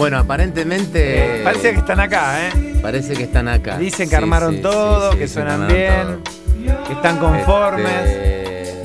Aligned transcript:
Bueno, 0.00 0.16
aparentemente. 0.16 1.42
Parece 1.44 1.72
que 1.72 1.78
están 1.80 2.00
acá, 2.00 2.48
¿eh? 2.48 2.78
Parece 2.80 3.12
que 3.12 3.24
están 3.24 3.48
acá. 3.48 3.76
Dicen 3.76 4.08
que 4.08 4.16
Sí, 4.16 4.22
armaron 4.22 4.54
sí, 4.56 4.62
todo, 4.62 5.10
sí, 5.10 5.12
sí, 5.12 5.18
que 5.18 5.28
sí, 5.28 5.34
suenan 5.34 5.68
bien, 5.68 6.22
todo. 6.64 6.84
que 6.84 6.92
están 6.94 7.18
conformes. 7.18 8.08
Este, 8.08 8.82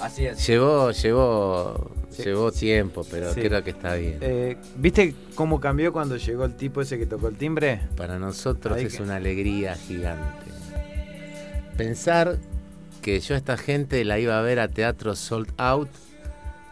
Así 0.00 0.26
es. 0.26 0.44
llevó, 0.44 0.90
llevó, 0.90 1.90
Sí. 2.10 2.24
llevó 2.24 2.50
tiempo, 2.50 3.06
pero 3.08 3.32
Sí. 3.32 3.40
creo 3.40 3.62
que 3.62 3.70
está 3.70 3.94
bien. 3.94 4.18
Eh, 4.20 4.56
¿Viste 4.76 5.14
cómo 5.36 5.60
cambió 5.60 5.92
cuando 5.92 6.16
llegó 6.16 6.44
el 6.44 6.54
tipo 6.56 6.80
ese 6.82 6.98
que 6.98 7.06
tocó 7.06 7.28
el 7.28 7.36
timbre? 7.36 7.80
Para 7.96 8.18
nosotros 8.18 8.76
Ahí 8.76 8.86
es 8.86 8.96
que- 8.96 9.02
una 9.04 9.14
alegría 9.14 9.76
gigante. 9.76 10.50
Pensar 11.76 12.38
que 13.00 13.20
yo 13.20 13.36
a 13.36 13.38
esta 13.38 13.56
gente 13.56 14.04
la 14.04 14.18
iba 14.18 14.36
a 14.36 14.42
ver 14.42 14.58
a 14.58 14.66
teatro 14.66 15.14
sold 15.14 15.52
out 15.56 15.88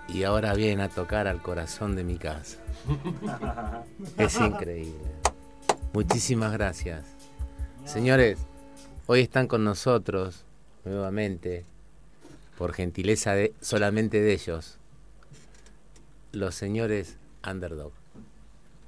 y 0.08 0.24
ahora 0.24 0.54
viene 0.54 0.82
a 0.82 0.88
tocar 0.88 1.28
al 1.28 1.40
corazón 1.40 1.94
de 1.94 2.02
mi 2.02 2.16
casa. 2.16 2.56
Es 4.18 4.38
increíble. 4.40 4.92
Muchísimas 5.92 6.52
gracias. 6.52 7.04
Señores, 7.84 8.38
hoy 9.06 9.20
están 9.20 9.46
con 9.46 9.64
nosotros 9.64 10.44
nuevamente, 10.84 11.64
por 12.58 12.72
gentileza 12.72 13.32
de, 13.34 13.54
solamente 13.60 14.20
de 14.20 14.32
ellos, 14.32 14.78
los 16.32 16.54
señores 16.54 17.16
Underdog. 17.48 17.92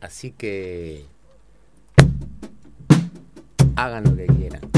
Así 0.01 0.33
que 0.33 1.05
hagan 3.77 4.05
lo 4.05 4.17
que 4.17 4.27
quieran. 4.27 4.78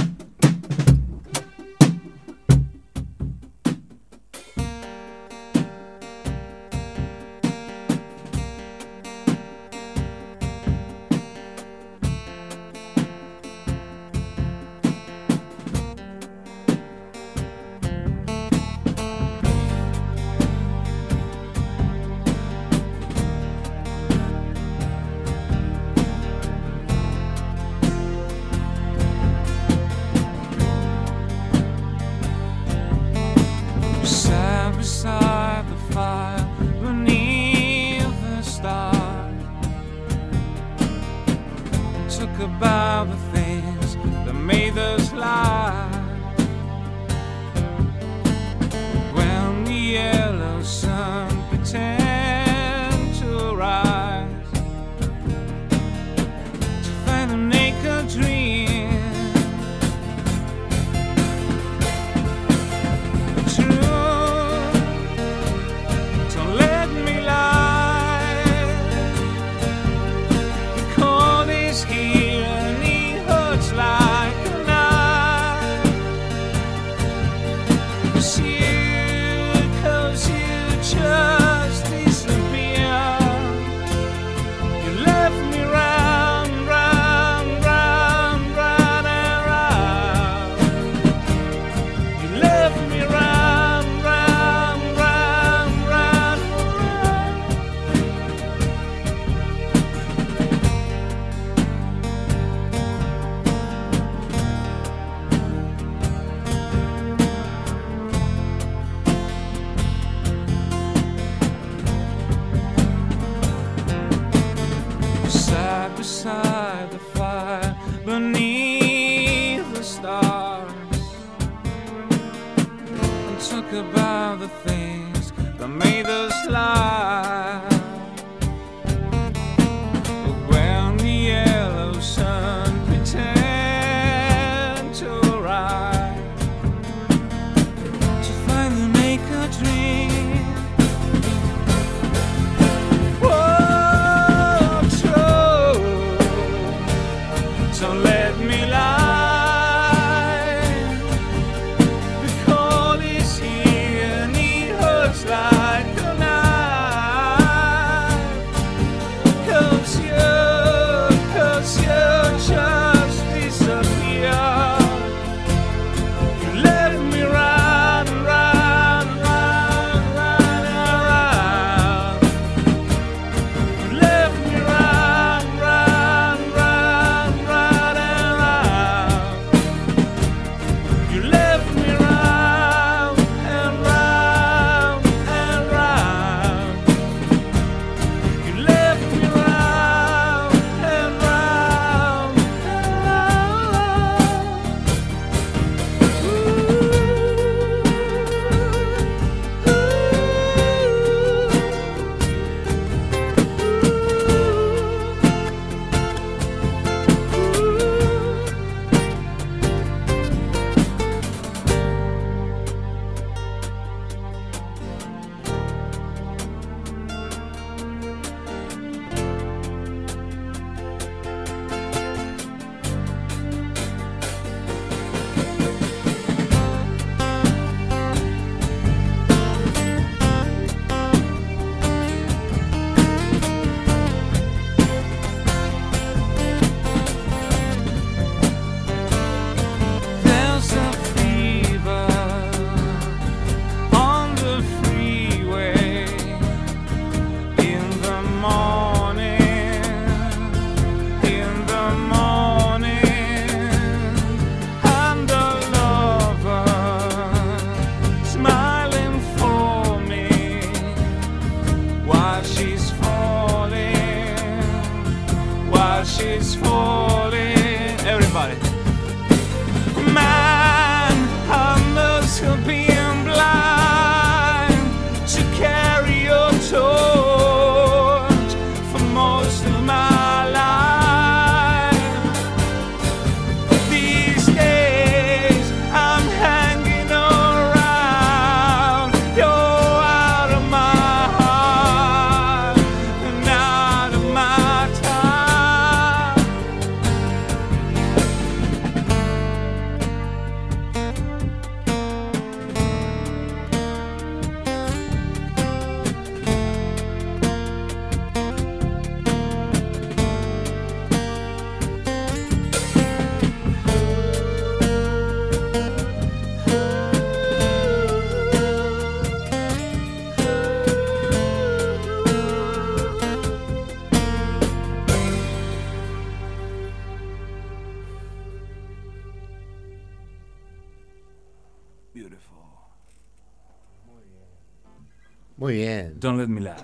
Don't 336.21 336.39
let 336.39 336.49
me 336.49 336.61
lie. 336.61 336.75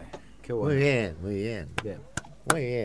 Qué 0.42 0.52
Muy 0.52 0.62
bueno. 0.62 0.80
bien, 0.80 1.16
muy 1.20 1.34
bien. 1.34 1.68
Bien. 1.82 1.98
Muy 2.52 2.60
bien. 2.64 2.84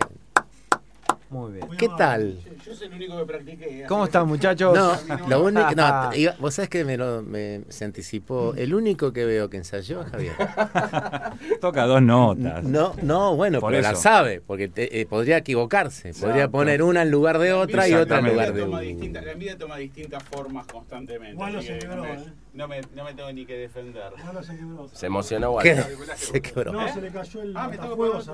Muy 1.29 1.51
bien. 1.53 1.67
¿Qué 1.77 1.87
tal? 1.97 2.37
Yo 2.65 2.75
soy 2.75 2.87
el 2.87 2.93
único 2.95 3.17
que 3.19 3.25
practiqué. 3.25 3.85
¿Cómo 3.87 4.03
están, 4.05 4.27
muchachos? 4.27 4.75
No, 4.75 5.27
lo 5.29 5.43
único. 5.45 5.71
No, 5.75 6.13
iba- 6.13 6.35
vos 6.39 6.53
sabés 6.53 6.69
que 6.69 6.83
me, 6.83 6.97
lo, 6.97 7.21
me 7.21 7.61
se 7.69 7.85
anticipó. 7.85 8.53
El 8.55 8.73
único 8.73 9.13
que 9.13 9.23
veo 9.23 9.49
que 9.49 9.57
ensayó 9.57 10.01
es 10.01 10.09
Javier. 10.11 10.33
Toca 11.61 11.85
dos 11.85 12.01
notas. 12.01 12.63
No, 12.63 12.93
no, 13.03 13.35
bueno, 13.35 13.59
Por 13.59 13.71
pero 13.71 13.83
la 13.83 13.91
eso. 13.91 14.01
sabe, 14.01 14.41
porque 14.41 14.67
te- 14.67 14.99
eh, 14.99 15.05
podría 15.05 15.37
equivocarse. 15.37 16.11
Podría 16.13 16.29
Exacto. 16.37 16.51
poner 16.51 16.81
una 16.81 17.03
en 17.03 17.11
lugar 17.11 17.37
de 17.37 17.53
otra 17.53 17.87
y 17.87 17.93
otra 17.93 18.17
en 18.19 18.25
lugar 18.29 18.51
de 18.53 18.65
distinta- 18.81 19.21
La 19.21 19.31
envidia 19.31 19.57
toma 19.57 19.77
distintas 19.77 20.23
formas 20.23 20.65
constantemente. 20.65 21.41
Así 21.41 21.61
se 21.67 21.73
que 21.73 21.79
quebró, 21.79 21.95
no, 21.97 22.03
me, 22.03 22.13
eh. 22.13 22.25
no, 22.53 22.67
me, 22.67 22.81
no 22.95 23.03
me 23.03 23.13
tengo 23.13 23.31
ni 23.31 23.45
que 23.45 23.55
defender. 23.57 24.11
Gualo 24.23 24.43
se 24.43 24.57
quebró. 24.57 24.89
Se 24.91 25.05
emocionó 25.05 25.57
¿Qué? 25.59 25.73
Walter. 25.75 25.97
Se 26.17 26.41
quebró. 26.41 26.71
No, 26.73 26.93
se 26.93 27.01
le 27.01 27.11
cayó 27.11 27.41
el 27.43 27.55
Ah, 27.55 27.67
me 27.67 27.77
tengo 27.77 28.21
se- 28.21 28.31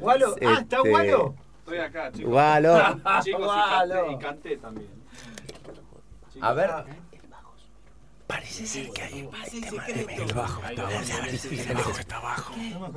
¿Gualo? 0.00 0.36
Ah, 0.46 0.58
¿está 0.60 0.76
Este- 0.76 0.88
Gualo? 0.90 1.34
Estoy 1.60 1.78
acá, 1.78 2.12
chicos. 2.12 2.30
Gualo. 2.30 2.78
Chicos, 3.22 3.26
y 3.26 3.32
Gualo. 3.32 3.94
canté, 3.94 4.12
y 4.12 4.18
canté 4.18 4.56
también. 4.58 4.88
A 6.40 6.52
ver, 6.52 6.70
Parece 8.28 8.66
ser 8.66 8.90
que 8.90 9.02
hay 9.02 9.28
Tenemos 11.66 11.98
que- 11.98 12.04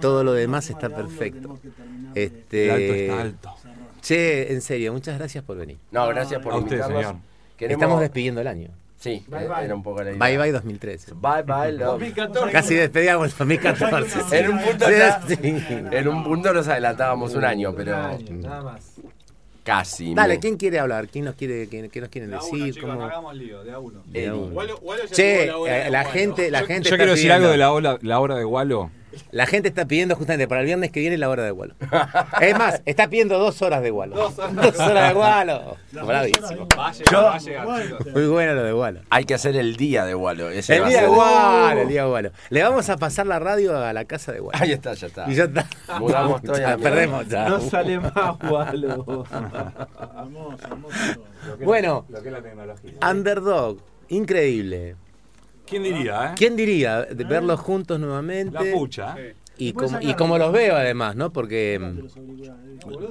Todo 0.01 0.23
lo 0.23 0.33
demás 0.33 0.69
está 0.69 0.89
María, 0.89 0.97
uno 0.97 1.07
perfecto. 1.07 1.35
tenemos 1.39 1.59
que 1.61 1.69
terminar 1.69 2.11
El 2.17 2.23
alto 2.23 2.37
Este, 2.37 3.05
está 3.05 3.21
alto. 3.21 3.55
Che, 4.01 4.53
en 4.53 4.61
serio, 4.61 4.93
muchas 4.93 5.17
gracias 5.17 5.43
por 5.43 5.57
venir. 5.57 5.77
no, 5.91 6.07
gracias 6.09 6.41
por 6.41 6.53
usted, 6.55 6.71
invitarnos. 6.77 7.01
señor. 7.03 7.15
Queremos- 7.57 7.81
Estamos 7.81 8.01
despidiendo 8.01 8.41
el 8.41 8.47
año. 8.47 8.69
Sí, 8.99 9.23
Bye, 9.29 9.47
bye. 9.47 9.63
era 9.65 9.73
un 9.73 9.81
poco 9.81 10.03
la 10.03 10.11
idea. 10.11 10.19
Bye 10.19 10.37
bye 10.37 10.51
2013. 10.51 11.13
Bye 11.15 11.41
bye, 11.43 11.71
love. 11.71 11.99
2014. 11.99 12.51
Casi 12.51 12.75
despedíamos 12.75 13.31
el 13.31 13.37
2014. 13.37 14.39
En 14.39 14.51
un 14.51 14.59
punto 14.63 14.85
Sí. 15.27 15.37
En 15.91 16.07
un 16.07 16.23
punto 16.23 16.53
nos 16.53 16.67
adelantábamos 16.67 17.33
un 17.33 17.43
año, 17.45 17.73
pero 17.75 17.93
Un 17.97 18.03
año, 18.05 18.35
nada 18.47 18.61
más. 18.63 18.91
Casi. 19.77 20.13
Dale, 20.13 20.33
me- 20.35 20.39
¿quién 20.39 20.57
quiere 20.57 20.79
hablar? 20.79 21.07
¿Quién 21.07 21.25
nos 21.25 21.35
quiere, 21.35 21.67
quién, 21.67 21.89
qué 21.89 22.01
nos 22.01 22.09
quieren 22.09 22.29
De 22.31 22.35
a 22.37 22.39
uno, 22.43 22.57
decir? 22.57 22.73
chicos, 22.75 22.89
¿Cómo? 22.89 23.03
hagamos 23.05 23.35
lío, 23.35 23.63
de 23.63 23.71
a 23.71 23.79
uno. 23.79 24.03
De 24.05 24.27
a 24.27 24.33
Che, 25.11 25.45
la 25.47 25.87
eh, 25.87 25.89
la 25.91 26.05
gente, 26.05 26.51
la 26.51 26.61
Yo, 26.61 26.67
gente 26.67 26.83
yo 26.83 26.95
está 26.95 26.97
quiero 26.97 27.11
decir 27.13 27.31
algo 27.31 27.47
de 27.49 27.57
la, 27.57 27.71
ola- 27.71 27.99
la 28.01 28.19
hora 28.19 28.35
de 28.35 28.45
Wallo. 28.45 28.89
La 29.31 29.45
gente 29.45 29.69
está 29.69 29.85
pidiendo 29.85 30.15
justamente 30.15 30.47
para 30.47 30.61
el 30.61 30.67
viernes 30.67 30.91
que 30.91 30.99
viene 30.99 31.17
la 31.17 31.29
hora 31.29 31.43
de 31.43 31.51
Gualo. 31.51 31.75
Es 32.41 32.57
más, 32.57 32.81
está 32.85 33.09
pidiendo 33.09 33.37
dos 33.39 33.61
horas 33.61 33.81
de 33.81 33.89
Gualo. 33.91 34.15
Dos 34.15 34.39
horas, 34.39 35.07
de 35.09 35.13
Gualo. 35.13 35.77
Bravísimo. 35.91 36.67
dos 36.67 36.77
horas 36.77 36.77
Va 36.77 36.87
a 36.87 36.91
llegar, 36.93 37.25
va 37.25 37.35
a 37.35 37.39
llegar, 37.39 37.67
Walter. 37.67 37.97
chicos. 37.97 38.13
Muy 38.13 38.27
bueno 38.27 38.53
lo 38.53 38.63
de 38.63 38.71
Gualo. 38.71 38.99
Hay 39.09 39.25
que 39.25 39.33
hacer 39.33 39.55
el 39.55 39.75
día 39.75 40.05
de 40.05 40.15
Wallo. 40.15 40.49
ese 40.49 40.77
El 40.77 40.87
día 40.89 41.01
de 41.01 41.07
Gualo, 41.07 41.81
el 41.81 41.87
día 41.87 42.03
de 42.03 42.09
Gualo. 42.09 42.31
Le 42.49 42.63
vamos 42.63 42.89
a 42.89 42.97
pasar 42.97 43.27
la 43.27 43.39
radio 43.39 43.77
a 43.77 43.93
la 43.93 44.05
casa 44.05 44.31
de 44.31 44.39
Gualo. 44.39 44.59
Ahí 44.61 44.71
está, 44.71 44.93
ya 44.93 45.07
está. 45.07 45.29
Y 45.29 45.35
ya 45.35 45.43
está. 45.45 45.67
Mudamos 45.99 46.41
todo 46.41 46.57
y 46.57 46.61
Ya 46.61 46.67
a 46.67 46.71
la 46.71 46.77
perdemos 46.77 47.27
ya. 47.27 47.49
No 47.49 47.59
sale 47.59 47.99
más 47.99 48.13
Gualo. 48.47 49.25
Hermoso, 50.21 50.57
hermoso 50.67 50.97
todo. 51.15 51.57
Bueno, 51.65 52.05
Lo 52.09 52.21
que 52.21 52.27
es 52.29 52.33
la 52.33 52.41
tecnología. 52.41 52.91
Underdog, 53.09 53.77
increíble. 54.09 54.95
¿Quién 55.71 55.83
diría, 55.83 56.25
eh? 56.25 56.35
¿Quién 56.35 56.55
diría 56.57 57.01
de 57.03 57.23
verlos 57.23 57.59
juntos 57.61 57.97
nuevamente? 57.97 58.53
La 58.53 58.77
pucha. 58.77 59.15
eh. 59.17 59.35
Y 59.57 59.71
como, 59.71 60.01
y 60.01 60.13
como 60.15 60.37
los 60.37 60.51
veo 60.51 60.75
además, 60.75 61.15
¿no? 61.15 61.31
Porque 61.31 61.79
mm, 61.79 61.99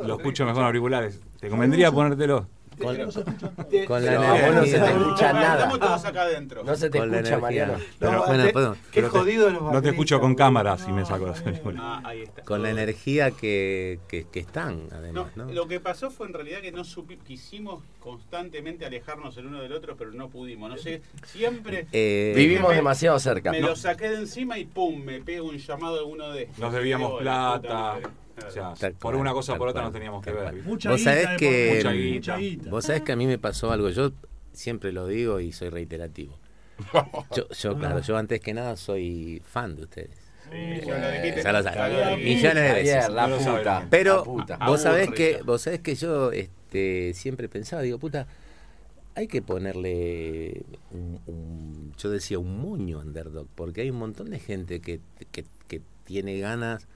los 0.07 0.19
escucho 0.19 0.45
mejor 0.45 0.61
en 0.61 0.67
auriculares. 0.67 1.21
¿Te 1.40 1.49
convendría 1.49 1.90
ponértelo? 1.90 2.47
Con, 2.81 2.99
No 2.99 3.11
se 3.11 3.21
escucha 3.21 3.51
todo. 3.51 3.85
con 3.87 4.05
la 4.05 4.13
no 4.53 4.65
se 4.65 4.71
te 4.73 4.77
energía. 4.77 4.97
escucha 5.01 5.33
nada. 5.33 5.55
Estamos 5.55 5.81
todos 5.81 6.05
acá 6.05 6.23
adentro. 6.23 6.65
No 6.65 6.75
se 6.77 6.91
te 6.91 6.99
Con 6.99 7.15
escucha. 7.15 7.39
Mariano. 7.39 7.75
Pero 7.99 8.13
No, 8.13 8.27
bueno, 8.27 8.45
te- 8.47 8.53
perdón, 8.53 8.75
Qué 8.75 8.81
pero 9.01 9.11
te- 9.11 9.19
jodido 9.19 9.51
los 9.51 9.63
No 9.73 9.83
te 9.83 9.89
escucho 9.91 10.21
con 10.21 10.35
cámara 10.35 10.77
si 10.79 10.93
me 10.93 11.05
saco 11.05 11.27
los 11.27 11.41
auriculares. 11.41 11.81
Ah, 11.83 12.03
ahí 12.05 12.23
está. 12.23 12.43
con 12.43 12.63
la 12.63 12.71
energía 12.71 13.31
que, 13.31 13.99
que, 14.09 14.27
que 14.29 14.41
están, 14.41 14.89
además, 14.93 15.37
¿no? 15.37 15.45
Lo 15.53 15.69
que 15.69 15.81
pasó 15.81 16.11
fue 16.11 16.27
en 16.27 16.33
realidad 16.35 16.61
que 16.61 16.73
no 16.73 16.83
supi- 16.85 17.19
quisimos 17.23 17.83
constantemente 18.01 18.85
alejarnos 18.87 19.37
el 19.37 19.47
uno 19.47 19.61
del 19.63 19.73
otro, 19.73 19.97
pero 19.97 20.13
no 20.13 20.29
pudimos. 20.29 20.71
No 20.71 20.77
sé, 20.79 21.03
siempre 21.27 21.87
Eh, 21.93 22.33
Vivimos 22.37 22.71
me- 22.71 22.77
demasiado 22.77 23.19
cerca. 23.19 23.51
me 23.51 23.61
lo 23.61 23.77
saqué 23.77 24.09
de 24.09 24.17
encima 24.17 24.59
y 24.59 24.65
pum, 24.65 25.03
me 25.03 25.21
pego 25.21 25.49
un 25.49 25.59
llamado 25.59 25.97
de 25.97 26.03
uno 26.05 26.31
de 26.31 26.49
Nos 26.59 26.73
debíamos 26.73 27.21
plata. 27.21 27.99
Madre. 28.47 28.49
O 28.49 28.53
sea, 28.53 28.75
Tal 28.79 28.93
por 28.93 29.13
cual, 29.13 29.17
una 29.17 29.33
cosa 29.33 29.53
o 29.55 29.59
por 29.59 29.69
otra 29.69 29.81
cual, 29.83 29.85
nos 29.87 29.93
teníamos 29.95 30.25
que 30.25 30.33
ver. 30.33 30.55
Mucha 30.65 30.91
Vos 30.91 30.99
guita 30.99 31.11
sabés 31.13 31.31
de 31.31 31.37
que- 31.37 31.75
Mucha 31.77 31.93
guita. 31.93 32.15
mucha 32.15 32.37
guita. 32.37 32.71
Vos 32.71 32.85
sabés 32.85 33.03
que 33.03 33.13
a 33.13 33.17
mí 33.17 33.27
me 33.27 33.39
pasó 33.39 33.71
algo, 33.73 33.91
yo 33.91 34.13
siempre 34.53 34.93
lo 34.93 35.07
digo 35.07 35.41
y 35.41 35.53
soy 35.53 35.69
reiterativo. 35.71 36.37
Yo, 37.37 37.47
yo, 37.51 37.79
claro, 37.79 38.01
yo 38.01 38.17
antes 38.17 38.41
que 38.41 38.55
nada 38.55 38.75
soy 38.75 39.43
fan 39.45 39.77
de 39.77 39.83
ustedes. 39.83 40.17
Sí, 40.51 40.81
ya 40.87 40.99
lo 40.99 41.11
dijiste. 41.11 41.43
Ya 41.45 41.53
lo 41.53 41.63
sabes, 41.63 42.19
millones 42.25 42.55
de 42.65 42.73
veces. 42.73 43.09
La 43.11 43.27
No 43.29 43.37
puta. 43.37 43.87
Pero 43.91 44.17
La 44.17 44.23
puta. 44.25 44.57
vos 44.67 44.81
sabés 44.81 45.11
que 45.11 45.43
vos 45.45 45.61
sabés 45.61 45.81
que 45.81 45.95
yo 45.95 46.33
este, 46.33 47.13
siempre 47.15 47.49
pensaba, 47.51 47.83
digo, 47.83 47.99
puta, 47.99 48.27
hay 49.15 49.29
que 49.29 49.43
ponerle 49.43 50.63
un, 50.93 51.21
un- 51.27 51.93
yo 51.99 52.09
decía 52.11 52.39
un 52.39 52.59
moño 52.63 52.99
a 52.99 53.03
Underdog, 53.03 53.47
porque 53.55 53.83
hay 53.83 53.91
un 53.91 53.99
montón 53.99 54.31
de 54.31 54.39
gente 54.41 54.81
que, 54.81 55.01
que, 55.33 55.45
que 55.69 55.83
tiene 56.05 56.39
ganas 56.39 56.89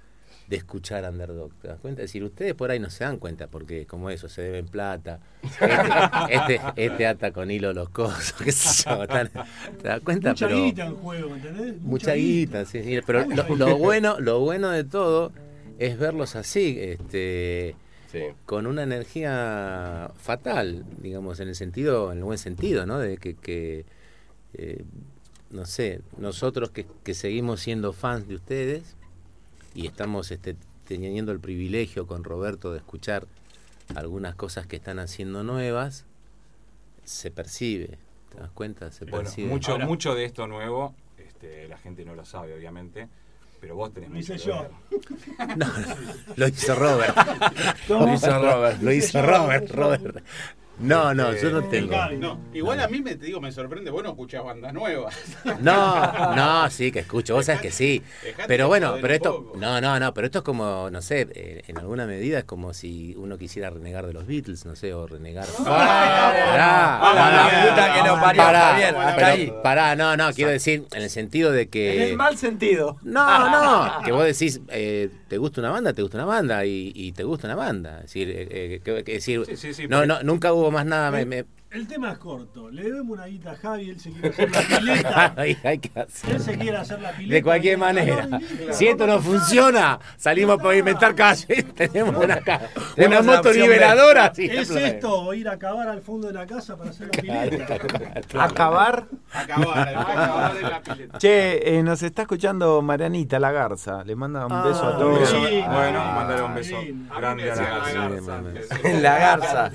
de 0.46 0.56
escuchar 0.56 1.04
Underdog. 1.10 1.52
¿Te 1.60 1.68
das 1.68 1.78
cuenta? 1.80 2.02
Es 2.02 2.08
decir, 2.10 2.22
ustedes 2.24 2.54
por 2.54 2.70
ahí 2.70 2.78
no 2.78 2.90
se 2.90 3.04
dan 3.04 3.18
cuenta, 3.18 3.46
porque 3.48 3.86
como 3.86 4.10
eso, 4.10 4.28
se 4.28 4.42
deben 4.42 4.66
plata, 4.66 5.20
este, 5.42 6.54
este, 6.56 6.60
este 6.76 7.06
ata 7.06 7.32
con 7.32 7.50
hilo 7.50 7.72
los 7.72 7.88
cosos, 7.88 8.32
qué 8.44 8.52
sé 8.52 8.84
yo, 8.88 9.06
tan- 9.06 9.30
¿te 9.80 9.88
das 9.88 10.00
cuenta? 10.00 10.30
Mucha 10.30 10.48
Pero, 10.48 10.64
guita 10.64 10.84
en 10.86 10.94
juego, 10.96 11.34
¿entendés? 11.34 11.80
mucha 11.80 12.14
guita, 12.14 12.64
sí, 12.66 12.82
sí, 12.82 13.00
pero 13.06 13.24
lo, 13.26 13.56
lo 13.56 13.78
bueno, 13.78 14.20
lo 14.20 14.40
bueno 14.40 14.70
de 14.70 14.84
todo 14.84 15.32
es 15.78 15.98
verlos 15.98 16.36
así, 16.36 16.76
este 16.80 17.76
Sí. 18.12 18.20
con 18.46 18.68
una 18.68 18.84
energía 18.84 20.12
fatal, 20.16 20.84
digamos, 21.02 21.40
en 21.40 21.48
el 21.48 21.56
sentido, 21.56 22.12
en 22.12 22.18
el 22.18 22.24
buen 22.24 22.38
sentido, 22.38 22.86
¿no? 22.86 23.00
De 23.00 23.16
que, 23.16 23.34
que, 23.34 23.86
eh, 24.52 24.84
no 25.50 25.66
sé, 25.66 26.00
nosotros 26.18 26.70
que, 26.70 26.86
que 27.02 27.12
seguimos 27.14 27.60
siendo 27.60 27.92
fans 27.92 28.28
de 28.28 28.36
ustedes 28.36 28.94
y 29.74 29.86
estamos 29.86 30.30
este, 30.30 30.56
teniendo 30.86 31.32
el 31.32 31.40
privilegio 31.40 32.06
con 32.06 32.24
Roberto 32.24 32.72
de 32.72 32.78
escuchar 32.78 33.26
algunas 33.94 34.34
cosas 34.34 34.66
que 34.66 34.76
están 34.76 34.98
haciendo 34.98 35.42
nuevas, 35.42 36.04
se 37.04 37.30
percibe, 37.30 37.98
¿te 38.30 38.38
das 38.40 38.50
cuenta? 38.52 38.90
Se 38.90 39.04
Bueno, 39.04 39.24
percibe. 39.24 39.48
mucho, 39.48 39.72
Ahora- 39.72 39.86
mucho 39.86 40.14
de 40.14 40.24
esto 40.24 40.46
nuevo, 40.46 40.94
este, 41.18 41.68
la 41.68 41.76
gente 41.78 42.04
no 42.04 42.14
lo 42.14 42.24
sabe, 42.24 42.54
obviamente, 42.54 43.08
pero 43.60 43.76
vos 43.76 43.92
tenés 43.92 44.10
Lo 44.10 44.18
hice 44.18 44.32
que 44.34 44.38
yo. 44.38 44.68
No, 45.56 45.66
lo 46.36 46.48
hizo 46.48 46.74
Robert. 46.74 47.16
Lo 47.88 48.12
hizo 48.14 48.38
Robert. 48.38 48.82
Lo 48.82 48.92
hizo 48.92 49.22
Robert, 49.22 49.70
Robert. 49.70 50.22
No, 50.78 51.14
no, 51.14 51.32
yo 51.36 51.50
no 51.50 51.62
tengo. 51.68 51.94
No, 52.18 52.38
igual 52.52 52.80
a 52.80 52.88
mí 52.88 53.00
me 53.00 53.14
te 53.14 53.26
digo, 53.26 53.40
me 53.40 53.52
sorprende, 53.52 53.90
vos 53.92 54.02
no 54.02 54.10
escuchás 54.10 54.42
bandas 54.44 54.72
nuevas. 54.74 55.14
No, 55.60 56.34
no, 56.34 56.68
sí, 56.70 56.90
que 56.90 56.98
escucho, 57.00 57.34
vos 57.34 57.46
sabés 57.46 57.60
que 57.62 57.70
sí. 57.70 58.02
Pero 58.48 58.66
bueno, 58.66 58.96
pero 59.00 59.14
esto, 59.14 59.52
no, 59.56 59.80
no, 59.80 60.00
no, 60.00 60.12
pero 60.12 60.26
esto 60.26 60.38
es 60.38 60.44
como, 60.44 60.90
no 60.90 61.00
sé, 61.00 61.28
eh, 61.34 61.62
en 61.68 61.78
alguna 61.78 62.06
medida 62.06 62.38
es 62.40 62.44
como 62.44 62.74
si 62.74 63.14
uno 63.16 63.38
quisiera 63.38 63.70
renegar 63.70 64.06
de 64.06 64.12
los 64.12 64.26
Beatles, 64.26 64.66
no 64.66 64.74
sé, 64.74 64.92
o 64.92 65.06
renegar. 65.06 65.46
Pará, 65.64 66.98
Vamos, 67.00 67.14
la 67.14 67.22
pará, 67.22 67.68
puta 67.70 67.94
que 67.94 68.02
nos 68.08 68.20
parió, 68.20 68.42
pará. 68.42 69.62
Pará, 69.62 69.96
no, 69.96 70.16
no, 70.16 70.32
quiero 70.32 70.50
decir, 70.50 70.86
en 70.92 71.02
el 71.02 71.10
sentido 71.10 71.52
de 71.52 71.62
En 71.62 71.68
que. 71.70 72.10
el 72.10 72.16
mal 72.16 72.36
sentido. 72.36 72.96
No, 73.02 73.48
no, 73.48 74.02
que 74.04 74.12
vos 74.12 74.24
decís, 74.24 74.60
eh, 74.68 75.08
te 75.28 75.38
gusta 75.38 75.60
una 75.60 75.70
banda, 75.70 75.92
te 75.92 76.02
gusta 76.02 76.18
una 76.18 76.26
banda, 76.26 76.64
y, 76.66 76.92
y 76.94 77.12
te 77.12 77.22
gusta 77.22 77.46
una 77.46 77.56
banda. 77.56 77.96
Es 77.98 78.02
decir, 78.06 78.28
eh, 78.36 78.80
que- 78.84 79.04
que 79.04 79.12
decir 79.12 79.44
Sí, 79.46 79.56
sí, 79.56 79.72
sí, 79.74 79.88
no, 79.88 80.04
no, 80.06 80.22
nunca 80.22 80.52
hubo 80.52 80.63
más 80.70 80.86
nada. 80.86 81.10
Me, 81.10 81.24
me- 81.24 81.44
El 81.74 81.88
tema 81.88 82.12
es 82.12 82.18
corto. 82.18 82.70
Le 82.70 82.84
debemos 82.84 83.10
una 83.18 83.26
guita 83.26 83.50
a 83.50 83.56
Javi, 83.56 83.90
él 83.90 83.98
se 83.98 84.10
quiere 84.12 84.28
hacer 84.28 84.50
la 84.52 84.60
pileta. 84.78 85.34
Ay, 85.36 85.58
hay 85.64 85.78
que 85.80 86.00
hacer. 86.00 86.30
Él 86.36 86.40
se 86.40 86.56
quiere 86.56 86.76
hacer 86.76 87.00
la 87.00 87.10
pileta. 87.10 87.34
De 87.34 87.42
cualquier 87.42 87.78
manera. 87.78 88.28
Si 88.70 88.86
esto 88.86 89.06
no 89.08 89.20
funciona, 89.20 89.98
salimos 90.16 90.58
por 90.62 90.72
inventar 90.74 91.16
calles. 91.16 91.46
Tenemos 91.74 92.16
una, 92.22 92.36
ca- 92.42 92.60
una 92.96 93.22
moto 93.22 93.52
niveladora. 93.52 94.32
sí, 94.32 94.44
¿Es 94.46 94.70
esto 94.70 95.12
o 95.22 95.34
ir 95.34 95.48
a 95.48 95.58
cavar 95.58 95.88
al 95.88 96.00
fondo 96.00 96.28
de 96.28 96.34
la 96.34 96.46
casa 96.46 96.76
para 96.76 96.90
hacer 96.90 97.08
la 97.08 97.20
pileta? 97.48 97.74
Acabar. 98.40 99.06
Acabar, 99.32 99.88
acabar 99.88 100.54
de 100.54 100.62
la 100.62 100.80
pileta. 100.80 101.18
Che, 101.18 101.76
eh, 101.78 101.82
nos 101.82 102.00
está 102.04 102.22
escuchando 102.22 102.80
Marianita 102.82 103.40
La 103.40 103.50
Garza. 103.50 104.04
Le 104.04 104.14
manda 104.14 104.46
un 104.46 104.62
beso 104.62 104.84
a 104.86 104.96
todos. 104.96 105.28
sí. 105.28 105.36
Bueno, 105.66 106.00
Ah, 106.00 106.12
mándale 106.16 106.42
un 106.42 106.54
beso 106.54 106.76
grande 107.18 107.50
a 107.50 107.54
la 107.56 107.64
garza. 107.64 108.42
En 108.84 109.02
la 109.02 109.18
garza. 109.18 109.70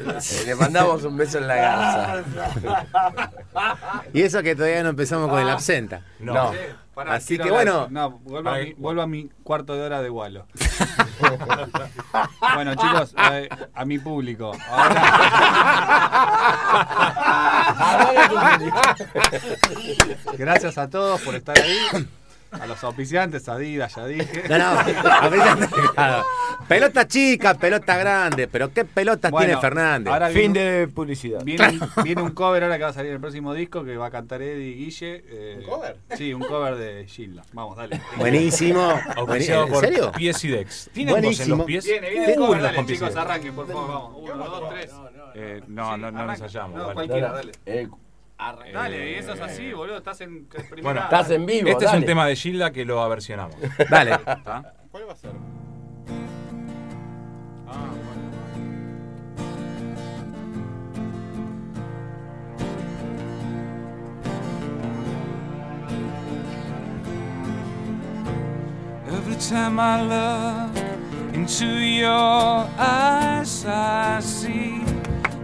Le 0.46 0.56
mandamos 0.56 1.04
un 1.04 1.18
beso 1.18 1.40
en 1.40 1.48
la 1.48 1.56
garza. 1.58 1.89
Y 4.14 4.22
eso 4.22 4.44
que 4.44 4.56
todavía 4.56 4.84
no 4.84 4.90
empezamos 4.90 5.30
con 5.30 5.40
el 5.40 5.50
absenta. 5.50 6.02
No. 6.20 6.34
No. 6.34 6.52
Pará, 6.94 7.14
Así 7.14 7.38
que 7.38 7.44
hablar- 7.44 7.56
bueno. 7.56 7.88
No, 7.90 8.12
vuelvo 8.20 8.50
a, 8.50 8.58
mi, 8.58 8.66
que- 8.66 8.76
vuelvo 8.78 9.02
a 9.02 9.08
mi 9.08 9.30
cuarto 9.44 9.74
de 9.74 9.82
hora 9.84 10.02
de 10.02 10.10
Walo. 10.10 10.46
bueno, 12.56 12.76
chicos, 12.76 13.16
eh, 13.32 13.48
a 13.74 13.86
mi 13.86 14.00
público. 14.00 14.52
Ahora- 14.70 15.04
Gracias 20.38 20.78
a 20.78 20.90
todos 20.90 21.22
por 21.22 21.36
estar 21.36 21.58
ahí. 21.58 21.78
A 22.52 22.66
los 22.66 22.84
auspiciantes, 22.84 23.48
Adidas, 23.48 23.96
ya 23.96 24.06
dije. 24.08 24.44
No, 24.50 24.58
no, 24.58 24.82
claro. 25.94 26.26
Pelota 26.68 27.08
chica, 27.08 27.54
pelota 27.54 27.96
grande, 27.98 28.48
pero 28.48 28.72
¿qué 28.74 28.86
pelotas 28.86 29.32
Bueno, 29.32 29.46
tiene 29.48 29.62
Fernández? 29.62 30.12
ahora 30.14 30.30
Fin 30.30 30.54
viene- 30.54 30.72
de 30.72 30.88
publicidad. 30.88 31.44
Viene, 31.44 31.68
un- 31.70 31.90
viene 32.04 32.22
un 32.22 32.32
cover 32.32 32.64
ahora 32.64 32.78
que 32.78 32.84
va 32.84 32.90
a 32.90 32.94
salir 32.94 33.10
en 33.10 33.16
el 33.16 33.22
próximo 33.22 33.54
disco 33.54 33.84
que 33.84 33.96
va 33.98 34.08
a 34.08 34.12
cantar 34.12 34.42
Eddie 34.42 34.74
Guille. 34.76 35.24
eh, 35.28 35.58
¿Un 35.60 35.64
cover? 35.66 35.98
Sí, 36.16 36.34
un 36.34 36.42
cover 36.44 36.76
de 36.76 37.06
Gilda. 37.08 37.44
Vamos, 37.54 37.78
dale. 37.78 38.02
Buenísimo. 38.18 39.00
¿En 39.16 39.26
por 39.26 39.80
serio? 39.82 40.12
Pies 40.12 40.44
y 40.44 40.48
Dex. 40.50 40.90
¿Tienen 40.94 41.16
en 41.16 41.22
Buenísimo. 41.22 41.56
los 41.58 41.66
pies? 41.66 41.86
Viene, 41.86 42.10
viene 42.10 42.34
el 42.34 42.40
cover, 42.40 42.62
dale, 42.62 42.86
chicos, 42.86 43.16
arranquen, 43.16 43.54
por 43.56 43.68
favor, 43.68 43.88
vamos. 43.88 44.14
Uno, 44.18 44.36
dos, 44.46 44.70
tres. 44.70 44.92
Eh, 45.36 45.62
no, 45.68 45.96
no, 45.98 45.98
no 45.98 46.12
nos 46.12 46.22
arranca. 46.22 46.34
ensayamos. 46.46 46.76
No, 46.78 46.82
vale. 46.84 46.94
cualquiera, 46.96 47.32
dale. 47.32 47.52
Eh, 47.66 47.88
Dale, 48.40 49.12
y 49.12 49.16
eso 49.16 49.34
es 49.34 49.42
así, 49.42 49.74
boludo, 49.74 49.98
estás 49.98 50.22
en 50.22 50.46
primera. 50.46 50.82
Bueno, 50.82 51.02
estás 51.02 51.30
en 51.32 51.46
vivo. 51.46 51.68
Este 51.68 51.84
es 51.86 51.92
un 51.92 51.98
dale. 51.98 52.06
tema 52.06 52.26
de 52.26 52.36
Gilda 52.38 52.72
que 52.72 52.86
lo 52.86 53.02
aversionamos. 53.02 53.56
Dale. 53.90 54.14
¿Está? 54.14 54.74
¿Cuál 54.90 55.10
va 55.10 55.14
a 55.14 55.16
ser? 55.16 55.32
Every 69.08 69.36
time 69.36 69.80
I 69.80 70.02
look 70.02 71.36
into 71.36 71.66
your 71.66 72.68
eyes, 72.78 73.66
I 73.66 74.20
see 74.22 74.82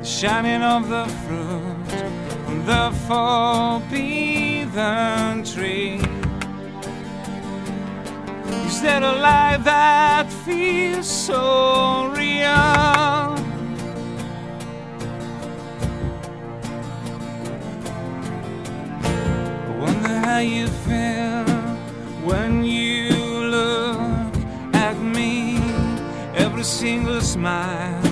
shining 0.06 0.62
of 0.62 0.88
the 0.88 1.06
fruit 1.26 1.76
from 2.46 2.64
the 2.66 2.92
forbidden 3.08 4.72
tree. 5.44 6.00
Is 8.68 8.82
there 8.82 9.02
a 9.02 9.14
life 9.14 9.64
that 9.64 10.32
feels 10.46 11.10
so 11.10 12.12
real? 12.16 12.46
I 19.64 19.70
wonder 19.80 20.20
how 20.20 20.38
you 20.38 20.68
feel 20.68 21.46
when 22.24 22.64
you 22.64 23.10
look 23.48 24.36
at 24.76 24.98
me. 25.02 25.58
Every 26.36 26.64
single 26.64 27.22
smile 27.22 28.04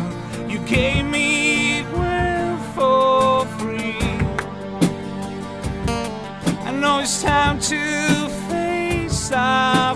you 0.49 0.57
gave 0.65 1.05
me 1.05 1.62
know 6.83 6.99
it's 6.99 7.23
time 7.23 7.57
to 7.59 8.27
face 8.49 9.31
our 9.31 9.95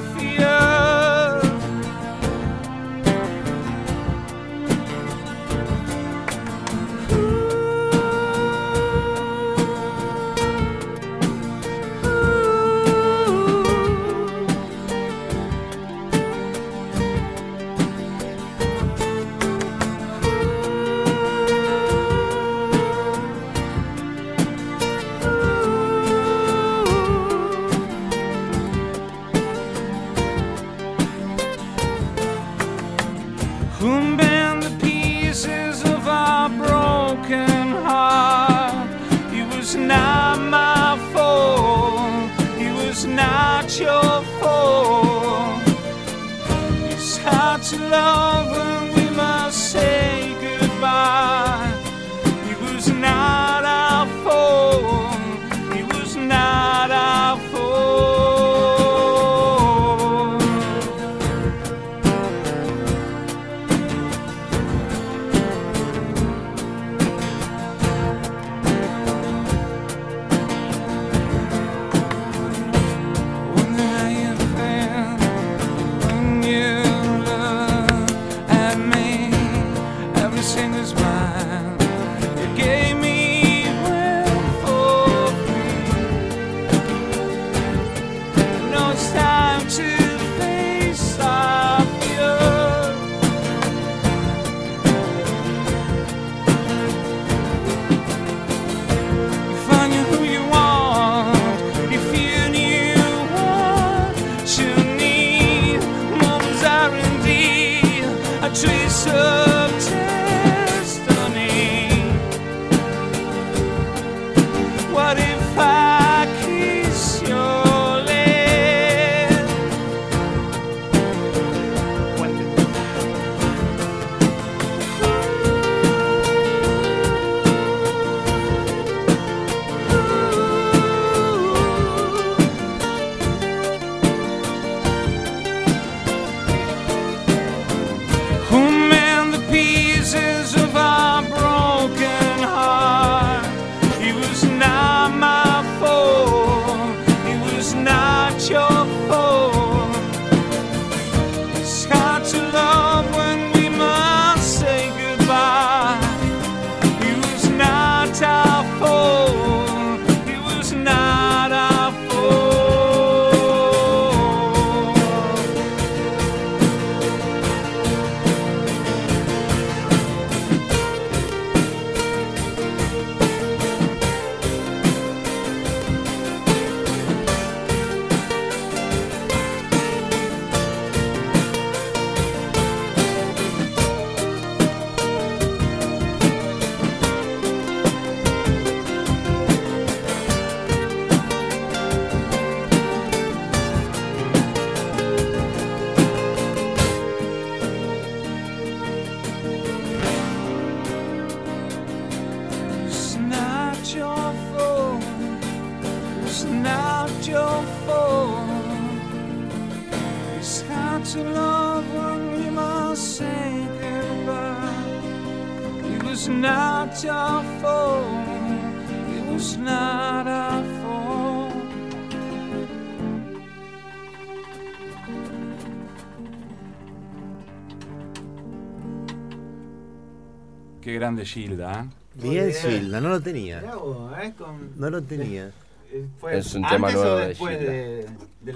Gilda, 231.27 231.83
¿eh? 231.85 231.89
Bien, 232.15 232.51
Gilda, 232.53 232.99
no 233.01 233.09
lo 233.09 233.19
tenía. 233.21 233.59
Mirá 233.61 233.75
vos, 233.75 234.11
¿eh? 234.21 234.33
Con- 234.37 234.71
No 234.79 234.89
lo 234.89 235.01
tenía. 235.03 235.51
eh, 235.91 236.05
fue 236.19 236.37
Es 236.37 236.53
un 236.55 236.63
antes 236.65 236.75
tema 236.77 236.87
o 236.87 236.91
nuevo 236.91 237.15
de 237.17 237.27
después 237.27 237.57
Gilda. 237.57 237.71
de- 237.71 237.96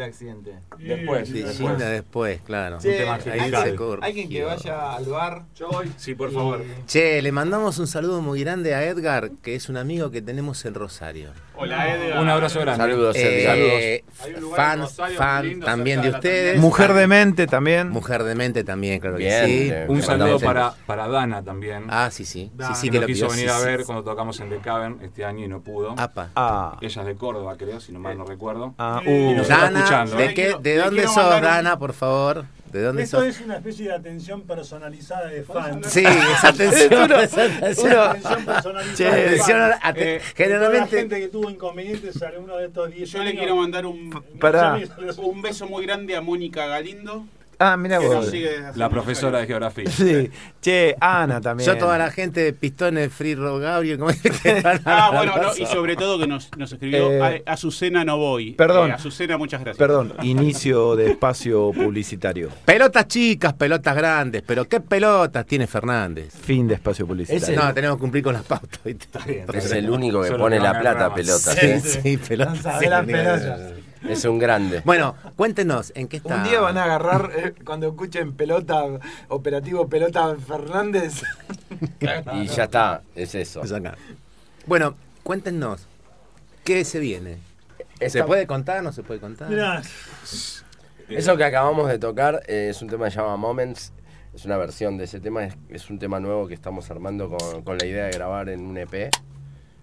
accidente. 0.04 0.52
Después, 0.78 1.28
Sí, 1.30 1.44
después. 1.78 2.42
Claro. 2.42 2.78
Che, 2.80 2.94
tema 2.98 3.16
hay, 3.26 3.52
alguien 4.02 4.30
que 4.30 4.44
vaya 4.44 4.94
al 4.96 5.06
bar. 5.06 5.44
Yo 5.56 5.70
voy. 5.70 5.92
Sí, 5.98 6.16
por 6.16 6.32
y- 6.32 6.34
favor. 6.36 6.64
Che, 6.88 7.22
le 7.22 7.32
mandamos 7.32 7.78
un 7.80 7.88
saludo 7.88 8.22
muy 8.22 8.42
grande 8.42 8.74
a 8.76 8.84
Edgar, 8.84 9.32
que 9.42 9.56
es 9.56 9.70
un 9.70 9.78
amigo 9.78 10.12
que 10.12 10.22
tenemos 10.22 10.64
en 10.66 10.74
Rosario. 10.74 11.30
Hola, 11.56 11.96
Edgar. 11.96 12.20
Un 12.22 12.30
abrazo 12.30 12.60
grande. 12.62 12.84
Saludos, 12.84 13.16
Eh, 13.18 14.04
un 14.38 14.80
Rosario 14.82 15.18
fan 15.18 15.48
lindo, 15.48 15.66
también 15.66 16.02
de 16.02 16.10
ustedes. 16.10 16.60
Mujer 16.60 16.94
de 16.94 17.08
mente 17.08 17.48
también. 17.48 17.90
Mujer 17.90 18.24
de 18.24 18.36
mente 18.36 18.64
también, 18.64 19.00
claro 19.00 19.18
que 19.18 19.24
Bien, 19.24 19.46
sí. 19.46 19.70
eh, 19.72 19.86
Un 19.88 20.02
saludo 20.02 20.40
para, 20.40 20.74
para 20.86 21.08
Dana 21.08 21.44
también. 21.44 21.86
Ah, 21.90 22.10
sí, 22.12 22.26
sí. 22.26 22.52
Sí, 22.60 22.66
sí, 22.76 22.88
que 22.88 22.92
que 22.92 23.00
nos 23.00 23.02
lo 23.02 23.08
quiso 23.08 23.28
pidió, 23.28 23.36
venir 23.38 23.50
sí, 23.50 23.56
a 23.56 23.60
sí. 23.60 23.66
ver 23.66 23.84
cuando 23.86 24.04
tocamos 24.04 24.40
en 24.40 24.50
The 24.50 24.58
Cavern 24.58 25.00
este 25.04 25.24
año 25.26 25.46
y 25.46 25.48
no 25.48 25.62
pudo. 25.62 25.94
Apa. 25.98 26.30
Ah, 26.36 26.78
Ella 26.82 27.02
es 27.02 27.08
de 27.08 27.16
Córdoba, 27.16 27.56
creo, 27.58 27.80
si 27.80 27.92
no 27.92 28.00
mal 28.00 28.18
no 28.18 28.26
recuerdo. 28.26 28.74
ah, 28.78 29.02
Y 29.06 29.10
uh. 29.10 29.32
nos 29.36 29.42
está 29.50 29.62
Dana, 29.66 29.80
escuchando, 29.92 30.16
¿de, 30.18 30.26
¿eh? 30.26 30.34
qué, 30.34 30.56
¿de 30.62 30.78
dónde 30.78 31.04
sos, 31.08 31.42
Dana, 31.42 31.78
por 31.80 31.94
favor? 31.94 32.46
¿De 32.72 32.82
dónde 32.84 33.04
Esto 33.04 33.18
sos? 33.18 33.28
es 33.28 33.42
una 33.42 33.58
especie 33.58 33.88
de 33.90 33.94
atención 33.96 34.44
personalizada 34.44 35.28
de 35.28 35.44
fan. 35.44 35.82
Sí, 35.84 36.06
esa 36.06 36.48
atención. 36.50 37.12
esa 37.22 37.44
atención. 37.44 37.98
Atención 38.00 38.46
personalizada 38.46 38.96
Che, 38.96 39.30
de 39.30 39.38
fan. 39.40 39.62
a- 39.62 39.90
Eh, 39.90 39.94
Toda 39.94 40.16
la 40.18 40.22
generalmente. 40.36 40.98
gente 41.00 41.20
que 41.20 41.28
tuvo 41.28 41.50
inconvenientes 41.50 42.22
alguno 42.22 42.56
de 42.56 42.68
estos 42.68 42.90
10 42.90 43.12
Yo 43.12 43.20
años. 43.20 43.34
le 43.34 43.40
quiero 43.40 43.56
mandar 43.58 43.86
un, 43.86 44.24
Pará. 44.40 44.80
un 45.18 45.42
beso 45.42 45.68
muy 45.68 45.86
grande 45.86 46.16
a 46.16 46.22
Mónica 46.22 46.66
Galindo, 46.68 47.26
Ah, 47.64 47.78
mira 47.78 48.00
vos. 48.00 48.32
La 48.76 48.90
profesora 48.90 49.40
de 49.40 49.48
geografía. 49.48 49.90
Sí. 49.90 50.30
Che, 50.62 50.96
Ana 51.00 51.40
también. 51.42 51.68
Yo, 51.68 51.78
toda 51.78 51.98
la 51.98 52.10
gente 52.12 52.42
de 52.44 52.54
Pistones, 52.54 53.12
Free 53.14 53.36
Rock 53.36 53.62
Gabriel, 53.62 53.98
¿cómo 54.00 54.10
es 54.10 54.22
que 54.22 54.30
están 54.44 54.82
Ah, 54.86 55.12
bueno, 55.14 55.34
no, 55.38 55.56
y 55.58 55.66
sobre 55.66 55.96
todo 55.96 56.18
que 56.20 56.28
nos, 56.28 56.50
nos 56.58 56.72
escribió 56.72 57.12
Eh, 57.26 57.44
Azucena 57.46 58.04
no 58.04 58.18
voy. 58.18 58.54
perdón. 58.54 58.90
Eh, 58.90 58.94
Azucena, 58.94 59.38
muchas 59.38 59.62
gracias. 59.62 59.78
Perdón, 59.78 60.14
inicio 60.24 60.96
de 60.96 61.12
espacio 61.12 61.72
publicitario. 61.74 62.50
Pelotas 62.66 63.08
chicas, 63.08 63.54
pelotas 63.54 63.96
grandes, 63.96 64.44
pero 64.46 64.66
¿qué 64.68 64.80
pelotas 64.80 65.46
tiene 65.46 65.68
Fernández? 65.68 66.34
Fin 66.34 66.68
de 66.68 66.76
espacio 66.76 67.06
publicitario. 67.06 67.60
No, 67.62 67.74
tenemos 67.74 67.98
que 67.98 68.02
cumplir 68.02 68.24
con 68.24 68.34
las 68.34 68.44
pautas, 68.44 68.80
¿viste? 68.84 69.08
Es 69.54 69.72
el 69.72 69.90
único 69.90 70.22
que 70.22 70.28
Solo 70.30 70.40
pone 70.46 70.60
la 70.60 70.80
plata, 70.80 71.10
ramas. 71.10 71.16
pelota. 71.16 71.52
Sí, 71.54 71.80
¿sí? 71.80 72.00
sí, 72.04 72.18
pelotas. 72.18 72.80
Sí, 72.80 72.86
las 72.88 73.06
sí, 73.06 73.12
pelotas. 73.12 73.62
Es 74.10 74.26
un 74.26 74.40
grande. 74.40 74.82
Bueno, 74.84 75.16
cuéntenos, 75.36 75.92
¿en 75.96 76.08
qué 76.08 76.18
está? 76.18 76.36
Un 76.36 76.44
día 76.44 76.60
van 76.60 76.78
a 76.78 76.84
agarrar, 76.86 77.32
eh, 77.36 77.54
cuando 77.64 77.88
escuchen 77.88 78.34
pelota, 78.34 78.84
operativo 79.28 79.88
pelota 79.88 80.36
Fernández. 80.36 81.24
Y 82.34 82.48
ya 82.48 82.66
está, 82.66 83.02
es 83.16 83.34
eso. 83.34 83.62
Pues 83.62 83.72
acá. 83.72 83.96
Bueno, 84.66 84.96
cuéntenos, 85.24 85.88
¿qué 86.64 86.84
se 86.84 87.00
viene? 87.00 87.38
¿Se 88.08 88.24
puede 88.24 88.46
contar? 88.46 88.84
¿No 88.84 88.92
se 88.92 89.04
puede 89.04 89.20
contar? 89.20 89.50
Mirá, 89.50 89.82
Eso 91.10 91.38
que 91.38 91.44
acabamos 91.44 91.88
de 91.88 91.98
tocar 92.00 92.44
eh, 92.48 92.68
es 92.70 92.82
un 92.82 92.90
tema 92.90 93.06
que 93.06 93.12
se 93.12 93.18
llama 93.18 93.38
Moments. 93.38 93.94
Es 94.34 94.46
una 94.46 94.58
versión 94.58 94.98
de 94.98 95.06
ese 95.06 95.20
tema. 95.20 95.44
Es, 95.46 95.56
es 95.70 95.90
un 95.90 96.00
tema 96.00 96.20
nuevo 96.20 96.48
que 96.48 96.54
estamos 96.54 96.90
armando 96.92 97.30
con, 97.30 97.64
con 97.64 97.78
la 97.78 97.86
idea 97.86 98.06
de 98.06 98.12
grabar 98.12 98.50
en 98.50 98.62
un 98.62 98.78
EP 98.78 99.10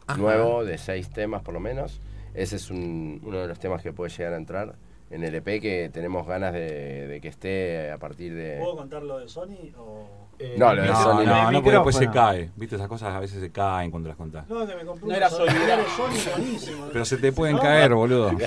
Ajá. 0.07 0.18
nuevo 0.18 0.64
de 0.64 0.78
seis 0.78 1.11
temas 1.11 1.42
por 1.42 1.54
lo 1.54 1.61
menos. 1.61 2.00
Ese 2.38 2.57
es 2.57 2.70
un- 2.70 3.20
uno 3.24 3.40
de 3.40 3.48
los 3.48 3.59
temas 3.59 3.83
que 3.83 3.92
puede 3.92 4.11
llegar 4.11 4.33
a 4.35 4.37
entrar 4.37 4.74
en 5.11 5.24
el 5.24 5.35
EP 5.35 5.61
que 5.61 5.90
tenemos 5.92 6.27
ganas 6.27 6.53
de, 6.53 7.07
de 7.09 7.20
que 7.20 7.29
esté 7.29 7.90
a 7.90 7.98
partir 7.98 8.35
de... 8.35 8.59
¿puedo 8.61 8.77
contar 8.77 9.03
lo 9.03 9.18
de 9.18 9.29
Sony? 9.29 9.72
O... 9.79 10.29
No, 10.57 10.72
lo 10.72 10.83
de 10.83 10.88
No, 10.88 11.03
Sony 11.03 11.24
no, 11.24 11.51
no, 11.51 11.62
porque 11.62 11.70
después 11.77 11.96
se 11.96 12.09
cae. 12.11 12.51
Viste, 12.55 12.77
esas 12.77 12.87
cosas 12.87 13.12
a 13.12 13.18
veces 13.18 13.40
se 13.40 13.51
caen 13.51 13.90
cuando 13.90 14.09
las 14.09 14.16
contás. 14.16 14.48
No, 14.48 14.64
que 14.66 14.77
me 14.77 14.85
compré 14.85 15.03
No 15.03 15.09
un 15.09 15.14
era 15.16 15.29
Sony, 15.31 15.46
Sony, 15.46 15.64
era- 15.64 15.85
Sony 15.96 16.31
buenísimo. 16.37 16.87
Pero 16.92 17.05
se 17.05 17.16
te 17.16 17.33
pueden 17.33 17.57
No, 17.57 17.62
caer, 17.62 17.92
boludo. 17.94 18.31
Se, 18.38 18.44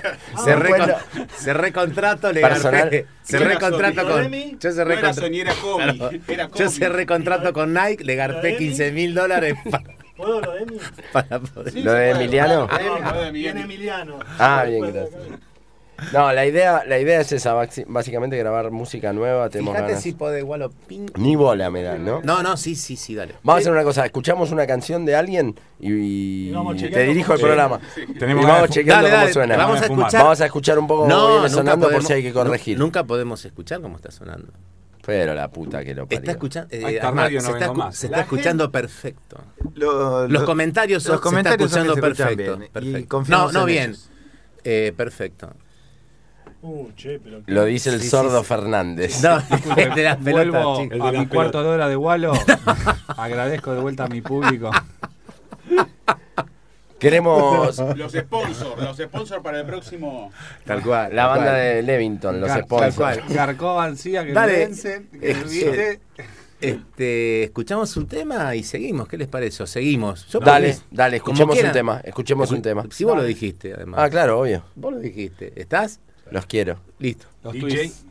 Ah, 0.54 0.56
recon- 0.56 0.68
bueno. 0.78 1.28
se 1.36 1.54
recontrato, 1.54 2.32
le 2.32 2.40
Personal. 2.42 3.06
Se 3.24 3.40
recontrato 3.40 4.04
con. 4.08 4.32
Yo 4.32 4.72
se 4.72 4.86
No 4.86 4.92
era 4.92 5.02
recontra- 5.02 5.14
Sony, 5.14 5.36
era 5.42 5.54
Kobe. 5.56 5.84
Claro. 5.98 6.10
Era 6.30 6.50
Yo 6.56 6.70
se 6.70 6.88
recontrato 6.90 7.52
con 7.54 7.74
Nike, 7.74 8.04
le 8.06 8.16
garpé 8.16 8.48
Demi? 8.48 8.58
15 8.60 8.92
mil 8.94 9.14
dólares 9.14 9.56
para, 9.70 9.84
¿Puedo 10.22 10.42
lo 10.42 10.52
de 10.54 10.66
mí? 10.66 10.78
para 11.14 11.40
poder. 11.40 11.74
Sí, 11.74 11.82
¿Lo 11.82 11.92
de 11.94 12.12
puede. 12.12 12.24
Emiliano? 12.24 12.68
Ah, 12.70 13.12
lo 13.16 13.22
de 13.24 13.32
Bien 13.32 13.58
Emiliano. 13.58 14.20
Ah, 14.40 14.64
bien, 14.68 14.82
gracias. 14.94 15.20
No, 16.14 16.34
la 16.34 16.48
idea, 16.48 16.84
la 16.88 16.98
idea 16.98 17.22
es 17.22 17.32
esa, 17.32 17.54
básicamente 17.54 18.36
grabar 18.36 18.72
música 18.72 19.14
nueva, 19.14 19.50
tenemos 19.52 19.74
Fíjate 19.76 19.92
ganas. 19.92 20.04
si 20.04 20.14
podés, 20.14 20.44
Wallo, 20.44 20.72
ping. 20.88 21.06
Ni 21.16 21.36
bola 21.36 21.70
me 21.70 21.84
dan, 21.84 22.04
¿no? 22.04 22.22
No, 22.24 22.42
no, 22.42 22.58
sí, 22.58 22.74
sí, 22.74 22.96
sí, 22.96 23.14
dale. 23.14 23.36
Vamos 23.44 23.60
a 23.60 23.62
hacer 23.62 23.72
una 23.72 23.84
cosa, 23.84 24.04
escuchamos 24.06 24.50
una 24.52 24.66
canción 24.66 25.06
de 25.06 25.16
alguien 25.16 25.60
y, 25.80 26.48
Y 26.50 26.52
vamos 26.52 26.78
te 26.78 26.88
dirijo 27.04 27.34
el 27.34 27.40
cómo 27.40 27.48
programa. 27.50 27.80
Tenemos 28.18 28.44
y 28.44 28.48
vamos 28.48 28.70
chequeando 28.72 29.04
Dale, 29.04 29.10
cómo 29.12 29.22
dale, 29.22 29.34
suena. 29.34 29.58
vamos 29.58 29.80
a 29.82 29.84
escuchar. 29.86 30.24
Vamos 30.24 30.42
a 30.42 30.46
escuchar 30.48 30.80
un 30.80 30.88
poco 30.88 31.02
cómo 31.04 31.14
No, 31.14 31.28
viene 31.28 31.40
nunca 31.42 31.50
sonando 31.56 31.86
podemos, 31.86 32.04
por 32.04 32.08
si 32.08 32.14
hay 32.14 32.24
que 32.24 32.34
corregir. 32.34 32.78
nu- 32.80 32.86
Nunca 32.86 33.04
podemos 33.04 33.46
escuchar 33.46 33.82
cómo 33.82 33.96
está 33.98 34.10
sonando. 34.10 34.52
Pero 35.06 35.34
la 35.34 35.50
puta 35.50 35.84
que 35.84 35.96
lo 35.96 36.06
parió. 36.06 36.20
Está 36.20 36.32
escuchando. 36.32 36.68
eh, 36.72 37.00
además, 37.02 37.26
radio 37.26 37.42
no 37.42 37.46
se 37.48 37.52
está, 37.54 37.74
más. 37.74 37.96
se 37.96 38.06
está 38.08 38.22
escuchando 38.22 38.72
perfecto. 38.72 39.38
Lo- 39.76 40.28
Los 40.28 40.42
lo- 40.42 40.46
comentarios 40.46 41.04
son, 41.04 41.14
los 41.14 41.22
comentarios 41.22 41.72
se 41.72 41.80
está 41.80 41.92
escuchando 41.92 41.96
se 41.96 42.24
perfecto. 42.26 42.58
bien, 42.58 42.64
y 42.64 42.70
perfecto. 42.70 43.24
No, 43.28 43.52
no 43.52 43.60
en 43.62 43.66
bien. 43.66 43.96
Eh, 44.64 44.94
perfecto. 44.96 45.54
Uh, 46.64 46.92
che, 46.96 47.20
pero. 47.20 47.44
qué- 47.44 47.52
Lo 47.52 47.66
dice 47.66 47.90
el 47.90 48.02
Sí, 48.02 48.10
sordo 48.10 48.42
sí. 48.42 48.46
Fernández. 48.46 49.24
No, 49.24 49.38
el 49.78 49.96
de 49.96 50.04
las 50.04 50.18
pelotas, 50.18 50.66
a 51.02 51.12
mi 51.12 51.26
cuarto 51.26 51.64
de 51.64 51.70
hora 51.70 51.88
de 51.90 51.96
Wallo. 51.98 52.34
Agradezco 53.18 53.74
de 53.74 53.80
vuelta 53.82 54.04
a 54.06 54.08
mi 54.08 54.22
público. 54.22 54.70
Queremos 57.02 57.78
Los 57.98 58.12
sponsors, 58.14 58.82
los 58.82 58.98
sponsors 58.98 59.42
para 59.44 59.60
el 59.60 59.66
próximo. 59.66 60.32
Tal 60.66 60.82
cual. 60.84 61.16
la 61.16 61.24
tal 61.24 61.30
banda 61.38 61.52
cual. 61.52 61.62
de 61.62 61.82
Levington, 61.82 62.40
los 62.40 62.50
Gar- 62.50 62.64
sponsors. 62.64 62.96
cual. 62.96 63.24
Garcó 63.30 63.80
Ancía, 63.80 64.24
que 64.24 64.32
Dale. 64.34 64.54
vence, 64.58 65.08
que 65.20 65.32
Eh, 65.32 65.36
viste. 65.44 66.00
Este, 66.62 67.44
escuchamos 67.46 67.98
un 67.98 68.08
tema 68.08 68.54
y 68.56 68.62
seguimos. 68.64 69.08
¿Qué 69.08 69.18
les 69.18 69.28
parece? 69.28 69.64
O 69.64 69.68
seguimos. 69.68 70.28
Yo 70.28 70.40
Dale, 70.40 70.78
dale, 70.92 71.18
escuchemos 71.18 71.60
un 71.60 71.72
tema, 71.72 72.02
escuchemos 72.04 72.52
un 72.52 72.62
tema. 72.62 72.86
Si 72.92 73.04
vos 73.04 73.18
lo 73.18 73.24
dijiste, 73.24 73.74
además. 73.74 74.00
Ah, 74.04 74.10
claro, 74.12 74.40
obvio. 74.40 74.64
Vos 74.76 74.94
lo 74.94 75.00
dijiste. 75.00 75.54
¿Estás? 75.56 76.00
Los 76.30 76.46
quiero. 76.46 76.78
Listo. 77.00 77.26
Los 77.44 77.54
DJ. 77.54 77.92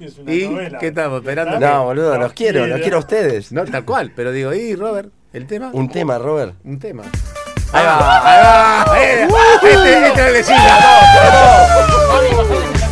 Es 0.00 0.18
una 0.18 0.32
¿Y 0.32 0.48
novela. 0.48 0.78
qué 0.78 0.86
estamos 0.88 1.20
esperando? 1.20 1.60
No, 1.60 1.84
boludo, 1.84 2.16
los 2.18 2.32
quiero, 2.32 2.66
los 2.66 2.80
quiero 2.80 2.96
a 2.96 3.00
ustedes. 3.00 3.52
No, 3.52 3.64
tal 3.66 3.84
cual. 3.84 4.12
Pero 4.16 4.32
digo, 4.32 4.52
¿y 4.54 4.74
Robert? 4.74 5.10
¿El 5.34 5.48
tema? 5.48 5.70
Un 5.72 5.88
tema, 5.88 6.16
Robert. 6.16 6.54
Un 6.62 6.78
tema. 6.78 7.02
Ahí 7.72 7.84
va. 7.84 8.22
¡Ahí 8.24 8.40
va! 8.44 8.96
¡Eh! 8.96 9.28
Este, 10.06 10.38
este. 10.38 10.54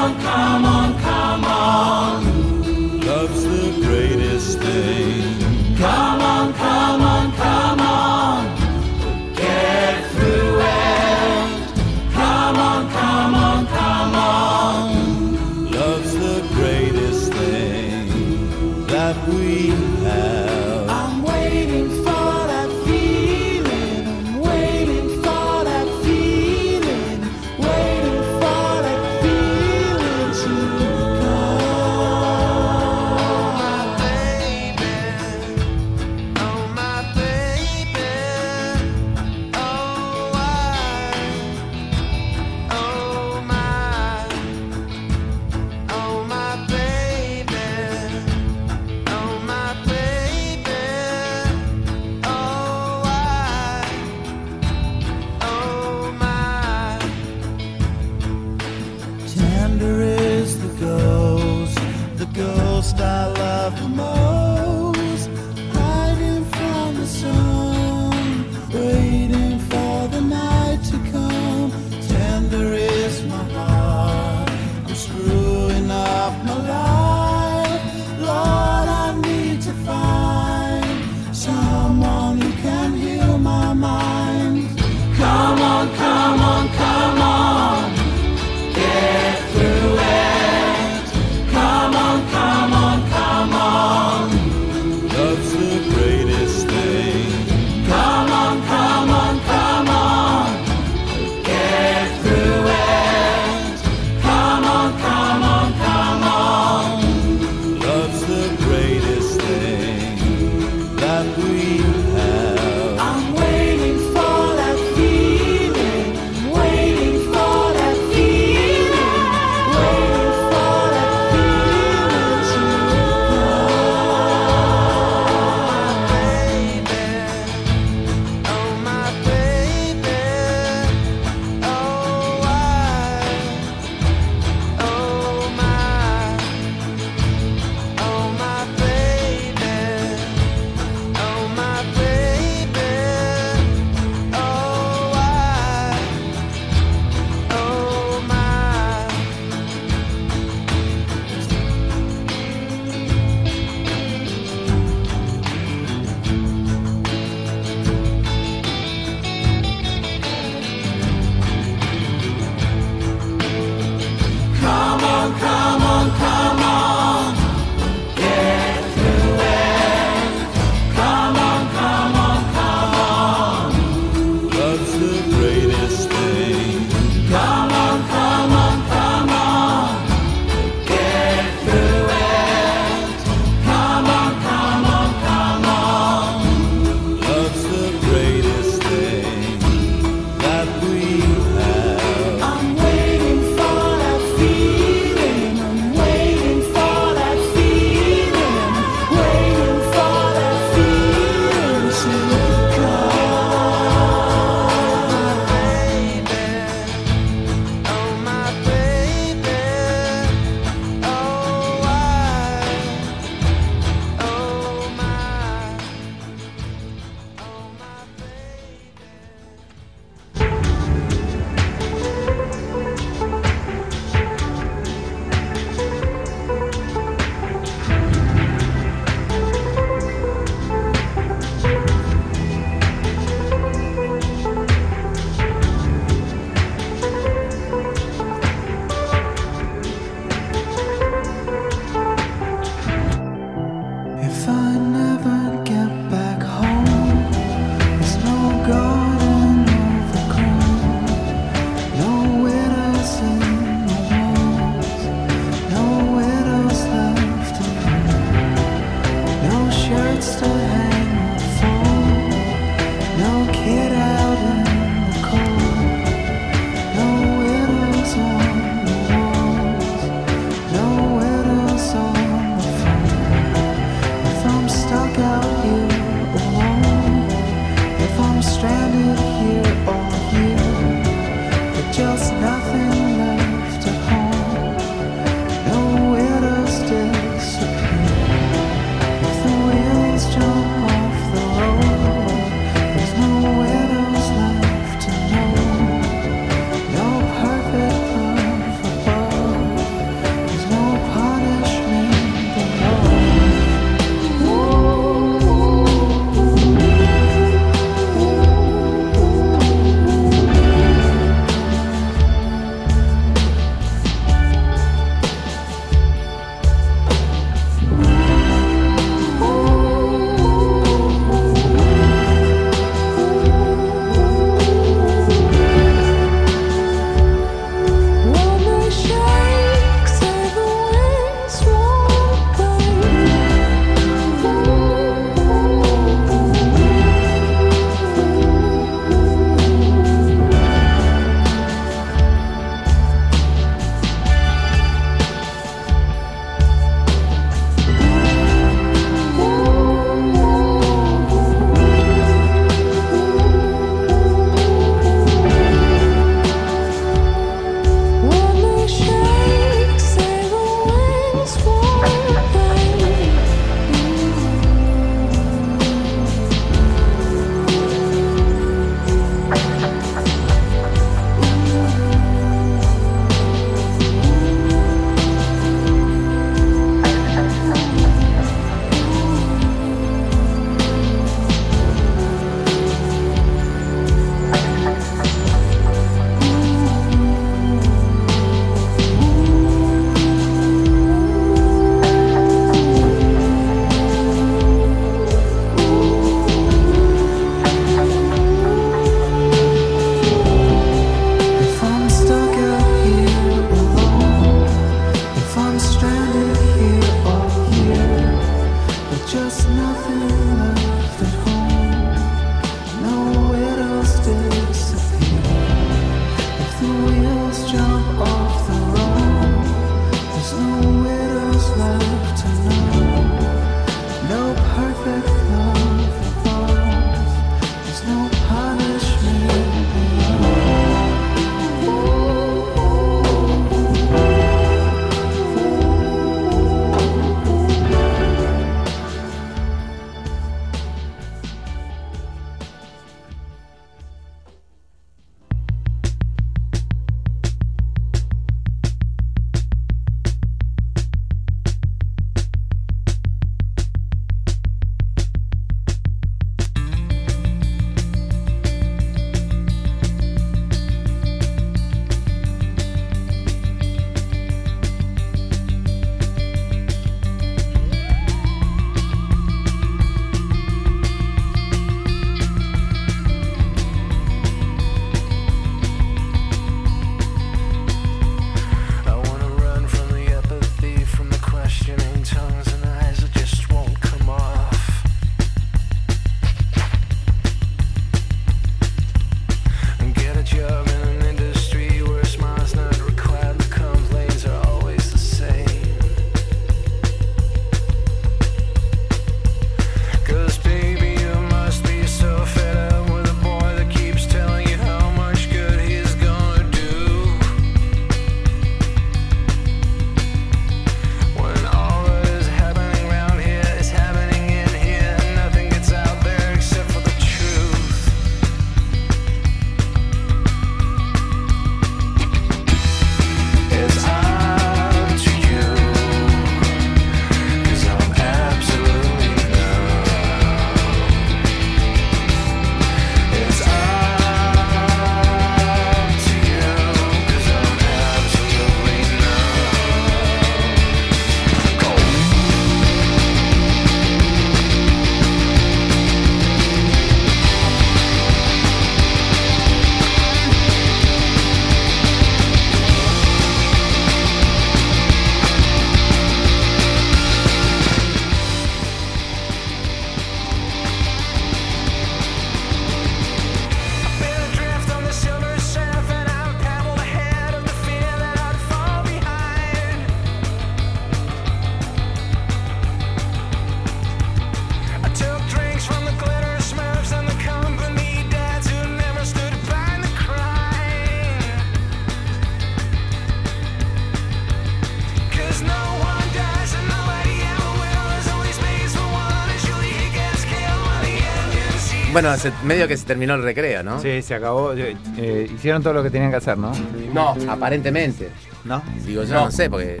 Bueno, 592.24 592.38
se- 592.38 592.52
medio 592.64 592.88
que 592.88 592.96
se 592.96 593.04
terminó 593.04 593.34
el 593.34 593.42
recreo, 593.42 593.82
¿no? 593.82 594.00
Sí, 594.00 594.22
se 594.22 594.34
acabó. 594.34 594.72
Eh, 594.72 594.96
eh, 595.18 595.50
hicieron 595.54 595.82
todo 595.82 595.92
lo 595.92 596.02
que 596.02 596.08
tenían 596.08 596.30
que 596.30 596.38
hacer, 596.38 596.56
¿no? 596.56 596.72
No, 597.12 597.36
Aparentemente. 597.50 598.30
¿No? 598.64 598.82
Digo, 599.04 599.24
yo 599.24 599.34
No. 599.34 599.44
no, 599.44 599.50
sé, 599.50 599.68
porque. 599.68 600.00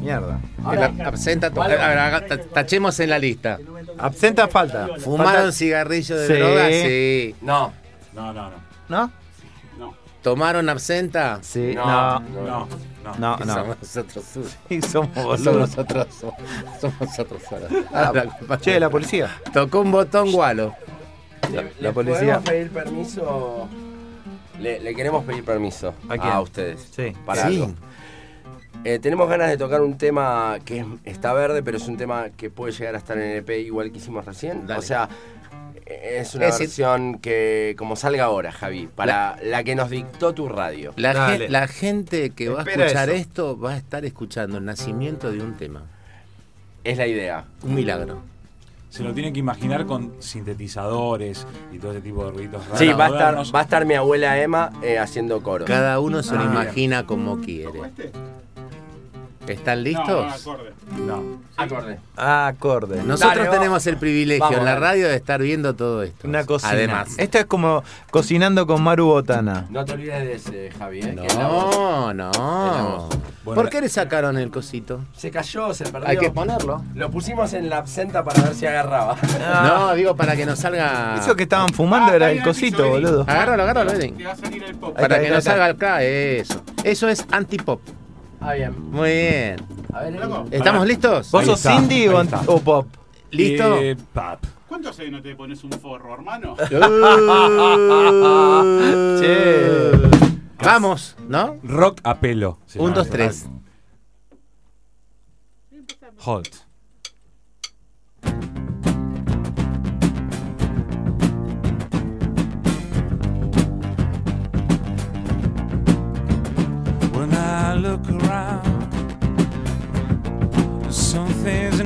Mierda. 0.00 0.40
el 0.72 1.00
absenta 1.06 1.52
to- 1.52 1.62
a 1.62 1.68
ver, 1.68 1.78
haga- 1.80 2.26
ta- 2.26 2.36
tachemos 2.36 2.98
en 2.98 3.10
la 3.10 3.18
lista. 3.20 3.60
Absenta 3.96 4.48
falta. 4.48 4.88
¿Fumaron 4.98 5.34
Falta- 5.34 5.52
cigarrillos 5.52 6.18
de 6.18 6.26
Sí. 6.26 6.32
droga? 6.32 6.68
Sí. 6.68 7.34
no, 7.42 7.72
No, 8.12 8.32
no, 8.32 8.50
no. 8.50 8.56
¿No? 8.88 9.10
No, 9.78 9.94
¿Tomaron 10.20 10.68
absenta? 10.68 11.38
Sí, 11.42 11.72
no, 11.76 11.84
no. 11.84 12.20
no, 12.20 12.68
no. 13.04 13.16
No, 13.18 13.36
no. 13.38 13.54
Somos 13.54 13.76
nosotros. 13.80 14.24
Sí, 14.68 14.82
somos 14.82 15.10
Somos 15.14 15.44
boludos. 15.44 15.68
nosotros. 15.70 16.06
Somos 16.80 17.00
nosotros 17.00 17.42
ahora. 17.52 17.66
Ah, 17.94 18.04
Ahora, 18.08 18.24
¿qué 18.48 18.58
Che, 18.58 18.80
la 18.80 18.90
policía. 18.90 19.30
Tocó 19.52 19.80
un 19.80 19.92
botón 19.92 20.32
gualo. 20.32 20.74
La, 21.52 21.62
¿Le 21.62 21.72
la 21.80 21.92
policía. 21.92 22.18
podemos 22.40 22.44
pedir 22.44 22.70
permiso? 22.70 23.68
Le, 24.60 24.80
le 24.80 24.94
queremos 24.94 25.24
pedir 25.24 25.44
permiso 25.44 25.94
¿A 26.08 26.16
quién? 26.16 26.32
a 26.32 26.40
ustedes. 26.40 26.88
Sí. 26.94 27.12
Para 27.26 27.48
Sí. 27.48 27.60
algo. 27.62 27.74
Eh, 28.84 28.98
tenemos 28.98 29.28
ganas 29.28 29.48
de 29.48 29.56
tocar 29.56 29.80
un 29.80 29.96
tema 29.96 30.58
que 30.64 30.78
es- 30.80 30.86
está 31.04 31.32
verde, 31.32 31.62
pero 31.62 31.76
es 31.76 31.86
un 31.88 31.96
tema 31.96 32.30
que 32.36 32.50
puede 32.50 32.72
llegar 32.72 32.94
a 32.94 32.98
estar 32.98 33.16
en 33.16 33.24
el 33.30 33.36
EP 33.38 33.60
igual 33.60 33.90
que 33.92 33.98
hicimos 33.98 34.24
recién. 34.24 34.66
Dale. 34.66 34.78
O 34.78 34.82
sea, 34.82 35.08
eh, 35.86 36.18
es 36.20 36.34
una 36.34 36.46
Es 36.48 36.58
versión 36.58 37.18
que, 37.18 37.74
como 37.78 37.96
salga 37.96 38.24
ahora, 38.24 38.50
Javi, 38.50 38.88
para 38.94 39.36
la, 39.42 39.62
que 39.62 39.74
nos 39.74 39.90
dictó 39.90 40.32
tu 40.34 40.48
radio. 40.48 40.92
La, 40.96 41.66
gente 41.68 42.30
que 42.30 42.48
va 42.48 42.60
a 42.62 42.64
escuchar 42.64 43.08
eso. 43.10 43.18
esto 43.18 43.58
va 43.58 43.72
a 43.72 43.76
estar 43.76 44.04
escuchando 44.04 44.58
el 44.58 44.64
nacimiento 44.64 45.30
de 45.30 45.42
un 45.42 45.54
tema. 45.54 45.82
Es 46.84 46.98
la 46.98 47.06
idea. 47.06 47.44
Un 47.62 47.74
milagro. 47.74 48.20
Se 48.92 49.02
lo 49.02 49.14
tiene 49.14 49.32
que 49.32 49.38
imaginar 49.40 49.86
con 49.86 50.12
sintetizadores 50.18 51.46
y 51.72 51.78
todo 51.78 51.92
ese 51.92 52.02
tipo 52.02 52.26
de 52.26 52.30
ruidos 52.32 52.62
raros. 52.64 52.78
Sí, 52.78 52.88
va 52.92 53.06
a 53.06 53.08
estar, 53.08 53.36
va 53.54 53.58
a 53.60 53.62
estar 53.62 53.86
mi 53.86 53.94
abuela 53.94 54.38
Emma 54.38 54.70
eh, 54.82 54.98
haciendo 54.98 55.42
coro. 55.42 55.64
Cada 55.64 55.98
uno 55.98 56.22
se 56.22 56.34
lo 56.34 56.40
Ah, 56.40 56.42
bien. 56.42 56.52
imagina 56.52 57.06
como 57.06 57.38
quiere. 57.40 57.80
este? 57.80 58.12
¿Están 59.48 59.78
No, 59.78 59.84
listos? 59.84 60.06
no, 60.46 60.52
acorde. 60.52 60.72
No. 61.06 61.22
Acorde. 61.56 61.98
Acorde. 62.16 62.96
Nosotros 63.02 63.20
Dale, 63.30 63.40
vamos. 63.40 63.54
tenemos 63.58 63.86
el 63.88 63.96
privilegio 63.96 64.44
Vamos, 64.44 64.58
en 64.58 64.64
la 64.64 64.74
dale. 64.74 64.86
radio 64.86 65.08
de 65.08 65.16
estar 65.16 65.40
viendo 65.42 65.74
todo 65.74 66.02
esto. 66.02 66.28
Una 66.28 66.44
cocina. 66.46 66.72
Además. 66.72 67.14
Esto 67.18 67.38
es 67.38 67.46
como 67.46 67.82
cocinando 68.10 68.66
con 68.66 68.82
Maru 68.82 69.06
Botana. 69.06 69.66
No 69.70 69.84
te 69.84 69.92
olvides 69.92 70.24
de 70.24 70.34
ese, 70.34 70.70
Javi. 70.78 71.00
eh, 71.00 71.16
que 71.20 71.26
es 71.26 71.36
la 71.36 71.48
voz. 71.48 71.74
No, 71.76 72.14
no. 72.14 73.08
¿Por 73.44 73.68
qué 73.68 73.80
le 73.80 73.88
sacaron 73.88 74.38
el 74.38 74.50
cosito? 74.50 75.00
Se 75.16 75.30
cayó, 75.32 75.74
se 75.74 75.84
perdió. 75.84 76.08
Hay 76.08 76.16
que 76.16 76.30
ponerlo. 76.30 76.84
Lo 76.94 77.10
pusimos 77.10 77.52
en 77.54 77.68
la 77.68 77.78
absenta 77.78 78.22
para 78.22 78.42
ver 78.42 78.54
si 78.54 78.66
agarraba. 78.66 79.16
No, 79.72 79.94
digo 79.94 80.14
para 80.16 80.36
que 80.36 80.46
nos 80.46 80.58
salga. 80.60 81.16
Eso 81.18 81.34
que 81.34 81.42
estaban 81.44 81.72
fumando 81.72 82.12
Ah, 82.12 82.16
era 82.16 82.26
ahí 82.26 82.38
el 82.38 82.44
cosito, 82.44 82.88
boludo. 82.88 83.22
Agárralo, 83.22 83.62
agárralo, 83.64 83.92
Eddie. 83.92 84.12
Te 84.12 84.24
va 84.24 84.32
a 84.32 84.36
salir 84.36 84.62
el 84.62 84.74
pop. 84.76 84.94
Para 84.94 85.06
está, 85.06 85.18
que 85.20 85.26
ahí 85.26 85.38
está. 85.38 85.50
salga 85.50 85.64
acá, 85.66 86.02
eso. 86.02 86.62
Eso 86.84 87.08
es 87.08 87.26
antipop. 87.30 87.80
Ah, 88.44 88.54
bien. 88.54 88.90
Muy 88.90 89.10
bien. 89.10 89.56
A 89.92 90.02
ver, 90.02 90.16
Flaco, 90.16 90.46
¿Estamos 90.50 90.86
listos? 90.86 91.30
¿Vos 91.30 91.40
Ahí 91.40 91.46
sos 91.46 91.58
está, 91.58 91.74
indie 91.76 92.02
ahí 92.02 92.08
o, 92.14 92.20
está. 92.22 92.40
o 92.46 92.60
pop? 92.60 92.86
¿Listo? 93.30 93.76
Eh, 93.78 93.96
pap. 94.12 94.44
¿Cuánto 94.68 94.88
hace 94.90 95.04
que 95.04 95.10
no 95.10 95.22
te 95.22 95.34
pones 95.34 95.62
un 95.64 95.72
forro, 95.72 96.14
hermano? 96.14 96.56
Che. 99.20 99.90
Vamos, 100.64 101.16
¿no? 101.28 101.56
Rock 101.62 102.00
a 102.04 102.18
pelo. 102.18 102.58
se 102.66 102.78
Un, 102.78 102.86
llama 102.86 102.96
dos, 102.96 103.10
tres. 103.10 103.44
álbum. 103.44 103.60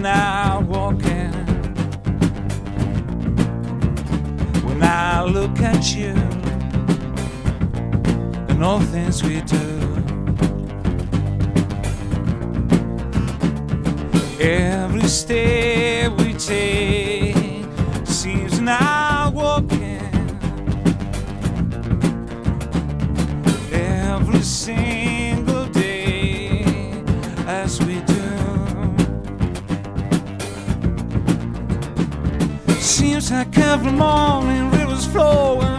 I 0.06 0.58
walk 0.58 1.04
in, 1.04 1.32
when 4.64 4.82
I 4.82 5.24
look 5.24 5.60
at 5.60 5.94
you, 5.94 6.14
and 8.48 8.64
all 8.64 8.80
things 8.80 9.22
we 9.22 9.40
do. 9.42 9.56
Every 14.40 15.08
step 15.08 16.12
we 16.18 16.34
take. 16.34 17.05
I 33.32 33.44
came 33.46 33.80
from 33.80 33.98
morning 33.98 34.70
rivers 34.70 35.04
flowing. 35.06 35.75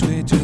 And 0.00 0.02
all 0.04 0.22
things 0.22 0.41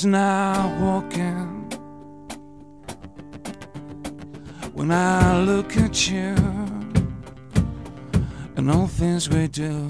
something's 0.00 0.06
not 0.06 0.80
walking. 0.80 1.68
When 4.72 4.90
I 4.90 5.42
look 5.42 5.76
at 5.76 6.10
you 6.10 6.34
and 8.56 8.70
all 8.70 8.86
things 8.86 9.28
we 9.28 9.48
do. 9.48 9.89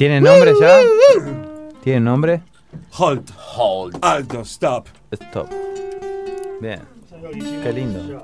¿Tiene 0.00 0.18
nombre 0.18 0.54
ya? 0.58 0.78
¿Tiene 1.84 2.00
nombre? 2.00 2.40
Halt. 2.98 3.30
Hold. 3.54 3.98
Alto, 4.00 4.40
stop. 4.40 4.86
Stop. 5.12 5.50
Bien. 6.58 6.80
Qué 7.62 7.70
lindo. 7.70 8.22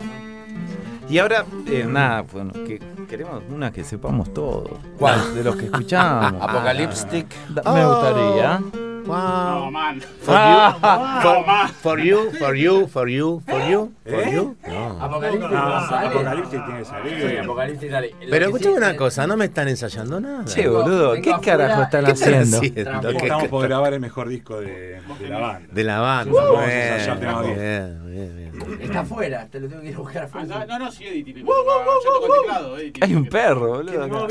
Y 1.11 1.19
ahora, 1.19 1.45
eh, 1.67 1.85
nada, 1.87 2.23
bueno, 2.23 2.51
que 2.55 2.81
queremos 3.11 3.43
una 3.51 3.71
que 3.71 3.85
sepamos 3.85 4.33
todos. 4.33 4.71
¿Cuál? 4.99 5.35
De 5.35 5.45
los 5.45 5.55
que 5.57 5.67
escuchamos. 5.67 6.41
Apocaliptic. 6.49 7.27
Da- 7.51 7.73
Me 7.75 7.85
gustaría. 7.85 8.61
No, 9.07 9.71
man. 9.71 10.01
For 10.01 10.35
Ah. 10.37 11.21
you, 11.23 11.23
for, 11.23 11.69
for 11.83 12.01
you, 12.01 12.31
for 12.39 12.57
you, 12.57 12.87
for 12.89 13.09
you, 13.09 13.43
for 13.47 13.61
you, 13.69 13.93
for 14.05 14.15
¿Eh? 14.15 14.31
you. 14.35 14.57
No. 14.67 15.01
Apocaliptic 15.01 15.51
No, 15.51 15.69
no 15.81 15.89
sale. 15.89 16.07
Apocalipsis 16.09 16.65
tiene 16.65 16.79
que 16.81 16.85
salir. 16.85 17.31
Sí, 17.31 17.37
Apocalipsis 17.39 17.91
sale. 17.91 18.15
Lo 18.21 18.31
Pero 18.31 18.45
escúchame 18.47 18.73
sí- 18.75 18.79
una 18.79 18.97
cosa, 18.97 19.27
no 19.27 19.37
me 19.37 19.45
están 19.47 19.69
ensayando 19.69 20.21
nada. 20.21 20.45
Che, 20.45 20.69
boludo, 20.69 21.15
¿qué 21.15 21.35
carajo 21.43 21.83
están 21.83 22.05
¿Qué 22.05 22.11
están 22.13 22.35
haciendo? 22.35 22.57
haciendo? 22.59 23.09
¿Qué- 23.11 23.17
Estamos 23.27 23.49
por 23.49 23.63
grabar 23.69 23.93
el 23.95 24.01
mejor 24.01 24.29
disco 24.29 24.61
de, 24.61 25.01
de 25.21 25.29
la 25.29 25.39
banda. 25.39 25.69
De 25.73 25.85
la 25.85 26.01
banda. 26.01 26.33
Vamos 26.35 26.59
a 26.61 26.97
ensayar 26.97 27.45
bien, 27.45 28.07
bien. 28.07 28.47
Está 28.81 29.01
afuera, 29.01 29.47
te 29.51 29.61
lo 29.61 29.69
tengo 29.69 29.83
que 29.83 29.89
ir 29.91 29.95
a 29.95 29.99
buscar 29.99 30.23
Ah, 30.23 30.27
afuera. 30.27 30.47
no, 30.47 30.67
no, 30.67 30.79
no, 30.87 30.91
sí. 30.93 31.05
Yo 31.05 31.43
toco 31.45 32.27
el 32.27 32.41
teclado, 32.43 32.77
tiene 32.77 32.93
Hay 33.03 33.15
un 33.15 33.27
perro, 33.27 33.69
boludo. 33.69 34.29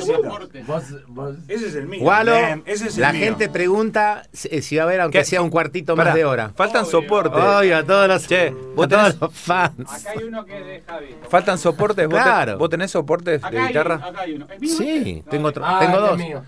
soporte. 0.00 0.62
Vos, 0.66 0.84
vos. 1.08 1.34
Ese 1.48 1.66
es 1.68 1.74
el 1.74 1.86
mío. 1.86 2.02
Walo, 2.02 2.32
Bien, 2.34 2.62
ese 2.66 2.88
es 2.88 2.96
el 2.96 3.02
la 3.02 3.12
mío. 3.12 3.24
Gente 3.44 3.52
pregunta 3.58 4.22
si 4.32 4.62
si 4.62 4.76
va 4.76 4.82
a 4.82 4.86
haber, 4.86 5.00
aunque 5.00 5.18
¿Qué? 5.18 5.24
sea 5.24 5.42
un 5.42 5.50
cuartito 5.50 5.96
más 5.96 6.14
de 6.14 6.24
hora. 6.24 6.52
Faltan 6.54 6.86
soportes. 6.86 7.42
Ay, 7.42 7.72
a 7.72 7.84
todos 7.84 8.08
los, 8.08 8.26
Che, 8.26 8.48
a 8.48 8.52
vos 8.74 8.88
todos 8.88 9.02
tenés- 9.14 9.20
los 9.20 9.32
fans. 9.34 9.74
Acá 9.92 10.10
hay 10.18 10.24
uno 10.24 10.44
que 10.44 10.58
es 10.58 10.66
de 10.66 10.82
Javi. 10.86 11.14
Faltan 11.28 11.58
soportes. 11.58 12.06
¿Vos, 12.08 12.18
te- 12.18 12.22
Claro. 12.24 12.58
¿Vos 12.58 12.70
tenés 12.70 12.90
soportes 12.90 13.42
Acá 13.42 13.50
de 13.50 13.58
hay, 13.60 13.68
guitarra? 13.68 13.94
acá 13.96 14.20
hay 14.20 14.32
uno. 14.34 14.46
¿Es 14.50 14.60
mío 14.60 14.74
Sí, 14.76 15.14
este? 15.18 15.30
tengo 15.30 15.48
otro. 15.48 15.64
Ah, 15.64 15.78
tengo 15.80 15.94
este 15.94 16.04
es 16.04 16.10
dos. 16.10 16.18
mío. 16.18 16.42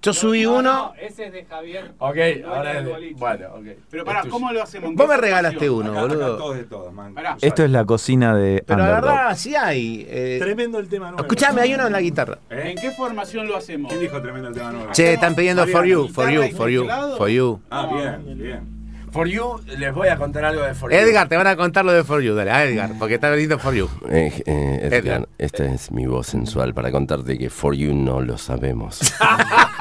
Yo 0.00 0.12
subí 0.12 0.46
uno. 0.46 0.92
Ese 1.00 1.26
es 1.26 1.32
de 1.32 1.44
Javier. 1.44 1.90
Ok, 1.98 2.16
ahora 2.46 2.78
es 2.78 2.84
de-. 2.84 3.14
Bueno, 3.16 3.46
ok. 3.56 3.64
Pero 3.90 4.04
pará. 4.04 4.22
¿cómo 4.30 4.52
lo 4.52 4.62
hacemos? 4.62 4.90
¿En 4.90 4.96
Vos 4.96 5.08
me 5.08 5.16
regalaste 5.16 5.68
uno, 5.68 5.90
Acá, 5.90 6.00
acá 6.00 6.08
boludo. 6.08 6.36
todos 6.36 6.56
de 6.56 6.64
todos, 6.64 6.92
man. 6.92 7.14
Pará. 7.14 7.36
Esto 7.40 7.64
es 7.64 7.70
la 7.70 7.84
cocina 7.84 8.34
de 8.36 8.62
Pero 8.64 8.78
la 8.78 8.90
verdad, 8.92 9.36
sí 9.36 9.56
hay. 9.56 10.06
eh, 10.08 10.36
Tremendo 10.40 10.78
el 10.78 10.88
tema 10.88 11.06
nuevo. 11.10 11.22
escuchame, 11.22 11.62
hay 11.62 11.74
uno 11.74 11.86
en 11.88 11.92
la 11.92 12.00
guitarra. 12.00 12.38
¿Eh? 12.48 12.70
¿En 12.70 12.76
qué 12.76 12.92
formación 12.92 13.48
lo 13.48 13.56
hacemos? 13.56 13.88
¿Quién 13.90 14.00
dijo 14.02 14.22
tremendo 14.22 14.48
el 14.48 14.54
tema 14.54 14.70
nuevo? 14.70 14.92
Che, 14.92 15.14
están 15.14 15.34
pidiendo 15.34 15.66
for 15.66 15.84
you, 15.84 16.06
for 16.08 16.30
you, 16.30 16.42
for 16.56 16.70
you, 16.70 16.86
for 17.16 17.28
you. 17.28 17.60
Ah, 17.70 17.88
bien, 17.92 18.38
bien. 18.38 18.78
For 19.10 19.26
You, 19.26 19.58
les 19.78 19.92
voy 19.94 20.08
a 20.08 20.16
contar 20.18 20.44
algo 20.44 20.62
de 20.62 20.74
For 20.74 20.92
You. 20.92 20.98
Edgar, 20.98 21.28
te 21.30 21.36
van 21.38 21.46
a 21.46 21.56
contar 21.56 21.82
lo 21.82 21.92
de 21.92 22.04
for 22.04 22.20
you, 22.20 22.34
dale, 22.34 22.50
a 22.50 22.64
Edgar, 22.66 22.90
porque 22.98 23.14
está 23.14 23.30
vendiendo 23.30 23.58
for 23.58 23.72
you. 23.74 23.88
Eh, 24.10 24.42
eh, 24.44 24.80
Edgar, 24.82 24.92
Edgar. 25.00 25.28
esta 25.38 25.64
es 25.64 25.90
mi 25.90 26.04
voz 26.06 26.26
sensual 26.26 26.74
para 26.74 26.92
contarte 26.92 27.38
que 27.38 27.48
For 27.48 27.74
You 27.74 27.94
no 27.94 28.20
lo 28.20 28.36
sabemos. 28.36 29.00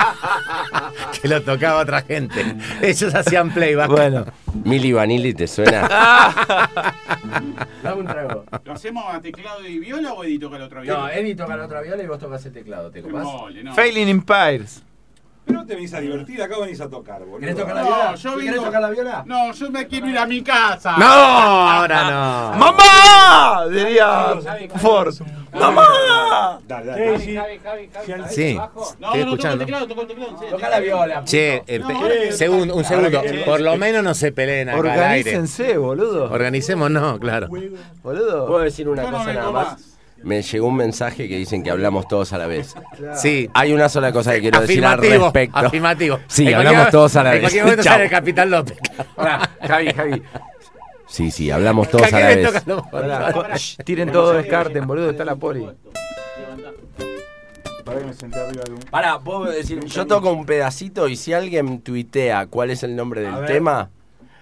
Que 1.22 1.28
lo 1.28 1.42
tocaba 1.42 1.82
otra 1.82 2.02
gente. 2.02 2.56
Ellos 2.82 3.14
hacían 3.14 3.54
playback. 3.54 3.90
Bueno, 3.90 4.26
Mili 4.64 4.92
Vanilli, 4.92 5.34
¿te 5.34 5.48
suena? 5.48 5.88
Dame 7.84 8.02
un 8.02 8.08
trago. 8.08 8.44
¿Lo 8.64 8.74
hacemos 8.74 9.04
a 9.08 9.22
teclado 9.22 9.66
y 9.66 9.80
viola 9.80 10.14
o 10.14 10.24
Eddie 10.24 10.40
toca 10.40 10.58
la 10.58 10.66
otra 10.66 10.82
viola? 10.82 11.00
No, 11.00 11.10
Eddie 11.10 11.36
toca 11.36 11.58
la 11.58 11.66
otra 11.66 11.82
viola 11.82 12.04
y 12.04 12.08
vos 12.08 12.20
tocas 12.20 12.46
el 12.46 12.54
teclado. 12.54 12.92
¿Te 12.92 13.02
copás? 13.02 13.24
Mole, 13.24 13.64
no. 13.64 13.74
Failing 13.74 14.10
Empires. 14.10 14.84
Pero 15.48 15.60
no 15.62 15.66
te 15.66 15.76
venís 15.76 15.94
a 15.94 16.00
divertir, 16.02 16.42
acá 16.42 16.60
venís 16.60 16.80
a 16.82 16.90
tocar, 16.90 17.20
boludo. 17.22 17.40
¿Querés 17.40 17.56
tocar 17.56 17.76
la 17.76 17.82
No, 17.82 17.88
viola? 17.88 18.16
yo 18.16 18.38
¿Querés 18.38 18.56
tocar 18.64 18.82
la 18.82 18.90
viola? 18.90 19.24
No, 19.26 19.52
yo 19.54 19.72
me 19.72 19.88
quiero 19.88 20.10
ir 20.10 20.18
a 20.18 20.26
mi 20.26 20.42
casa. 20.44 20.98
No, 20.98 21.06
ahora 21.06 22.04
no. 22.52 22.58
¡Mamá! 22.58 23.66
Diría 23.70 24.36
Ford. 24.78 25.14
¡Mamá! 25.54 26.60
Dale, 26.68 26.86
dale. 26.86 27.20
Sí, 27.20 27.26
sí. 27.26 27.36
Javi, 27.38 27.60
Javi, 27.64 27.90
Javi, 27.94 28.12
Javi, 28.12 28.34
Sí. 28.34 28.56
abajo. 28.58 28.94
No, 29.00 29.08
Estoy 29.08 29.08
no, 29.08 29.10
toca 29.10 29.16
el 29.16 29.22
escuchando. 29.28 29.58
teclado, 29.66 29.88
toca 29.88 30.02
el 30.02 30.08
teclado. 30.08 30.32
Toca 30.52 30.70
la 30.70 30.80
viola. 30.80 31.24
Che, 31.24 31.64
segundo, 32.32 32.76
un 32.76 32.84
segundo. 32.84 33.22
Por 33.46 33.62
lo 33.62 33.78
menos 33.78 34.04
no 34.04 34.14
se 34.14 34.32
peleen 34.32 34.70
acá 34.70 34.80
al 34.80 34.88
aire. 34.88 35.32
Organícense, 35.32 35.78
boludo. 35.78 36.32
Organicemos, 36.32 36.92
no, 36.92 37.20
claro. 37.20 37.48
Boludo. 37.48 38.46
¿Puedo 38.48 38.60
decir 38.60 38.88
una 38.90 39.04
cosa 39.10 39.34
nada 39.34 39.52
más? 39.52 39.97
Me 40.24 40.42
llegó 40.42 40.68
un 40.68 40.76
mensaje 40.76 41.28
que 41.30 41.38
dicen 41.38 41.64
que 41.64 41.70
hablamos 41.72 42.08
todos 42.08 42.34
a 42.34 42.38
la 42.38 42.48
vez. 42.48 42.76
Sí. 43.16 43.50
Hay 43.54 43.72
una 43.74 43.88
sola 43.88 44.12
cosa 44.12 44.34
que 44.34 44.42
quiero 44.42 44.60
decir 44.62 44.84
al 44.86 44.94
Afirmativo, 45.00 45.26
respecto. 45.26 45.58
afirmativo. 45.58 46.20
Sí, 46.28 46.48
En 46.48 46.56
hablamos 46.56 46.90
todos 46.90 47.16
a 47.16 47.24
la 47.24 47.30
En 47.30 47.34
vez. 47.36 47.42
cualquier 47.42 47.64
momento 47.64 47.84
sale 47.84 48.04
el 48.06 48.10
Capitán 48.10 48.50
López. 48.50 48.78
Pará, 49.16 49.50
Javi, 49.68 49.92
Javi. 49.94 50.24
Sí, 51.08 51.32
sí, 51.32 51.50
hablamos 51.52 51.90
todos 51.90 52.12
a 52.12 52.20
la 52.20 52.28
¿Qué 52.28 52.36
vez. 52.36 53.62
shh, 53.62 53.78
tiren 53.86 54.12
todo, 54.12 54.34
descarten, 54.34 54.86
boludo, 54.86 55.10
está 55.12 55.24
la 55.24 55.36
poli. 55.38 55.66
Pará 57.86 58.00
que 58.02 58.06
me 58.06 58.14
senté 58.14 58.40
arriba 58.40 58.64
de 58.66 58.72
un... 58.74 58.80
Pará, 58.80 59.20
puedo 59.20 59.46
decir, 59.46 59.84
yo 59.86 60.06
toco 60.06 60.32
un 60.34 60.46
pedacito 60.46 61.08
y 61.08 61.16
si 61.16 61.32
alguien 61.32 61.80
tuitea 61.82 62.48
cuál 62.48 62.72
es 62.72 62.84
el 62.84 62.96
nombre 62.98 63.22
del 63.22 63.46
tema, 63.46 63.90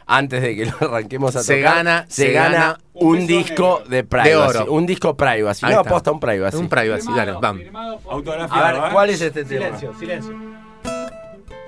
antes 0.07 0.41
de 0.41 0.55
que 0.55 0.65
lo 0.65 0.73
arranquemos 0.81 1.35
a 1.35 1.43
Se 1.43 1.57
tocar, 1.57 1.75
gana- 1.77 2.05
se, 2.07 2.23
se 2.27 2.31
gana, 2.31 2.49
gana 2.57 2.77
un 2.93 3.25
disco 3.27 3.79
negro. 3.79 3.89
de 3.89 4.03
privacy. 4.03 4.29
De 4.29 4.35
oro. 4.35 4.71
Un 4.71 4.85
disco 4.85 5.15
privacy. 5.17 5.65
Ahí 5.65 5.73
no, 5.73 5.79
está. 5.81 5.89
aposta 5.89 6.11
un 6.11 6.19
privacy. 6.19 6.57
Un 6.57 6.69
privacy, 6.69 7.07
dale, 7.15 7.31
vamos. 7.33 7.61
Firmado 7.63 7.99
por- 7.99 8.13
Autografiado, 8.13 8.65
A 8.65 8.71
ver, 8.71 8.81
¿eh? 8.81 8.93
¿cuál 8.93 9.09
es 9.09 9.21
este 9.21 9.45
tema? 9.45 9.65
Silencio, 9.77 9.93
silencio. 9.99 10.35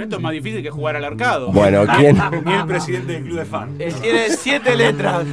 Pero 0.00 0.04
esto 0.08 0.16
es 0.16 0.22
más 0.22 0.32
difícil 0.32 0.62
que 0.62 0.70
jugar 0.70 0.96
al 0.96 1.04
arcado. 1.04 1.52
Bueno, 1.52 1.84
¿quién? 1.98 2.18
Ni 2.46 2.54
el 2.54 2.64
presidente 2.66 3.12
del 3.12 3.22
club 3.24 3.38
de 3.40 3.44
fan. 3.44 3.76
Eh, 3.78 3.92
Tiene 4.00 4.30
siete 4.30 4.74
letras, 4.74 5.24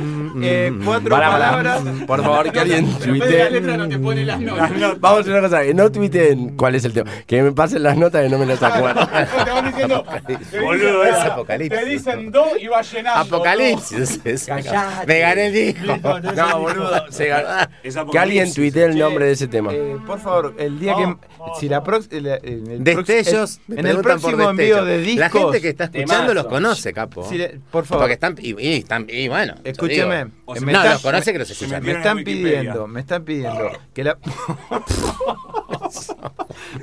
eh, 0.42 0.74
cuatro 0.84 1.10
Pará, 1.10 1.32
pará. 1.32 1.46
palabras. 1.52 1.82
Por 2.06 2.22
favor, 2.22 2.52
que 2.52 2.60
alguien 2.60 2.86
Pero 3.00 3.14
en 3.14 3.20
vez 3.20 3.30
de 3.30 3.38
la 3.38 3.44
tuitee. 3.46 3.62
letra 3.62 3.78
no 3.78 3.88
te 3.88 3.98
pone 4.00 4.26
las 4.26 4.40
notas. 4.42 4.72
Vamos 5.00 5.18
a 5.20 5.22
hacer 5.22 5.32
una 5.32 5.42
cosa, 5.42 5.64
que 5.64 5.74
no 5.74 5.90
tuiteen 5.92 6.58
cuál 6.58 6.76
es 6.76 6.84
el 6.84 6.92
tema. 6.92 7.10
Que 7.26 7.42
me 7.44 7.52
pasen 7.54 7.82
las 7.84 7.96
notas 7.96 8.24
que 8.24 8.30
no 8.30 8.38
me 8.38 8.46
las 8.46 8.62
acuerdo. 8.62 9.08
te 9.46 9.52
van 9.52 9.66
diciendo. 9.68 10.04
te 10.28 10.60
Boludo, 10.60 11.04
dicen- 11.04 11.16
es 11.16 11.26
Apocalipsis. 11.32 11.80
Te 11.80 11.86
dicen 11.90 12.32
do 12.32 12.46
y 12.60 12.68
va 12.68 12.82
llenando. 12.82 13.22
Apocalipsis. 13.22 14.20
es- 14.26 14.46
Callate. 14.48 15.08
Me 15.08 15.20
gané 15.20 15.48
el 15.48 15.54
disco. 15.54 15.98
No, 16.36 16.60
boludo, 16.60 17.06
se 17.10 17.28
ganó. 17.28 17.48
Es 17.84 17.94
Que 17.96 18.00
alguien 18.00 18.08
Apocalipsis. 18.48 18.54
tuitee 18.56 18.84
el 18.84 18.98
nombre 19.00 19.26
de 19.28 19.32
ese 19.32 19.48
tema. 19.48 19.72
Eh, 19.74 19.96
por 20.06 20.20
favor, 20.20 20.54
el 20.60 20.78
día 20.78 20.94
que. 20.96 21.16
Si 21.60 21.70
la 21.70 21.82
próxima. 21.84 22.38
Destellos, 22.42 23.60
me 23.68 23.80
En 23.80 23.86
el 23.88 23.98
preguntan 23.98 24.20
por 24.22 24.32
próximo 24.36 24.50
destellos. 24.58 24.86
de 24.88 24.98
discos. 25.02 25.20
La 25.20 25.30
gente 25.30 25.62
que 25.62 25.70
está 25.70 25.84
escuchando 25.86 26.14
Temazo. 26.16 26.34
los 26.34 26.46
conoce, 26.48 26.94
capo. 26.94 27.28
le- 27.32 27.60
por 27.72 27.86
favor. 27.86 28.04
Porque 28.04 28.14
están. 28.14 28.36
Y, 28.40 28.60
y 28.62 28.74
están, 28.78 29.06
y 29.10 29.28
bueno. 29.28 29.56
Escúcheme. 29.64 30.18
digo, 30.26 30.30
O 30.46 30.56
eh, 30.56 30.60
se 30.60 30.66
me 30.66 30.72
no, 30.74 30.80
están- 30.80 30.94
los 30.94 31.02
conoce 31.02 31.34
que 31.34 31.40
los 31.40 31.50
escuchan. 31.50 31.84
Me 31.84 31.92
están 31.94 32.24
pidiendo, 32.24 32.88
me 32.88 33.00
están 33.00 33.24
pidiendo 33.24 33.72
que 33.94 34.04
la. 34.04 34.18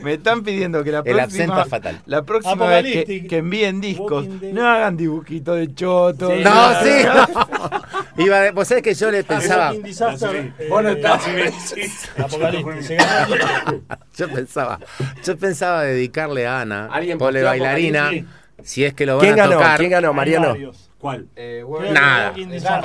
me 0.03 0.15
están 0.15 0.43
pidiendo 0.43 0.83
que 0.85 0.93
la 0.93 0.99
El 1.05 1.17
próxima. 1.17 1.65
fatal. 1.67 2.01
La 2.07 2.23
próxima 2.23 2.67
vez 2.67 3.05
que, 3.05 3.37
envíen 3.39 3.81
discos, 3.81 4.27
no 4.29 4.67
hagan 4.69 4.97
dibujitos 4.97 5.57
de 5.59 5.75
choto. 5.75 6.31
Sí. 6.31 6.43
No, 6.43 6.83
sí. 6.83 7.05
no. 8.17 8.17
Iba 8.25 8.41
de- 8.41 8.51
vos 8.53 8.69
sabés 8.69 8.83
que 8.85 8.95
yo 8.95 9.11
le 9.11 9.25
pensaba. 9.25 9.75
Eh. 9.75 9.83
Yo 14.17 14.29
pensaba. 14.29 14.79
Yo 15.25 15.37
pensaba 15.37 15.83
dedicarle 15.83 16.47
a 16.47 16.61
Ana, 16.61 16.89
¿Alguien 16.93 17.19
pole 17.19 17.43
bailarina, 17.43 18.11
si 18.63 18.85
es 18.85 18.95
que 18.95 19.07
lo 19.07 19.17
van 19.17 19.27
¿Quién 19.27 19.41
a 19.41 19.45
ganó? 19.47 19.57
tocar. 19.57 19.79
¿Quién 19.79 19.91
ganó, 19.91 20.13
Mariano? 20.13 20.55
Eh, 21.37 21.65
Nada. 21.93 22.35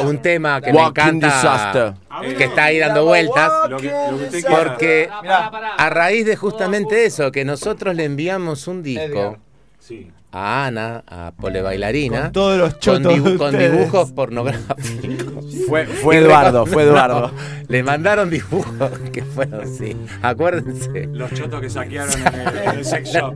Un 0.04 0.22
tema 0.22 0.62
que 0.62 0.72
Walking 0.72 1.02
me 1.02 1.10
encanta. 1.10 1.28
Disaster. 1.28 1.94
Que 2.38 2.44
está 2.46 2.66
ahí 2.66 2.80
dando 2.80 3.06
vueltas. 3.06 3.52
Lo 3.70 3.78
que, 3.78 3.88
lo 3.88 4.18
que 4.18 4.24
usted 4.26 4.42
quiera. 4.42 4.64
Porque 4.64 5.10
a 5.12 5.90
raíz 5.90 6.26
de 6.26 6.36
justamente 6.36 7.06
eso, 7.06 7.32
que 7.32 7.46
nosotros 7.46 7.96
le 7.96 8.06
enviamos 8.06 8.68
un 8.68 8.84
disco. 8.84 9.38
Sí. 9.80 10.12
A 10.32 10.66
Ana, 10.68 11.04
a 11.08 11.32
Pole 11.36 11.62
Bailarina, 11.62 12.24
Con 12.24 12.32
todos 12.34 12.58
los 12.60 12.72
con, 12.74 12.80
chotos 12.82 13.14
dibu- 13.14 13.32
de 13.32 13.38
con 13.38 13.58
dibujos 13.58 14.12
pornográficos. 14.12 14.80
Fue, 15.68 15.86
fue 15.86 16.18
Eduardo, 16.18 16.66
fue 16.66 16.84
Eduardo. 16.84 17.32
Le 17.68 17.84
mandaron 17.84 18.30
dibujos 18.30 18.92
que 19.14 19.24
fueron 19.24 19.62
así. 19.62 19.96
Acuérdense. 20.22 21.08
Los 21.12 21.32
chotos 21.34 21.62
que 21.62 21.70
saquearon 21.70 22.12
en 22.26 22.78
el, 22.78 22.86
sex 22.86 23.12
shop. 23.12 23.36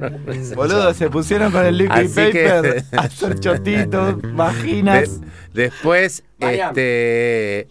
Boludo, 0.55 0.93
se 0.95 1.09
pusieron 1.11 1.51
con 1.51 1.63
el 1.65 1.77
liquid 1.77 1.91
Así 1.91 2.31
que- 2.31 2.43
paper 2.49 2.83
a 2.93 3.01
hacer 3.01 3.39
chotitos, 3.39 4.15
vaginas. 4.35 5.21
De- 5.21 5.27
después, 5.63 6.23
este. 6.39 7.67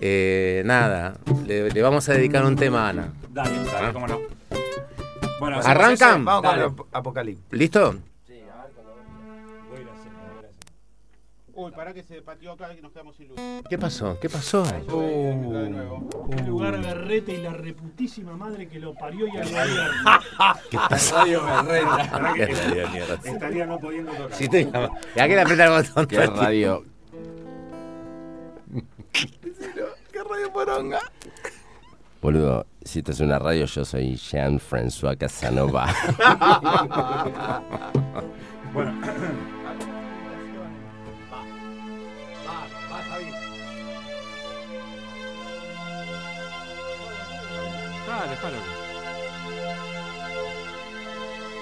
eh, 0.00 0.62
nada, 0.64 1.14
le, 1.46 1.70
le 1.70 1.82
vamos 1.82 2.08
a 2.08 2.12
dedicar 2.12 2.44
un 2.44 2.54
tema 2.56 2.86
a 2.86 2.88
Ana. 2.90 3.12
Dale, 3.30 3.50
dale, 3.72 3.92
cómo 3.92 4.06
no. 4.06 4.20
Bueno, 5.40 5.58
¿Arrancan? 5.64 6.24
Vamos 6.24 6.42
Dale. 6.42 6.62
con 6.64 6.74
el 6.78 6.84
apocalipsis. 6.92 7.44
¿Listo? 7.50 7.96
Uy, 11.62 11.72
pará 11.72 11.92
que 11.92 12.02
se 12.02 12.22
pateó 12.22 12.52
acá 12.52 12.68
y 12.76 12.80
nos 12.80 12.90
quedamos 12.90 13.14
sin 13.16 13.28
luz. 13.28 13.38
¿Qué 13.68 13.76
pasó? 13.76 14.18
¿Qué 14.18 14.30
pasó? 14.30 14.62
De 14.64 14.82
nuevo. 15.68 16.08
Un 16.26 16.46
lugar 16.46 16.80
berrete 16.80 17.34
y 17.34 17.42
la 17.42 17.52
reputísima 17.52 18.34
madre 18.34 18.66
que 18.66 18.78
lo 18.80 18.94
parió 18.94 19.26
y 19.26 19.36
al 19.36 19.44
gobierno. 19.46 20.20
Radio 21.12 21.44
Berreta. 21.44 22.32
Que 23.22 23.30
Estaría 23.30 23.66
no 23.66 23.78
pudiendo 23.78 24.10
tocar. 24.12 24.32
Sí, 24.32 24.44
estoy- 24.44 24.70
¿Y 25.16 25.20
a 25.20 25.28
qué 25.28 25.34
le 25.34 25.40
aprieta 25.42 25.64
el 25.64 25.70
botón? 25.84 26.06
Qué 26.06 26.26
radio. 26.26 26.84
¿Qué 29.12 30.22
radio 30.24 30.52
poronga? 30.52 31.00
Boludo, 32.22 32.66
si 32.82 33.00
esto 33.00 33.12
es 33.12 33.20
una 33.20 33.38
radio, 33.38 33.66
yo 33.66 33.84
soy 33.84 34.14
Jean-François 34.16 35.16
Casanova. 35.18 35.88
Bueno, 38.72 38.92
dale, 48.16 48.30
déjalo. 48.30 48.56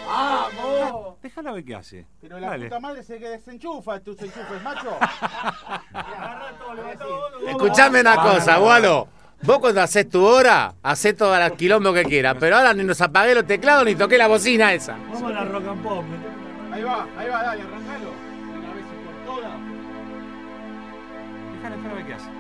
¡Vamos! 0.07 1.17
Déjalo 1.23 1.55
ver 1.55 1.65
qué 1.65 1.75
hace. 1.75 2.07
Pero 2.21 2.39
la 2.39 2.51
Dale. 2.51 2.67
puta 2.67 2.81
madre 2.81 3.03
se 3.03 3.19
que 3.19 3.29
desenchufa 3.29 4.01
tus 4.01 4.21
enchufes, 4.23 4.63
macho. 4.63 4.97
Escuchame 7.49 8.01
una 8.01 8.17
cosa, 8.17 8.57
Gualo. 8.57 9.09
Vos 9.43 9.59
cuando 9.61 9.83
haces 9.83 10.09
tu 10.09 10.25
hora, 10.25 10.75
haces 10.83 11.17
todo 11.17 11.37
el 11.37 11.53
quilombo 11.53 11.93
que 11.93 12.03
quieras, 12.05 12.37
pero 12.41 12.57
ahora 12.57 12.75
ni 12.75 12.83
nos 12.83 13.01
apagué 13.01 13.35
los 13.37 13.47
teclados 13.47 13.85
ni 13.85 13.95
toqué 13.95 14.19
la 14.19 14.27
bocina 14.27 14.73
esa. 14.73 14.95
Vamos 14.97 15.23
a 15.23 15.29
la 15.31 15.45
rock 15.45 15.69
and 15.69 15.81
pop. 15.83 16.05
Ahí 16.73 16.83
va, 16.83 17.07
ahí 17.17 17.29
va, 17.29 17.43
dale, 17.45 17.63
arrancalo. 17.63 18.11
Una 18.59 18.75
vez 18.75 18.85
y 18.85 19.05
por 19.05 19.15
todas. 19.37 19.53
Déjalo, 21.55 21.77
déjalo 21.77 21.95
ver 21.95 22.07
qué 22.07 22.15
hace. 22.15 22.31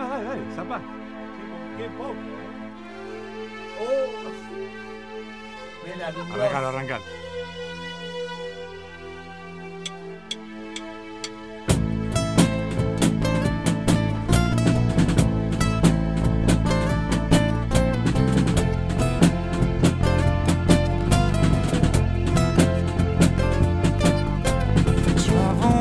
Ah, 0.00 0.06
dale, 0.10 0.24
dale, 0.54 0.97
Arrancar, 6.08 6.64
arrancar. 6.64 7.00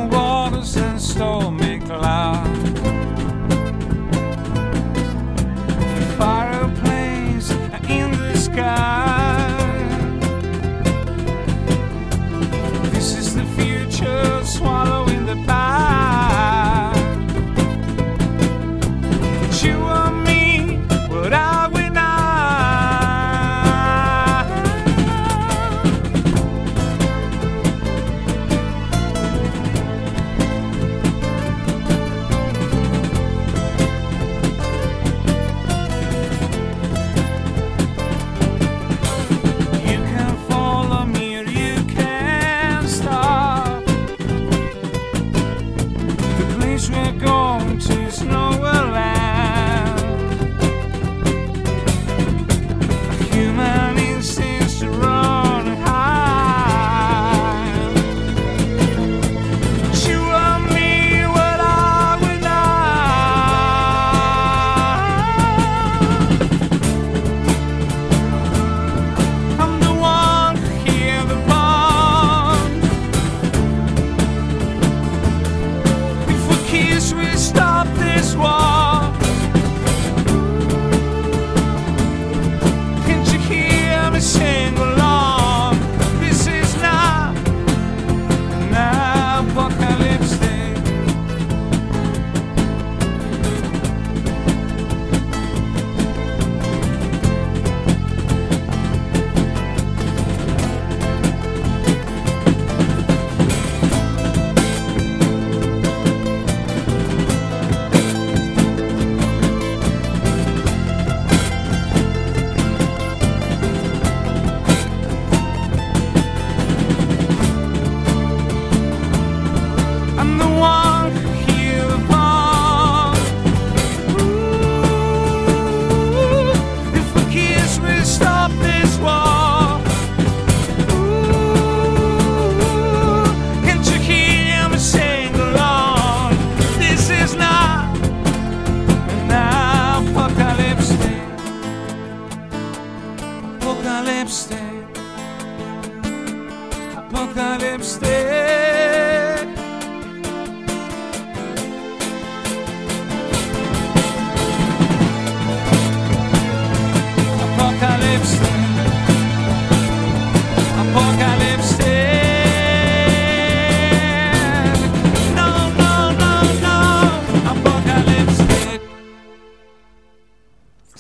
Waters 0.10 0.76
and 0.78 1.02
stormy 1.02 1.80
clouds. 1.80 2.67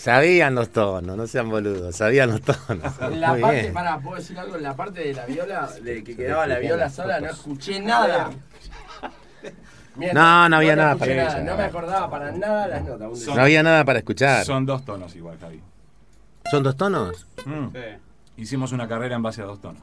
Sabían 0.07 0.55
los 0.55 0.69
tonos, 0.69 1.17
no 1.17 1.27
sean 1.27 1.49
boludos, 1.49 1.93
sabían 1.97 2.29
los 2.29 2.39
tonos. 2.41 2.97
La 3.17 3.31
Muy 3.33 3.41
parte, 3.41 3.61
bien. 3.61 3.73
para, 3.73 3.99
¿puedo 3.99 4.15
decir 4.15 4.39
algo? 4.39 4.55
En 4.55 4.63
la 4.63 4.73
parte 4.73 5.01
de 5.01 5.13
la 5.13 5.25
viola, 5.25 5.69
de 5.81 6.01
que 6.01 6.15
quedaba 6.15 6.47
la 6.47 6.59
viola 6.59 6.89
sola, 6.89 7.19
no 7.19 7.27
escuché 7.29 7.81
nada. 7.81 8.29
No, 10.13 10.47
no 10.47 10.55
había 10.55 10.77
nada 10.77 10.95
para 10.95 11.11
escuchar. 11.11 11.43
No 11.43 11.57
me 11.57 11.63
acordaba 11.63 12.09
para 12.09 12.31
nada 12.31 12.67
las 12.69 12.85
notas. 12.85 13.27
No 13.35 13.41
había 13.41 13.61
nada 13.63 13.83
para 13.83 13.99
escuchar. 13.99 14.45
Son 14.45 14.65
dos 14.65 14.85
tonos 14.85 15.13
igual, 15.13 15.37
Javi. 15.41 15.61
¿Son 16.49 16.63
dos 16.63 16.77
tonos? 16.77 17.27
Mm. 17.45 17.67
Hicimos 18.37 18.71
una 18.71 18.87
carrera 18.87 19.17
en 19.17 19.23
base 19.23 19.41
a 19.41 19.45
dos 19.45 19.59
tonos. 19.59 19.81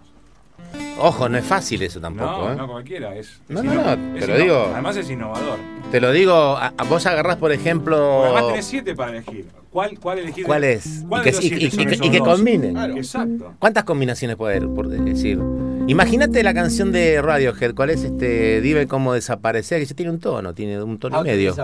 Ojo, 1.01 1.29
no 1.29 1.37
es 1.37 1.45
fácil 1.45 1.83
eso 1.83 2.01
tampoco, 2.01 2.47
no, 2.47 2.53
¿eh? 2.53 2.57
no 2.57 2.67
cualquiera, 2.67 3.15
es. 3.15 3.43
No, 3.49 3.59
es 3.61 3.65
no, 3.67 3.75
no, 3.75 3.91
es 4.17 4.21
te 4.25 4.27
lo 4.29 4.35
inno- 4.37 4.43
digo. 4.43 4.71
Además 4.73 4.97
es 4.97 5.11
innovador. 5.11 5.59
Te 5.95 6.01
lo 6.01 6.11
digo, 6.11 6.35
a- 6.35 6.73
a- 6.77 6.83
vos 6.83 7.07
agarrás, 7.07 7.37
por 7.37 7.53
ejemplo. 7.53 7.97
Porque 7.97 8.27
Además 8.33 8.47
tenés 8.49 8.65
siete 8.65 8.97
para 8.97 9.13
elegir. 9.13 9.47
¿Cuál, 9.71 9.97
cuál 10.01 10.19
elegir? 10.19 10.45
¿Cuál 10.45 10.65
es? 10.65 11.05
¿Cuál 11.09 11.21
Y 11.21 11.31
que- 11.31 11.67
y- 11.67 12.11
que- 12.11 12.19
combinen. 12.19 12.73
Claro, 12.73 12.97
Exacto. 12.97 13.55
¿Cuántas 13.61 13.85
combinaciones 13.85 14.37
puede 14.37 14.57
haber, 14.57 14.69
por 14.71 14.89
decir? 14.89 15.39
Imagínate 15.87 16.43
la 16.43 16.55
canción 16.55 16.93
de 16.93 17.21
Radiohead, 17.21 17.75
¿cuál 17.75 17.91
es 17.91 18.05
este? 18.05 18.61
Dime 18.63 18.87
cómo 18.87 19.13
desaparecer, 19.13 19.81
que 19.81 19.87
ya 19.87 19.95
tiene 19.95 20.11
un 20.13 20.19
tono, 20.19 20.55
tiene 20.55 20.83
un 20.83 20.99
tono 20.99 21.21
y 21.21 21.25
medio. 21.25 21.55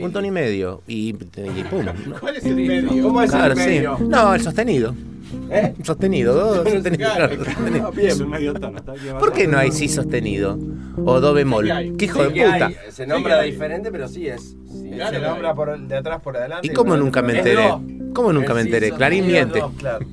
Un 0.00 0.12
tono 0.12 0.26
y 0.26 0.30
medio. 0.30 0.82
Y, 0.86 1.08
y 1.08 1.12
pum. 1.14 1.84
¿Cuál 2.20 2.36
es 2.36 2.44
el 2.44 2.54
medio? 2.54 3.02
¿Cómo 3.02 3.20
es 3.22 3.30
Claro, 3.30 3.54
el 3.54 3.58
sí. 3.60 3.66
medio? 3.66 3.98
No, 4.00 4.34
el 4.34 4.40
sostenido. 4.42 4.94
¿Eh? 5.50 5.74
Sostenido, 5.82 6.34
do, 6.34 6.64
sostenido. 6.70 7.10
Claro, 7.14 7.36
claro, 7.36 7.44
sostenido. 7.52 7.92
Es 7.98 8.20
un 8.20 8.30
medio 8.30 8.54
tono. 8.54 8.78
¿Por 9.18 9.32
qué 9.32 9.46
no 9.48 9.58
hay 9.58 9.72
si 9.72 9.88
sostenido? 9.88 10.56
O 11.04 11.20
do 11.20 11.34
bemol. 11.34 11.64
Sí 11.66 11.70
hay. 11.72 11.90
¿Qué 11.96 12.04
hijo 12.06 12.24
Sí 12.28 12.32
de 12.34 12.44
puta? 12.44 12.66
hay, 12.66 12.76
se 12.90 13.06
nombra 13.06 13.42
diferente, 13.42 13.90
pero 13.90 14.08
sí 14.08 14.26
es. 14.28 14.56
Sí, 14.70 14.90
Claro 14.94 15.16
Se 15.16 15.20
nombra 15.22 15.54
por 15.54 15.68
el- 15.70 15.86
de 15.88 15.96
atrás 15.96 16.20
por 16.22 16.36
adelante. 16.36 16.66
¿Y 16.66 16.70
cómo 16.70 16.96
nunca 16.96 17.22
me 17.22 17.32
Es 17.32 17.38
enteré? 17.38 17.68
¿Cómo 18.18 18.32
nunca 18.32 18.52
me 18.52 18.62
enteré? 18.62 18.90
Clarín 18.90 19.28
miente. 19.28 19.62
claro. 19.78 20.04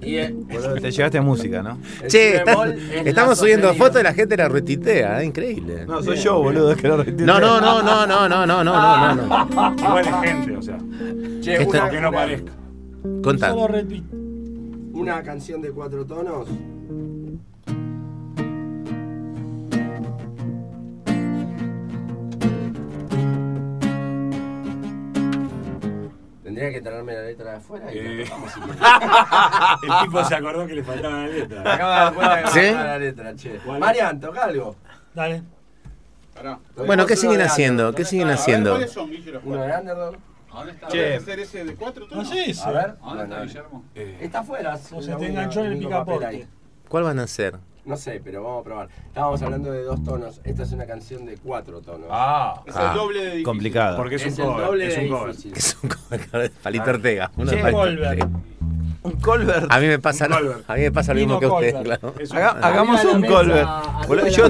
Te 0.82 0.90
llevaste 0.90 1.20
música, 1.20 1.62
¿no? 1.62 1.78
Che, 2.08 2.42
la 2.44 2.74
estamos 3.04 3.38
subiendo 3.38 3.72
fotos 3.74 4.00
y 4.00 4.02
la 4.02 4.12
gente 4.12 4.36
la 4.36 4.48
retuitea, 4.48 5.22
¿eh? 5.22 5.26
increíble. 5.26 5.86
No, 5.86 6.02
soy 6.02 6.16
yo, 6.16 6.42
boludo, 6.42 6.72
es 6.72 6.78
que 6.78 6.88
lo 6.88 6.96
retiro. 6.96 7.24
No, 7.24 7.38
no, 7.38 7.60
no, 7.60 7.80
no, 7.80 8.04
no, 8.08 8.28
no, 8.28 8.44
no, 8.44 8.64
no, 8.64 8.74
no, 8.74 9.14
no. 9.14 9.76
Igual 9.78 10.04
es 10.04 10.28
gente, 10.28 10.56
o 10.56 10.62
sea. 10.62 10.78
Che, 11.42 11.64
una, 11.64 11.82
Aunque 11.82 12.00
no 12.00 12.10
parezca. 12.10 12.52
Retweet. 13.68 14.02
una 14.94 15.22
canción 15.22 15.62
de 15.62 15.70
cuatro 15.70 16.04
tonos. 16.04 16.48
Tendría 26.58 26.76
que 26.76 26.84
traerme 26.84 27.14
la 27.14 27.22
letra 27.22 27.50
de 27.52 27.56
afuera 27.58 27.94
y 27.94 27.98
Eh. 27.98 28.28
la. 28.28 29.78
El 30.00 30.06
tipo 30.06 30.24
se 30.24 30.34
acordó 30.34 30.66
que 30.66 30.74
le 30.74 30.82
faltaba 30.82 31.18
la 31.18 31.26
letra. 31.28 31.74
Acabo 31.74 32.20
de 32.20 32.72
la 32.72 32.98
letra, 32.98 33.36
che. 33.36 33.60
Marian, 33.78 34.18
toca 34.18 34.42
algo. 34.44 34.74
Dale. 35.14 35.42
Pará. 36.34 36.58
Bueno, 36.84 37.06
¿qué 37.06 37.14
siguen 37.14 37.42
haciendo? 37.42 37.94
¿Qué 37.94 38.04
siguen 38.04 38.30
haciendo? 38.30 38.72
¿Cuáles 38.72 38.90
son, 38.90 39.08
Uno 39.44 39.62
de? 39.62 39.72
Underdog. 39.78 40.16
¿Dónde 40.52 40.72
está? 40.72 40.88
Che. 40.88 40.98
¿Puede 40.98 41.20
ser 41.20 41.38
ese 41.40 41.64
de 41.64 41.74
cuatro 41.76 42.06
No 42.10 42.24
sé 42.24 42.50
ese. 42.50 42.64
A 42.68 42.70
ver. 42.72 42.96
¿Dónde 42.98 43.22
está 43.24 43.42
Guillermo? 43.42 43.84
Eh, 43.94 44.18
Está 44.20 44.38
afuera. 44.40 44.74
O 44.92 45.00
se 45.00 45.14
te 45.14 45.26
enganchó 45.26 45.60
en 45.64 45.72
el 45.72 45.78
picaporte. 45.78 46.48
¿Cuál 46.88 47.04
van 47.04 47.20
a 47.20 47.26
ser? 47.28 47.54
No 47.84 47.96
sé, 47.96 48.20
pero 48.22 48.42
vamos 48.42 48.60
a 48.60 48.64
probar. 48.64 48.88
Estábamos 49.06 49.40
hablando 49.42 49.72
de 49.72 49.82
dos 49.82 50.02
tonos. 50.04 50.40
Esta 50.44 50.62
es 50.62 50.72
una 50.72 50.84
canción 50.86 51.24
de 51.24 51.36
cuatro 51.38 51.80
tonos. 51.80 52.08
Ah. 52.10 52.62
Es 52.66 52.76
Ah, 52.76 52.90
el 52.92 52.98
doble 52.98 53.18
de 53.20 53.24
difícil. 53.26 53.44
Complicado. 53.44 53.96
porque 53.96 54.16
es, 54.16 54.26
es 54.26 54.38
un 54.38 54.44
el 54.44 54.50
cover. 54.50 54.66
doble 54.66 54.86
Es 54.86 54.98
un 54.98 55.08
cover. 55.08 55.30
es 55.30 55.78
un 55.82 55.90
cover 55.90 56.50
Palito 56.62 56.90
Ortega. 56.90 57.30
Che, 57.34 57.56
Palito 57.56 57.78
Colbert. 57.78 58.28
Un 59.00 59.12
Colbert. 59.12 59.66
A 59.72 59.78
mí 59.80 59.86
me 59.86 59.98
pasa, 60.00 60.26
Un 60.26 60.32
Colbert. 60.32 60.64
a 60.70 60.74
mí 60.74 60.80
me 60.82 60.92
pasa 60.92 61.14
lo 61.14 61.20
mismo 61.20 61.38
que 61.40 61.46
a 61.46 61.52
usted, 61.52 61.82
claro. 61.82 62.14
Haga- 62.30 62.50
hagamos 62.62 63.04
un 63.04 63.22
Colbert. 63.24 63.68
yo 64.30 64.44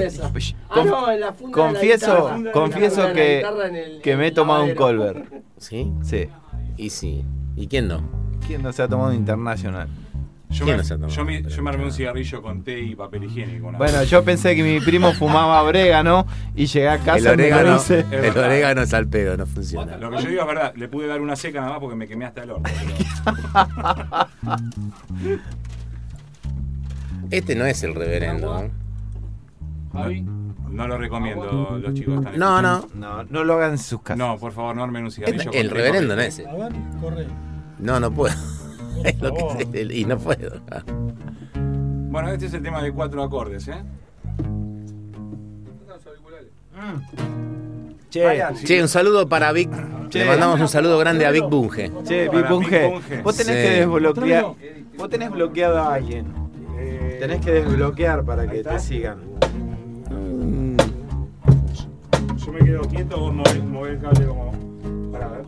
Ah, 0.69 0.83
no, 0.83 1.11
en 1.11 1.19
la 1.21 1.31
funda 1.33 1.57
de 1.57 1.63
la 1.63 1.71
confieso, 1.71 2.31
confieso 2.51 3.03
la 3.07 3.13
que, 3.13 3.39
el- 3.41 4.01
que 4.01 4.15
me 4.17 4.27
he 4.27 4.31
tomado 4.31 4.63
un. 4.63 4.75
Colbert. 4.75 5.31
¿Sí? 5.57 5.91
Sí. 6.03 6.27
Y 6.77 6.89
sí. 6.89 7.23
¿Y 7.55 7.67
quién 7.67 7.87
no? 7.87 8.01
¿Quién 8.45 8.63
no 8.63 8.73
se 8.73 8.81
ha 8.81 8.87
tomado 8.87 9.13
internacional? 9.13 9.87
Yo 10.51 10.65
¿Quién 10.65 10.77
me, 10.77 10.83
yo 10.83 10.97
yo 11.47 11.67
armé 11.69 11.83
un 11.85 11.91
cigarrillo 11.91 12.41
con 12.41 12.63
té 12.63 12.79
y 12.79 12.95
papel 12.95 13.25
higiénico. 13.25 13.67
una 13.67 13.77
Bueno, 13.77 13.99
vez. 13.99 14.09
yo 14.09 14.23
pensé 14.23 14.55
que 14.55 14.63
mi 14.63 14.79
primo 14.79 15.13
fumaba 15.13 15.61
orégano 15.61 16.25
y 16.55 16.65
llegué 16.65 16.89
a 16.89 16.95
El 16.95 17.03
casa 17.03 17.19
y 17.19 17.21
me 17.21 17.27
lo 17.27 17.33
orégano. 17.33 17.75
Es 17.75 17.89
el 17.91 18.37
orégano 18.37 18.81
es 18.81 18.93
al 18.95 19.07
pedo, 19.07 19.37
no 19.37 19.45
funciona. 19.45 19.97
Lo 19.97 20.09
que 20.09 20.23
yo 20.23 20.29
digo 20.29 20.41
es 20.41 20.47
verdad, 20.47 20.73
le 20.75 20.87
pude 20.87 21.05
dar 21.05 21.21
una 21.21 21.35
seca 21.35 21.59
nada 21.59 21.73
más 21.73 21.79
porque 21.81 21.95
me 21.95 22.07
quemé 22.07 22.25
hasta 22.25 22.41
el 22.43 22.49
horno. 22.51 22.63
pero- 22.63 22.89
Este 27.31 27.55
no 27.55 27.65
es 27.65 27.83
el 27.83 27.93
reverendo. 27.93 28.63
¿no? 28.63 28.69
Javi. 29.99 30.25
No 30.71 30.87
lo 30.87 30.97
recomiendo, 30.97 31.79
los 31.81 31.93
chicos 31.93 32.17
están 32.19 32.39
No, 32.39 32.61
no. 32.61 32.87
No, 32.95 33.23
no 33.23 33.43
lo 33.43 33.53
hagan 33.55 33.71
en 33.71 33.77
sus 33.79 34.01
casas. 34.01 34.17
No, 34.17 34.37
por 34.37 34.51
favor, 34.51 34.75
no 34.75 34.83
armen 34.83 35.03
un 35.03 35.11
cigarrillo. 35.11 35.43
Este- 35.43 35.59
el 35.59 35.69
reverendo 35.69 36.15
no 36.15 36.21
es 36.21 36.39
ese. 36.39 36.47
A 36.49 36.53
ver, 36.55 36.71
corre. 37.01 37.27
No, 37.79 37.99
no 37.99 38.11
puedo. 38.11 38.35
Es 39.03 39.19
lo 39.21 39.33
que 39.33 39.65
sé, 39.71 39.93
y 39.93 40.05
no 40.05 40.17
puedo. 40.17 40.59
Bueno, 42.11 42.29
este 42.31 42.47
es 42.47 42.53
el 42.53 42.63
tema 42.63 42.81
de 42.81 42.91
cuatro 42.91 43.23
acordes, 43.23 43.67
¿eh? 43.67 43.81
Che, 48.09 48.43
Che, 48.65 48.81
un 48.81 48.87
saludo 48.87 49.27
para 49.29 49.51
Vic. 49.51 49.69
Che. 50.09 50.19
Le 50.19 50.25
mandamos 50.25 50.59
un 50.59 50.67
saludo 50.67 50.97
grande 50.97 51.25
a 51.27 51.31
Vic 51.31 51.47
Bunge. 51.47 51.91
che, 52.03 52.27
Big 52.29 52.47
Bunge. 52.47 52.87
vos 53.23 53.35
tenés 53.37 53.55
Sí. 53.55 53.61
que 53.61 53.69
desbloquear. 53.81 54.45
Vos 54.97 55.09
tenés 55.09 55.29
bloqueado 55.29 55.77
a 55.77 55.93
alguien. 55.93 56.25
Eh, 56.77 57.17
Tenés 57.19 57.41
que 57.45 57.51
desbloquear 57.51 58.23
para 58.23 58.47
que 58.49 58.63
te 58.63 58.79
sigan. 58.79 59.17
Yo 62.37 62.51
me 62.53 62.59
quedo 62.59 62.81
quieto, 62.83 63.19
vos 63.19 63.33
movés, 63.33 63.63
movés 63.63 63.93
el 63.93 63.99
cable 64.01 64.25
como. 64.25 64.51
Para 65.11 65.27
ver. 65.27 65.45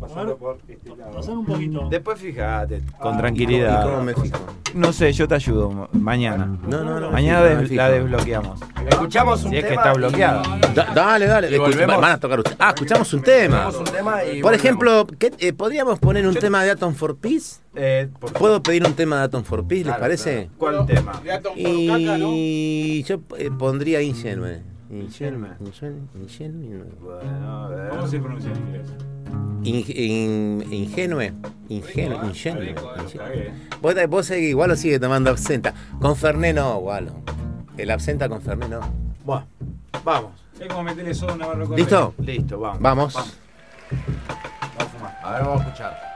Pasando 0.00 0.36
por 0.36 0.58
este 0.66 0.96
lado. 0.96 1.12
Pasar 1.12 1.36
un 1.36 1.44
poquito. 1.46 1.88
Después 1.90 2.18
fíjate, 2.18 2.78
con 2.78 2.86
¿Y 2.88 2.92
cómo 3.00 3.18
tranquilidad. 3.18 4.02
me 4.02 4.14
fijo? 4.14 4.38
No 4.74 4.92
sé, 4.92 5.12
yo 5.12 5.26
te 5.28 5.34
ayudo 5.34 5.70
ma- 5.70 5.88
mañana. 5.92 6.46
No, 6.66 6.82
no, 6.84 7.00
no. 7.00 7.10
Mañana 7.10 7.42
des- 7.42 7.70
la 7.72 7.90
desbloqueamos. 7.90 8.60
Escuchamos 8.88 9.44
un 9.44 9.50
Si 9.50 9.56
es 9.58 9.64
que 9.64 9.70
tema 9.70 9.92
está. 9.92 10.42
Da- 10.74 10.94
dale, 10.94 11.26
dale. 11.26 11.54
Escucha- 11.54 11.86
van 11.86 12.04
a 12.12 12.18
tocar 12.20 12.38
ustedes. 12.38 12.56
Ah, 12.60 12.70
escuchamos 12.74 13.12
un 13.12 13.22
tema. 13.22 13.58
Escuchamos 13.68 13.88
un 13.90 13.96
tema 13.96 14.24
y 14.24 14.40
Por 14.42 14.54
ejemplo, 14.54 15.06
¿qué- 15.18 15.32
eh, 15.38 15.52
¿podríamos 15.52 15.98
poner 15.98 16.26
un 16.26 16.34
tema 16.34 16.62
de 16.64 16.70
Atom 16.70 16.94
for 16.94 17.16
Peace? 17.16 17.60
Eh, 17.74 18.08
por 18.18 18.32
¿Puedo 18.32 18.62
pedir 18.62 18.84
un 18.86 18.94
tema 18.94 19.18
de 19.18 19.22
Atom 19.24 19.44
for 19.44 19.62
Peace, 19.66 19.84
les 19.84 19.84
Claro, 19.84 20.00
parece? 20.00 20.50
¿Cuál 20.56 20.86
tema? 20.86 21.20
De 21.22 21.32
Atom 21.32 21.52
for 21.54 21.86
Caca, 21.86 22.18
¿no? 22.18 22.28
Y 22.32 23.02
yo 23.04 23.20
eh, 23.38 23.50
pondría 23.58 24.00
Ingenue. 24.02 24.62
Ingenue. 24.90 25.50
Ingenue. 25.60 26.00
Ingenue. 26.20 26.84
Bueno. 27.00 27.70
¿Cómo 27.90 28.06
se 28.08 28.18
pronuncia 28.18 28.50
en 28.50 28.56
inglés? 28.58 28.86
In- 29.62 29.84
in- 29.88 30.72
ingenue. 30.72 31.32
Ingenue. 31.68 32.26
Ingenue. 32.26 32.72
Lo 32.74 33.18
cagué. 33.18 33.52
Vos, 33.80 33.94
vos 34.08 34.26
seguís, 34.26 34.50
igual 34.50 34.70
lo 34.70 34.76
sigue 34.76 34.98
tomando 34.98 35.30
absenta. 35.30 35.74
Con 36.00 36.16
Ferné 36.16 36.52
no, 36.52 36.78
Walo. 36.78 37.14
El 37.76 37.90
absenta 37.90 38.28
con 38.28 38.42
Ferné 38.42 38.68
no. 38.68 38.80
Bueno, 39.24 39.46
vamos. 40.04 40.32
Es 40.58 40.66
como 40.68 40.82
meterle 40.82 41.14
soda 41.14 41.32
a 41.32 41.34
una 41.36 41.46
barra 41.46 41.64
con 41.66 41.76
¿Listo? 41.76 42.14
Listo, 42.18 42.58
vamos. 42.58 42.80
Vamos. 42.82 43.14
Vamos 43.14 43.34
a 44.78 44.84
fumar. 44.86 45.18
A 45.22 45.32
ver, 45.34 45.42
vamos 45.44 45.60
a 45.60 45.64
escuchar. 45.66 46.09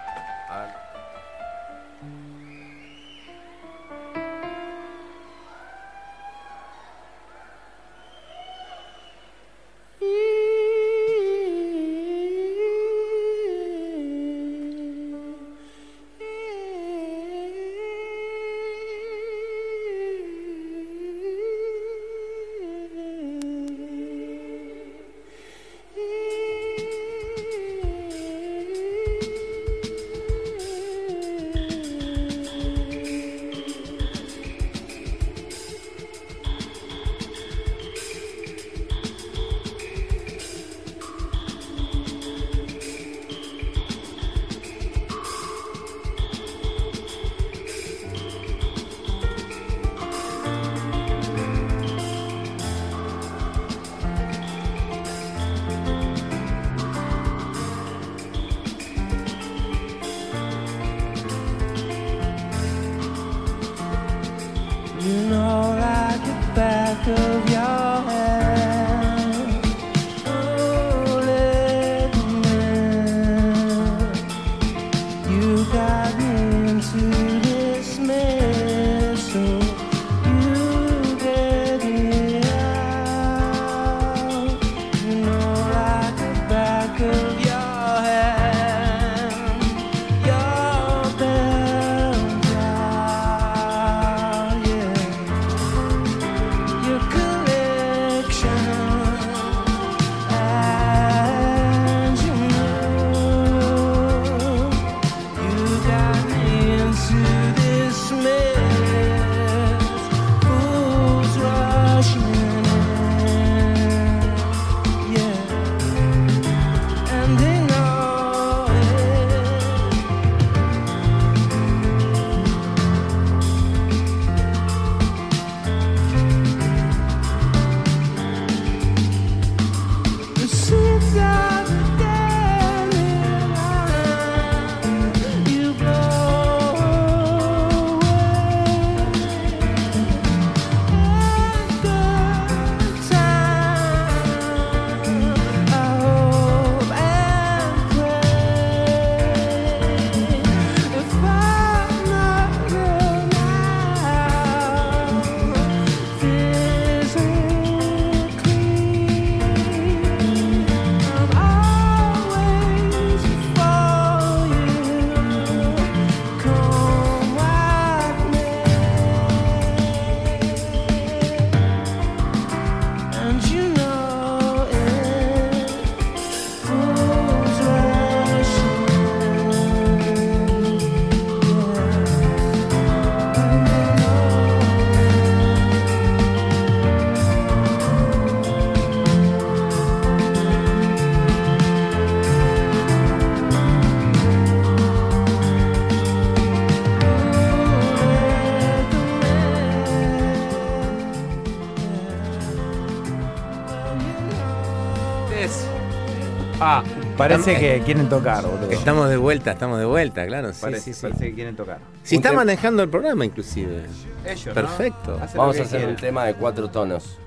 Parece 207.28 207.56
que 207.58 207.82
quieren 207.84 208.08
tocar, 208.08 208.44
boludo. 208.44 208.70
Estamos 208.70 209.08
de 209.08 209.16
vuelta, 209.16 209.52
estamos 209.52 209.78
de 209.78 209.84
vuelta, 209.86 210.26
claro. 210.26 210.52
Sí, 210.52 210.58
Parece, 210.60 210.80
sí, 210.82 210.92
sí. 210.94 211.02
parece 211.02 211.24
que 211.26 211.34
quieren 211.34 211.56
tocar. 211.56 211.78
Si 212.02 212.16
está 212.16 212.30
Un 212.30 212.34
tem- 212.34 212.36
manejando 212.38 212.82
el 212.82 212.88
programa, 212.88 213.24
inclusive. 213.24 213.82
Ellos, 214.26 214.46
¿no? 214.46 214.54
Perfecto. 214.54 215.18
Hacen 215.22 215.38
Vamos 215.38 215.58
a 215.58 215.62
hacer 215.62 215.86
un 215.86 215.96
tema 215.96 216.24
de 216.26 216.34
cuatro 216.34 216.68
tonos. 216.68 217.18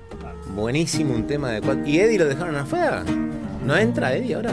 Buenísimo, 0.54 1.14
un 1.14 1.26
tema 1.26 1.50
de 1.50 1.60
cuatro. 1.60 1.84
¿Y 1.86 1.98
Eddie 2.00 2.18
lo 2.18 2.24
dejaron 2.26 2.56
afuera? 2.56 3.04
¿No 3.64 3.76
entra 3.76 4.14
Eddie 4.14 4.34
ahora? 4.34 4.52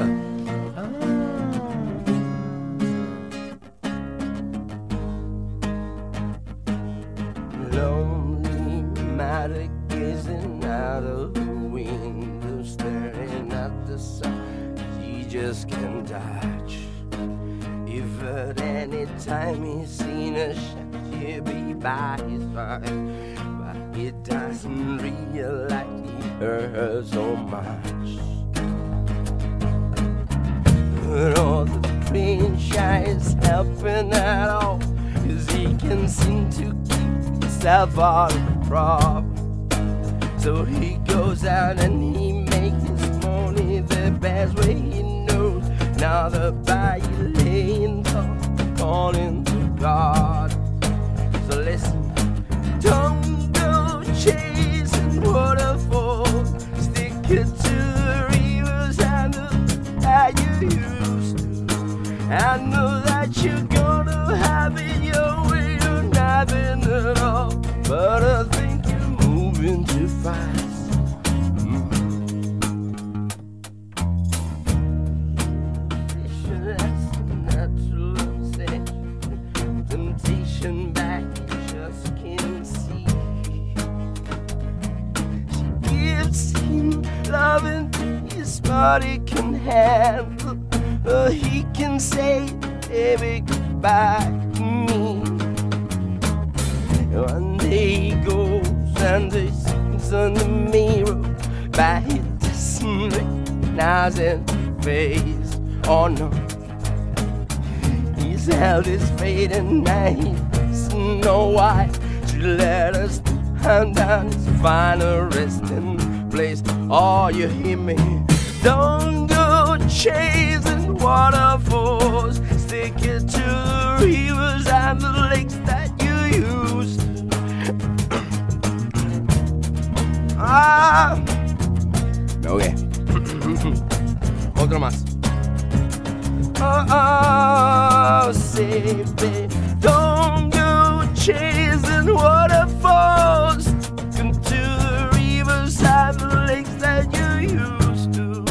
Babe, 138.81 139.51
don't 139.79 140.49
go 140.49 141.07
chasing 141.15 142.13
waterfalls. 142.13 143.67
Come 144.15 144.33
to 144.33 144.59
the 144.83 145.09
rivers 145.13 145.81
and 145.81 146.19
the 146.19 146.45
lakes 146.47 146.73
that 146.75 147.05
you 147.13 147.55
used 147.55 148.13
to. 148.15 148.43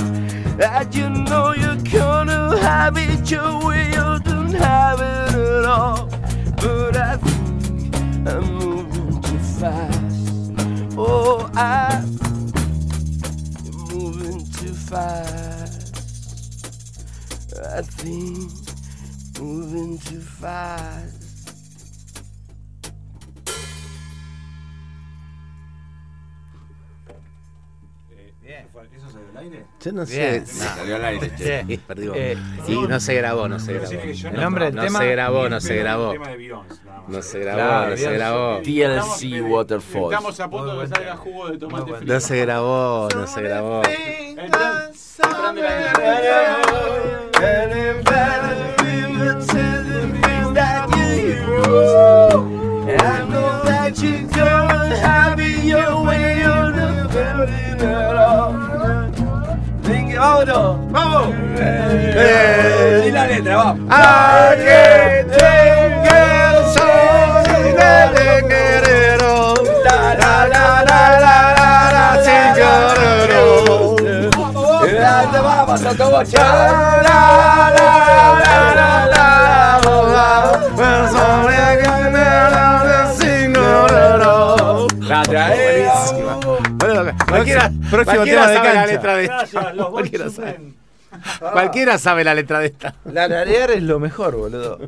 That 0.56 0.94
you 0.94 1.10
know 1.10 1.52
you're 1.52 1.76
gonna 1.76 2.56
have 2.58 2.96
it 2.96 3.30
your 3.30 3.66
way 3.66 3.90
or 3.90 4.18
don't 4.20 4.54
have 4.54 5.00
it 5.00 5.34
at 5.34 5.64
all. 5.66 6.06
But 6.56 6.96
I 6.96 7.16
think 7.18 7.94
I'm 8.26 8.54
moving 8.54 9.20
too 9.20 9.38
fast. 9.38 10.96
Oh, 10.96 11.50
I'm 11.54 12.16
moving 13.92 14.46
too 14.52 14.72
fast. 14.72 15.92
I 17.62 17.82
think 17.82 18.63
fast. 19.92 21.24
¿Eso 28.94 29.06
ve 29.18 29.24
al 29.30 29.36
aire? 29.38 29.64
Yo 29.80 29.92
no 29.92 30.04
Bien. 30.04 30.46
sé. 30.46 30.54
Salió 30.58 30.96
al 30.96 31.04
aire, 31.06 31.30
che. 31.36 31.64
Sí. 31.66 31.80
Eh, 32.14 32.36
y 32.68 32.76
no 32.86 33.00
se 33.00 33.14
grabó, 33.14 33.48
no 33.48 33.58
se 33.58 33.72
grabó. 33.72 33.90
El 33.92 34.22
no- 34.34 34.40
nombre 34.42 34.64
del 34.66 34.74
No 34.74 34.82
tema. 34.82 34.98
se 34.98 35.06
grabó, 35.10 35.48
no 35.48 35.60
se 35.60 35.76
grabó. 35.76 36.14
No 37.08 37.22
se 37.22 37.38
grabó, 37.38 37.88
no 37.90 37.96
se 37.96 38.12
grabó. 38.12 38.60
TLC 38.62 39.40
Waterfalls. 39.40 40.12
Estamos 40.12 40.40
a 40.40 40.50
punto 40.50 40.78
de 40.78 40.86
que 40.88 40.94
salga 40.94 41.16
jugo 41.16 41.48
de 41.48 41.58
tomate 41.58 41.94
frito. 41.94 42.12
No 42.12 42.20
se 42.20 42.38
grabó, 42.40 43.08
no 43.14 43.26
se 43.26 43.42
grabó. 43.42 43.82
El 43.84 44.36
tren- 44.36 44.36
el 44.36 44.50
tren 47.32 48.04
de 48.04 48.10
la- 48.12 48.53
I 51.74 53.26
know 53.28 53.64
that 53.64 54.00
you're 54.00 54.22
gonna 54.28 54.96
have 54.96 55.40
it 55.40 55.64
your 55.64 56.04
way 56.04 56.44
or 56.44 56.70
nothing 56.70 57.80
at 57.82 58.16
all. 58.16 58.52
Venga, 59.82 60.20
vámonos, 60.20 60.92
vamos. 60.92 61.28
Y 63.06 63.10
la 63.10 63.26
letra, 63.26 63.56
vamos. 63.56 63.90
I 63.90 64.56
can't 64.64 65.28
take 65.32 66.06
it, 66.06 66.54
so 66.74 66.86
de 68.14 68.30
querero. 68.48 69.34
La 69.84 69.98
la 70.14 70.32
la 70.46 70.64
la 70.88 71.00
la 71.24 71.36
la 71.58 71.68
la, 71.94 72.06
sin 72.24 72.44
llorero. 72.56 73.44
Vamos, 75.42 75.82
a 75.84 75.94
todo 75.96 76.10
La 76.10 76.44
la 77.02 77.20
la 77.72 77.72
la 77.76 77.90
la 78.38 78.43
La 85.30 85.46
trae. 85.52 85.88
Bueno, 86.76 87.16
Cualquiera, 87.28 87.70
próximo 87.90 88.04
cualquiera 88.16 88.46
tema 88.46 88.48
de 88.48 88.54
sabe 88.54 88.68
la 88.68 88.74
cancha. 88.74 88.86
letra 88.86 89.16
de 89.16 89.26
Gracias, 89.26 89.74
los 89.76 89.88
Cualquiera 89.90 90.30
sabe. 90.30 90.52
sufren. 90.52 90.74
Cualquiera 91.52 91.98
sabe 91.98 92.24
la 92.24 92.34
letra 92.34 92.58
de 92.60 92.66
esta. 92.66 92.94
La 93.04 93.28
rarear 93.28 93.70
es 93.70 93.82
lo 93.82 93.98
mejor, 94.00 94.36
boludo. 94.36 94.78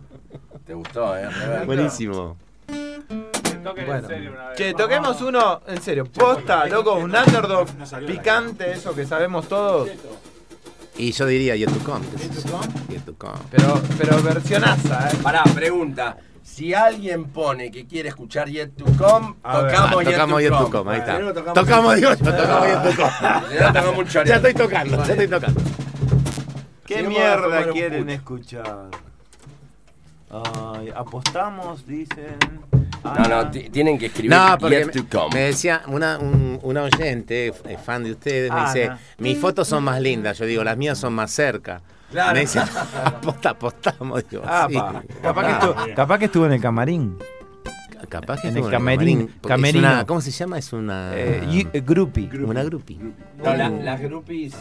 Te 0.66 0.74
gustó, 0.74 1.16
eh. 1.16 1.28
Buenísimo. 1.64 2.36
Toquen 3.64 3.86
Bueno. 3.86 4.00
en 4.02 4.06
serio 4.08 4.32
una 4.32 4.48
vez. 4.48 4.56
Che, 4.58 4.74
toquemos 4.74 5.20
uno, 5.22 5.60
en 5.66 5.82
serio, 5.82 6.04
posta, 6.06 6.66
loco, 6.66 6.94
un 6.94 7.14
underdog 7.14 7.66
picante, 8.06 8.72
eso 8.72 8.94
que 8.94 9.04
sabemos 9.06 9.48
todos, 9.48 9.88
Y 10.98 11.12
yo 11.12 11.26
diría 11.26 11.56
Yet 11.56 11.70
to 11.72 11.78
Come. 11.84 12.04
Yet 12.88 13.04
to 13.04 13.14
Come. 13.18 13.38
pero, 13.50 13.80
pero 13.98 14.22
versionaza, 14.22 15.08
eh. 15.10 15.16
Pará, 15.22 15.42
pregunta. 15.54 16.16
Si 16.46 16.72
alguien 16.72 17.24
pone 17.24 17.72
que 17.72 17.86
quiere 17.86 18.08
escuchar 18.08 18.48
Yet 18.48 18.76
to 18.76 18.84
Come, 18.96 19.34
A 19.42 19.62
ver. 19.62 19.72
tocamos, 19.72 19.96
Ah, 20.06 20.10
tocamos 20.10 20.42
Yet 20.42 20.50
to 20.50 20.70
Come, 20.70 20.90
ahí 20.94 20.98
está. 21.00 21.52
Tocamos, 21.52 21.96
digo 21.96 22.10
yo, 22.10 22.16
tocamos 22.16 22.66
Yet 22.68 22.82
to 22.82 23.02
Come. 23.02 23.58
Ya 23.58 23.72
tocamos 23.72 23.98
un 23.98 24.06
choreo. 24.06 24.24
Ya 24.30 24.36
estoy 24.36 24.54
tocando, 24.54 24.96
ya 25.04 25.12
estoy 25.12 25.28
tocando. 25.28 25.60
¿Qué 26.86 27.02
mierda 27.02 27.68
quieren 27.72 28.08
escuchar? 28.10 28.86
Ay, 30.30 30.92
apostamos, 30.94 31.86
dicen. 31.86 32.36
No, 33.04 33.28
no, 33.28 33.50
ti- 33.50 33.68
tienen 33.70 33.98
que 33.98 34.06
escribir 34.06 34.30
No, 34.30 34.56
porque 34.58 34.78
yet 34.78 34.86
me, 34.86 34.92
to 34.92 35.04
come. 35.10 35.34
me 35.34 35.40
decía 35.46 35.82
una, 35.88 36.18
un, 36.18 36.58
una 36.62 36.82
oyente, 36.84 37.52
fan 37.84 38.02
de 38.04 38.12
ustedes, 38.12 38.50
me 38.52 38.58
Ah, 38.60 38.72
dice, 38.72 38.88
no. 38.88 38.98
mis 39.18 39.38
fotos 39.38 39.68
son 39.68 39.84
más 39.84 40.00
lindas. 40.00 40.38
Yo 40.38 40.46
digo, 40.46 40.64
las 40.64 40.76
mías 40.76 40.96
son 40.98 41.12
más 41.12 41.30
cerca. 41.32 41.82
Claro. 42.10 42.34
Me 42.34 42.40
dice, 42.40 42.60
aposta, 43.04 43.50
apostamos. 43.50 44.28
Digo, 44.28 44.42
Ah, 44.46 44.66
sí. 44.70 44.74
pa. 44.76 45.02
capaz, 45.22 45.44
que 45.46 45.52
estuvo, 45.52 45.94
capaz 45.94 46.18
que 46.18 46.24
estuvo 46.26 46.46
en 46.46 46.52
el 46.52 46.60
camarín. 46.60 47.18
Capaz 48.08 48.40
que 48.42 48.48
en 48.48 48.56
el 48.58 48.64
camerín- 48.64 49.30
camerino. 49.46 49.88
una- 49.88 50.06
¿Cómo 50.06 50.20
se 50.20 50.30
llama? 50.30 50.58
Es 50.58 50.72
una... 50.72 51.10
Eh, 51.14 51.68
eh, 51.72 51.82
groupie. 51.84 52.28
Una 52.44 52.62
grupi. 52.62 52.94
No, 53.42 53.54
la- 53.56 53.68
las 53.68 54.00
groupies. 54.00 54.54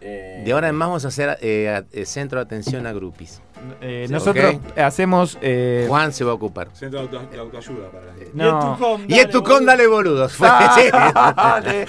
Eh, 0.00 0.42
De 0.44 0.52
ahora 0.52 0.68
en 0.68 0.74
más 0.74 0.88
vamos 0.88 1.04
a 1.04 1.08
hacer 1.08 1.38
eh, 1.40 1.68
a- 1.68 1.84
eh, 1.92 2.04
centro 2.06 2.38
de 2.38 2.44
atención 2.44 2.86
a 2.86 2.92
grupis. 2.92 3.40
Eh, 3.80 4.04
Sí, 4.06 4.12
nosotros 4.12 4.56
hacemos. 4.76 5.36
eh, 5.42 5.86
Juan 5.88 6.12
se 6.12 6.22
va 6.24 6.30
a 6.30 6.34
ocupar. 6.34 6.68
Centro 6.72 7.00
de 7.00 7.06
auto- 7.18 7.30
de 7.30 7.38
autoayuda 7.38 7.90
para 7.90 8.06
no. 8.32 8.98
Y 9.08 9.14
es 9.18 9.28
tu 9.30 9.42
con, 9.42 9.66
dale 9.66 9.86
boludos. 9.86 10.38
Dale. 10.38 11.86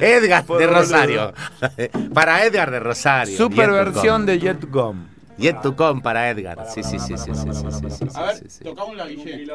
Edgar 0.00 0.46
de. 0.46 0.66
Rosario. 0.66 1.32
para 2.14 2.44
Edgar 2.44 2.70
de 2.70 2.80
Rosario. 2.80 3.36
Super 3.36 3.70
versión 3.70 4.26
de 4.26 4.38
Jet 4.38 4.70
Gum. 4.70 5.06
Jet 5.38 5.60
to 5.62 5.74
com 5.74 6.02
para 6.02 6.28
Edgar. 6.28 6.66
Sí, 6.68 6.82
sí, 6.82 6.98
sí, 6.98 7.16
sí, 7.16 7.32
sí, 7.34 7.48
sí, 7.54 7.70
sí, 7.70 7.90
sí, 7.90 8.08
A 8.14 8.24
ver, 8.24 8.42
tocamos 8.62 8.94
la 8.94 9.06
Guille. 9.06 9.46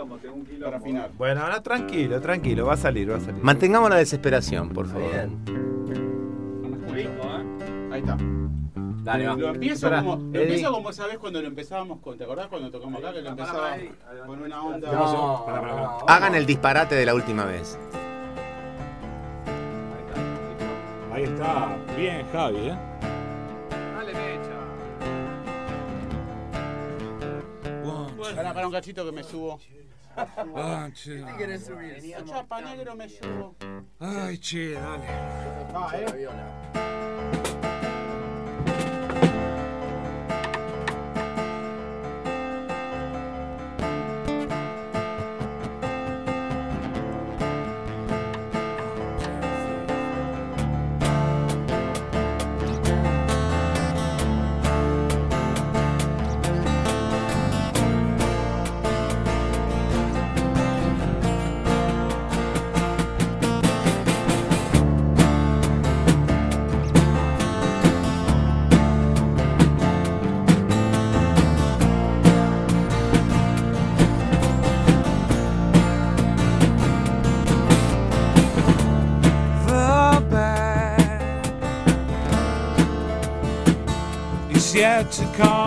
Para 0.63 0.77
afinar. 0.77 1.11
Bueno, 1.15 1.41
ahora 1.43 1.61
tranquilo, 1.61 2.19
tranquilo, 2.19 2.65
va 2.65 2.73
a 2.73 2.77
salir, 2.77 3.11
va 3.11 3.17
a 3.17 3.19
salir. 3.19 3.43
Mantengamos 3.43 3.89
la 3.91 3.97
desesperación, 3.97 4.69
por 4.69 4.87
favor. 4.87 5.29
Ahí 7.95 8.01
está. 8.01 8.17
Dale, 9.03 9.25
va. 9.27 9.35
Lo 9.35 9.49
empiezo 9.51 9.89
como, 9.89 10.15
lo 10.17 10.21
Eddie. 10.31 10.41
empiezo 10.41 10.71
como 10.73 10.89
esa 10.89 11.07
vez 11.07 11.17
cuando 11.17 11.41
lo 11.41 11.47
empezábamos 11.47 11.99
con, 11.99 12.17
¿te 12.17 12.25
acordás 12.25 12.47
cuando 12.47 12.69
tocamos 12.69 12.99
acá 12.99 13.13
que 13.13 13.21
lo 13.21 13.29
empezaba 13.29 13.77
con 14.25 14.41
una 14.41 14.63
onda? 14.63 14.91
No, 14.91 16.05
Hagan 16.05 16.35
el 16.35 16.45
disparate 16.45 16.95
de 16.95 17.05
la 17.05 17.13
última 17.15 17.45
vez. 17.45 17.79
Ahí 21.13 21.23
está. 21.23 21.77
Bien, 21.95 22.27
Javi, 22.33 22.67
¿eh? 22.67 22.77
Pará, 28.35 28.53
pará 28.53 28.67
un 28.67 28.73
cachito 28.73 29.05
que 29.05 29.11
me 29.13 29.23
subo. 29.23 29.57
Ah, 30.53 30.89
che. 30.93 31.19
La 31.19 32.23
chapa 32.25 32.59
negro 32.59 32.95
me 32.95 33.07
subo. 33.07 33.55
Ay, 33.99 34.37
che, 34.39 34.73
dale. 34.73 35.07
Ah, 35.73 35.91
eh. 35.93 36.85
Is 84.95 85.03
yet 85.03 85.11
to 85.11 85.37
come. 85.37 85.64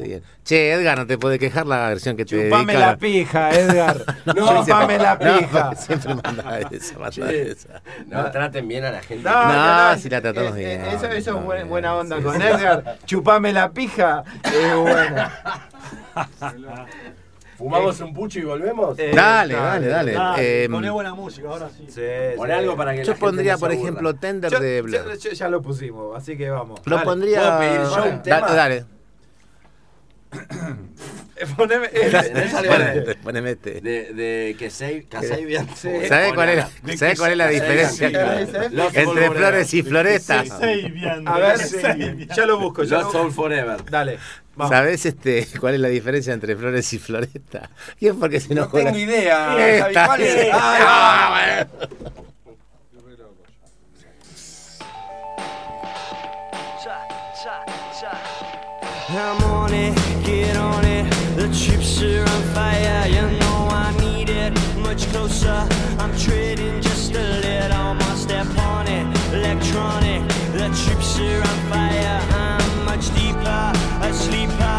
Bastante 0.00 0.08
bien. 0.08 0.22
Che, 0.44 0.72
Edgar, 0.72 0.98
no 0.98 1.06
te 1.06 1.18
puede 1.18 1.38
quejar 1.38 1.66
la 1.66 1.88
versión 1.88 2.16
que 2.16 2.24
te 2.24 2.44
Chupame 2.44 2.74
la 2.74 2.96
pija, 2.96 3.50
Edgar. 3.50 4.04
No, 4.26 4.64
Chupame 4.64 4.98
la 4.98 5.14
no, 5.20 5.38
pija. 5.38 5.74
siempre 5.76 6.14
manda 6.14 6.58
esa, 6.70 6.98
manda 6.98 7.30
esa. 7.32 7.82
no 8.06 8.30
traten 8.30 8.66
bien 8.68 8.84
a 8.84 8.90
la 8.90 9.02
gente. 9.02 9.28
No, 9.28 9.52
No, 9.52 9.90
no, 9.92 9.98
si 9.98 10.08
la 10.08 10.20
tratamos 10.20 10.56
eh, 10.56 10.74
eh, 10.74 10.78
bien. 10.78 10.94
Eso, 10.94 11.06
eso 11.06 11.32
No, 11.32 11.38
es 11.40 11.44
buena, 11.44 11.64
buena 11.64 11.94
onda 11.96 12.16
sí, 12.16 12.22
con 12.22 12.36
sí. 12.36 12.42
Edgar. 12.46 12.98
Chupame 13.04 13.52
la 13.52 13.70
pija. 13.70 14.24
Es 14.44 14.76
buena. 14.76 15.68
¿Fumamos 17.56 18.00
un 18.00 18.14
pucho 18.14 18.38
y 18.38 18.42
volvemos? 18.42 18.98
Eh, 18.98 19.12
Dale, 19.14 19.52
dale, 19.54 19.86
dale. 19.88 20.12
Dale, 20.12 20.64
Eh, 20.64 20.68
poné 20.70 20.88
buena 20.88 21.12
música, 21.14 21.48
ahora 21.48 21.68
sí. 21.68 21.86
Sí, 21.90 22.00
algo 22.50 22.74
para 22.74 22.92
que 22.92 22.98
la 23.00 23.04
yo 23.04 23.12
gente 23.12 23.20
pondría, 23.20 23.52
no 23.52 23.58
por 23.58 23.70
aburra. 23.70 23.82
ejemplo, 23.82 24.14
Tender 24.14 24.50
Yo- 24.50 24.60
de 24.60 24.76
yo- 24.78 24.82
Blur. 24.84 25.18
yo 25.18 25.30
ya 25.32 25.48
lo 25.48 25.60
pusimos, 25.60 26.16
así 26.16 26.38
que 26.38 26.48
vamos. 26.48 26.80
Lo 26.86 26.96
Dale. 26.96 27.04
pondría. 27.06 27.38
¿Puedo 27.40 27.58
pedir 27.58 27.80
yo 27.82 28.04
un 28.12 28.22
tema? 28.22 28.48
Dale. 28.52 28.76
Eh, 28.76 28.84
Poneme. 31.56 31.86
eh, 31.92 32.10
¿Tenés 32.10 32.54
algo 32.54 32.72
de, 32.72 32.78
Poneme, 32.78 33.14
poneme 33.16 33.50
este. 33.52 33.80
de, 33.80 34.12
de 34.12 34.56
que 34.58 34.70
se? 34.70 35.06
¿Sabes 35.10 36.32
cuál, 36.34 36.48
es, 36.50 36.98
¿sabes 36.98 37.18
cuál 37.18 37.32
es 37.32 37.38
la 37.38 37.48
diferencia 37.48 38.06
entre 38.94 39.30
flores 39.30 39.74
y 39.74 39.82
floretas? 39.82 40.50
A 40.50 41.38
ver, 41.38 42.26
ya 42.28 42.46
lo 42.46 42.58
busco. 42.58 42.84
Ya 42.84 42.98
Lost 42.98 43.14
lo... 43.14 43.20
Soul 43.20 43.32
Forever. 43.32 43.84
Dale. 43.90 44.18
Vamos. 44.54 44.74
¿Sabes 44.74 45.06
este, 45.06 45.46
cuál 45.58 45.74
es 45.74 45.80
la 45.80 45.88
diferencia 45.88 46.34
entre 46.34 46.54
flores 46.56 46.92
y 46.92 46.98
floretas? 46.98 47.70
¿Y 47.98 48.08
es 48.08 48.14
porque 48.14 48.40
se 48.40 48.54
No 48.54 48.62
nos 48.62 48.72
tengo 48.72 48.96
idea. 48.96 49.46
Javi, 49.46 49.62
Esta. 49.62 50.06
¿cuál 50.06 50.20
es? 50.20 50.48
Ah, 50.52 51.66
bueno. 51.66 52.20
I'm 59.12 59.42
on 59.42 59.74
it, 59.74 59.98
on 60.56 60.84
it. 60.84 61.04
The 61.36 61.48
chips 61.54 62.02
are 62.02 62.22
on 62.22 62.42
fire, 62.54 63.06
you 63.08 63.22
know 63.40 63.68
I 63.70 63.94
need 64.00 64.30
it. 64.30 64.52
Much 64.78 65.06
closer, 65.12 65.66
I'm 65.98 66.16
treading 66.16 66.80
just 66.80 67.12
a 67.14 67.26
little 67.46 67.94
more 67.94 68.16
step 68.16 68.46
on 68.58 68.86
it. 68.86 69.06
Electronic, 69.34 70.22
the 70.52 70.68
chips 70.82 71.18
are 71.18 71.40
on 71.50 71.58
fire. 71.70 72.20
I'm 72.32 72.84
much 72.84 73.06
deeper, 73.14 73.72
a 74.02 74.12
sleeper. 74.12 74.69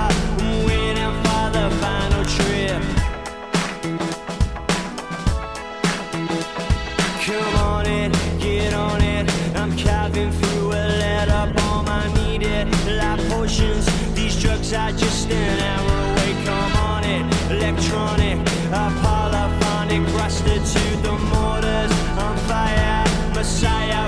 Are 14.73 14.91
just 14.93 15.30
an 15.30 15.60
hour 15.60 16.11
away. 16.11 16.45
Come 16.45 16.73
on 16.77 17.03
in, 17.03 17.27
electronic, 17.52 18.38
a 18.72 18.85
polyphonic, 19.03 20.02
rusted 20.15 20.64
to 20.64 20.98
the 21.03 21.11
mortars. 21.11 21.91
On 22.18 22.38
fire, 22.48 23.03
messiah 23.35 24.01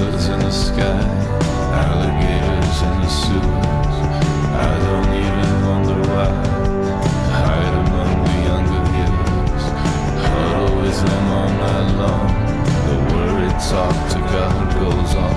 Teslas 0.00 0.32
in 0.32 0.38
the 0.40 0.50
sky, 0.50 1.00
alligators 1.76 2.78
in 2.88 2.94
the 3.02 3.08
sewers. 3.08 3.96
I 4.56 4.72
don't 4.86 5.12
even 5.12 5.50
wonder 5.68 6.00
why. 6.08 6.28
Hide 7.36 7.74
among 7.82 8.24
the 8.24 8.36
younger 8.48 8.82
heroes, 8.96 9.64
huddle 10.24 10.72
with 10.80 10.98
them 11.04 11.26
all 11.36 11.50
night 11.64 11.90
long. 12.00 12.28
The 12.86 12.96
worried 13.12 13.58
talk 13.68 13.96
to 14.12 14.18
God 14.32 14.60
goes 14.80 15.14
on. 15.16 15.36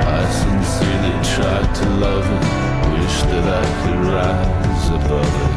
I 0.00 0.28
sincerely 0.42 1.14
tried 1.32 1.72
to 1.76 1.86
love 2.04 2.26
it, 2.36 2.44
wish 2.92 3.22
that 3.30 3.46
I 3.46 3.64
could 3.80 4.00
rise 4.10 4.88
above 4.88 5.42
it. 5.44 5.49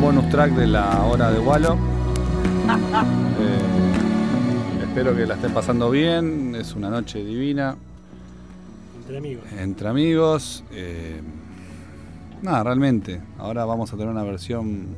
Un 0.00 0.06
bonus 0.06 0.28
track 0.30 0.52
de 0.52 0.66
la 0.66 1.02
hora 1.04 1.30
de 1.30 1.38
Walo. 1.38 1.76
Eh, 3.42 4.82
espero 4.82 5.16
que 5.16 5.26
la 5.26 5.34
estén 5.34 5.52
pasando 5.52 5.90
bien. 5.90 6.54
Es 6.54 6.74
una 6.74 6.90
noche 6.90 7.24
divina. 7.24 7.74
Entre 9.00 9.16
amigos. 9.18 9.44
Entre 9.58 9.88
amigos. 9.88 10.64
eh, 10.72 11.20
nada, 12.42 12.62
realmente. 12.64 13.20
Ahora 13.38 13.64
vamos 13.64 13.92
a 13.92 13.96
tener 13.96 14.10
una 14.12 14.22
versión 14.22 14.88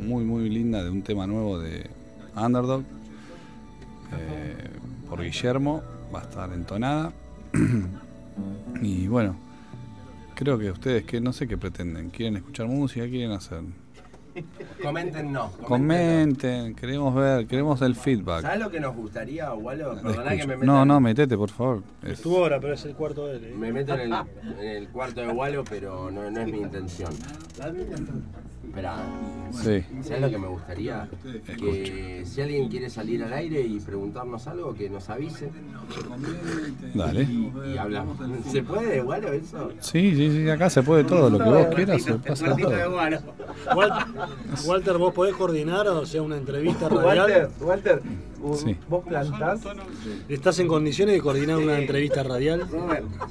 muy, 0.00 0.24
muy 0.24 0.48
linda 0.50 0.82
de 0.82 0.90
un 0.90 1.02
tema 1.02 1.26
nuevo 1.28 1.58
de 1.60 1.88
Underdog. 2.36 2.82
eh, 4.12 4.68
por 5.08 5.22
Guillermo. 5.22 5.80
Va 6.14 6.20
a 6.20 6.22
estar 6.22 6.52
entonada. 6.52 7.12
y 8.82 9.06
bueno, 9.06 9.36
creo 10.34 10.58
que 10.58 10.70
ustedes 10.72 11.04
que 11.04 11.20
no 11.20 11.32
sé 11.32 11.46
qué 11.46 11.56
pretenden. 11.56 12.10
¿Quieren 12.10 12.36
escuchar 12.36 12.66
música? 12.66 13.04
¿Qué 13.04 13.10
quieren 13.12 13.32
hacer? 13.32 13.60
Comenten 14.82 15.32
no. 15.32 15.50
Comenten, 15.64 16.74
queremos 16.74 17.14
ver, 17.14 17.46
queremos 17.46 17.80
el 17.82 17.94
feedback. 17.94 18.42
¿Sabes 18.42 18.60
lo 18.60 18.70
que 18.70 18.80
nos 18.80 18.94
gustaría, 18.96 19.52
Walo? 19.54 19.94
Perdona 20.02 20.30
que 20.36 20.46
me 20.46 20.56
meta 20.56 20.66
No, 20.66 20.84
no, 20.84 21.00
metete, 21.00 21.36
por 21.36 21.50
favor. 21.50 21.82
Es- 22.02 22.12
Es 22.12 22.22
tu 22.22 22.34
hora, 22.36 22.60
pero 22.60 22.74
es 22.74 22.84
el 22.84 22.94
cuarto 22.94 23.26
de 23.26 23.36
él. 23.36 23.44
¿eh? 23.44 23.54
Me 23.56 23.72
meto 23.72 23.94
en 23.94 24.00
el, 24.00 24.12
en 24.60 24.66
el 24.68 24.88
cuarto 24.88 25.20
de 25.20 25.28
Walo, 25.28 25.64
pero 25.64 26.10
no, 26.10 26.30
no 26.30 26.40
es 26.40 26.46
mi 26.48 26.58
intención. 26.58 27.12
Espera, 28.72 28.96
Sí. 29.52 29.84
¿sabes 30.02 30.22
lo 30.22 30.30
que 30.30 30.38
me 30.38 30.46
gustaría? 30.48 31.06
Que 31.58 32.22
si 32.24 32.40
alguien 32.40 32.70
quiere 32.70 32.88
salir 32.88 33.22
al 33.22 33.34
aire 33.34 33.60
y 33.60 33.78
preguntarnos 33.80 34.46
algo, 34.46 34.72
que 34.72 34.88
nos 34.88 35.10
avise 35.10 35.50
Dale. 36.94 37.22
y 37.24 37.76
hablamos. 37.76 38.16
¿Se 38.50 38.62
puede, 38.62 39.02
Walo, 39.02 39.30
eso? 39.34 39.70
Sí, 39.80 40.14
sí, 40.16 40.30
sí, 40.30 40.48
acá 40.48 40.70
se 40.70 40.82
puede 40.82 41.04
todo, 41.04 41.28
lo 41.28 41.38
que 41.38 41.44
vos 41.50 41.66
quieras, 41.74 42.02
se 42.02 42.14
pasa 42.14 42.56
todo. 42.56 42.70
Walter, 43.76 44.06
Walter, 44.64 44.96
¿vos 44.96 45.12
podés 45.12 45.34
coordinar 45.36 45.86
o 45.88 46.06
sea 46.06 46.22
una 46.22 46.38
entrevista 46.38 46.88
radial? 46.88 47.18
Walter, 47.18 47.48
Walter, 47.60 48.02
Sí. 48.56 48.76
¿vos 48.88 49.04
plantás? 49.04 49.60
¿Estás 50.28 50.58
en 50.58 50.68
condiciones 50.68 51.14
de 51.14 51.20
coordinar 51.20 51.58
una 51.58 51.78
entrevista 51.78 52.22
radial? 52.22 52.66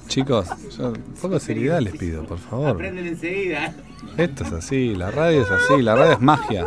Chicos, 0.08 0.48
yo 0.78 0.90
un 0.90 1.14
poco 1.22 1.34
de 1.36 1.40
seriedad 1.40 1.80
les 1.82 1.96
pido, 1.98 2.24
por 2.26 2.40
favor. 2.40 2.70
Aprenden 2.70 3.08
enseguida. 3.08 3.74
Esto 4.18 4.44
es 4.44 4.54
así, 4.54 4.96
la 4.96 5.12
radio 5.12 5.42
es 5.42 5.52
así, 5.52 5.82
la 5.82 5.96
radio 5.96 6.14
es 6.14 6.22
magia. 6.22 6.66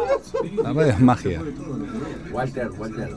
La 0.63 0.73
radio 0.73 0.93
es 0.93 1.01
magia. 1.01 1.43
Walter, 2.33 2.71
Walter. 2.79 3.11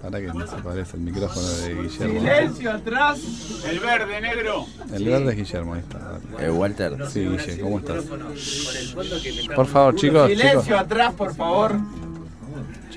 Para 0.00 0.20
que 0.20 0.26
no 0.26 0.46
se 0.46 0.56
parece 0.56 0.96
el 0.98 1.02
micrófono 1.02 1.48
de 1.48 1.74
Guillermo. 1.74 2.20
Silencio 2.20 2.72
atrás. 2.72 3.20
El 3.66 3.80
verde, 3.80 4.20
negro. 4.20 4.66
El 4.92 5.04
verde 5.04 5.30
es 5.30 5.36
Guillermo, 5.38 5.74
ahí 5.74 5.80
está. 5.80 6.20
Eh, 6.40 6.50
Walter. 6.50 7.08
Sí, 7.08 7.20
Guille, 7.20 7.58
¿cómo 7.60 7.78
estás? 7.78 8.04
Por 9.56 9.66
favor, 9.66 9.94
chicos, 9.96 10.28
chicos, 10.28 10.42
Silencio 10.42 10.78
atrás, 10.78 11.14
por 11.14 11.34
favor. 11.34 11.76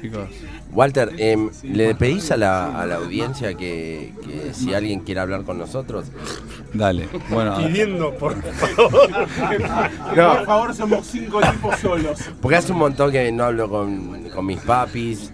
Chicos. 0.02 0.30
Walter, 0.74 1.11
em, 1.18 1.49
¿le 1.64 1.95
pedís 1.95 2.32
a 2.32 2.38
la, 2.38 2.80
a 2.80 2.86
la 2.86 2.95
audiencia 2.95 3.53
que, 3.56 4.14
que 4.24 4.53
si 4.53 4.74
alguien 4.74 4.99
quiere 5.02 5.22
hablar 5.22 5.44
con 5.44 5.57
nosotros? 5.57 6.07
Dale, 6.74 7.07
bueno, 7.30 7.57
Pidiendo, 7.57 8.14
por 8.15 8.36
favor. 8.41 9.10
Por 10.15 10.45
favor, 10.45 10.76
somos 10.76 11.07
cinco 11.07 11.40
tipos 11.41 11.80
solos. 11.80 12.19
Porque 12.41 12.57
hace 12.57 12.72
un 12.74 12.80
montón 12.80 13.11
que 13.11 13.32
no 13.32 13.45
hablo 13.45 13.69
con, 13.69 14.30
con 14.30 14.45
mis 14.45 14.60
papis 14.60 15.32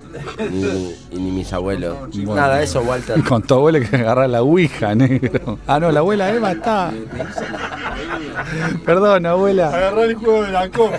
ni, 0.52 0.96
y 1.12 1.20
ni 1.20 1.32
mis 1.32 1.52
abuelos. 1.52 1.98
Bueno. 2.14 2.36
Nada, 2.36 2.62
eso, 2.62 2.82
Walter. 2.82 3.22
con 3.28 3.42
tu 3.42 3.56
abuela 3.56 3.80
hay 3.80 3.86
que 3.86 3.96
agarrar 3.96 4.30
la 4.30 4.44
ouija, 4.44 4.94
negro. 4.96 5.60
Ah, 5.68 5.80
no, 5.80 5.92
la 5.92 6.00
abuela 6.00 6.32
Eva 6.34 6.52
está. 6.52 6.94
Perdón, 8.86 9.26
abuela. 9.26 9.70
Agarrar 9.70 10.06
el 10.06 10.16
juego 10.16 10.44
de 10.44 10.52
la 10.52 10.70
copa. 10.70 10.98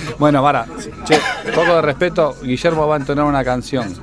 Bueno, 0.18 0.42
para, 0.42 0.66
che, 1.04 1.20
poco 1.54 1.74
de 1.76 1.82
respeto, 1.82 2.36
Guillermo 2.42 2.86
va 2.86 2.96
a 2.96 2.98
entonar 2.98 3.24
una 3.24 3.44
canción 3.44 3.94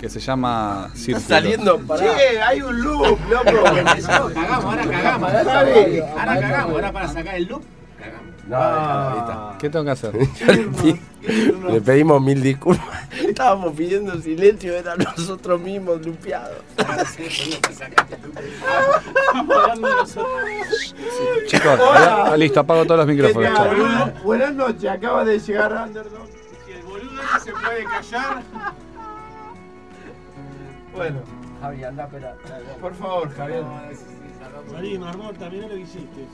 que 0.00 0.08
se 0.08 0.20
llama 0.20 0.88
Círculo. 0.94 1.26
Saliendo, 1.26 1.78
pará. 1.80 2.16
Che, 2.16 2.40
hay 2.40 2.62
un 2.62 2.80
loop, 2.80 3.18
loco. 3.28 3.44
cagamos, 3.44 4.64
ahora 4.64 4.86
cagamos. 4.86 5.32
Ahora 5.32 6.40
cagamos, 6.40 6.72
ahora 6.74 6.92
para 6.92 7.08
sacar 7.08 7.34
el 7.34 7.44
loop. 7.44 7.77
No, 8.48 8.56
déjalo, 8.56 9.18
está. 9.18 9.56
¿Qué 9.58 9.68
tengo 9.70 9.84
que 9.84 9.90
hacer? 9.90 10.14
Le 11.70 11.80
pedimos 11.82 12.22
mil 12.22 12.40
disculpas. 12.42 12.86
Estábamos 13.12 13.74
pidiendo 13.74 14.18
silencio, 14.22 14.72
eran 14.74 14.98
nosotros 14.98 15.60
mismos 15.60 16.04
lupeados. 16.06 16.56
Chicos, 21.46 21.78
ya- 21.78 22.36
listo, 22.36 22.60
apago 22.60 22.84
todos 22.84 22.98
los 22.98 23.06
micrófonos. 23.06 24.22
Buenas 24.22 24.54
noches, 24.54 24.90
acaba 24.90 25.24
de 25.24 25.38
llegar 25.38 25.72
Underdog. 25.72 26.26
Si 26.66 26.72
el 26.72 26.82
boludo 26.82 27.20
ese 27.36 27.44
se 27.44 27.52
puede 27.52 27.84
callar. 27.84 28.42
Bueno, 30.94 31.20
Javi, 31.60 31.84
anda, 31.84 32.04
espera. 32.04 32.34
Por 32.80 32.94
favor, 32.94 33.30
Javier. 33.34 33.64
Salí, 34.72 34.98
Marmota, 34.98 35.48
mirá 35.50 35.68
lo 35.68 35.74
que 35.74 35.80
hiciste. 35.80 36.26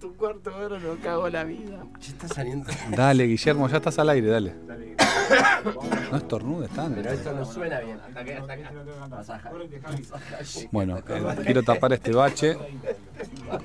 Tu 0.00 0.14
cuarto 0.16 0.56
hora 0.56 0.78
nos 0.78 0.98
cagó 0.98 1.28
la 1.28 1.44
vida. 1.44 1.84
Ya 2.00 2.08
está 2.08 2.28
saliendo. 2.28 2.70
Dale, 2.96 3.24
Guillermo, 3.24 3.68
ya 3.68 3.76
estás 3.76 3.98
al 3.98 4.08
aire, 4.10 4.28
dale. 4.28 4.54
No 6.10 6.18
estornudes 6.18 6.70
tanto. 6.70 7.00
Pero 7.00 7.14
esto 7.14 7.32
no 7.32 7.44
suena 7.44 7.80
bien. 7.80 7.98
Hasta 8.06 8.20
acá, 8.20 8.38
hasta. 8.38 9.08
Masaja. 9.08 9.50
Bueno, 10.70 10.98
eh, 10.98 11.02
quiero 11.44 11.62
tapar 11.62 11.92
este 11.94 12.12
bache 12.12 12.56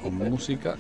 con 0.02 0.16
música. 0.16 0.76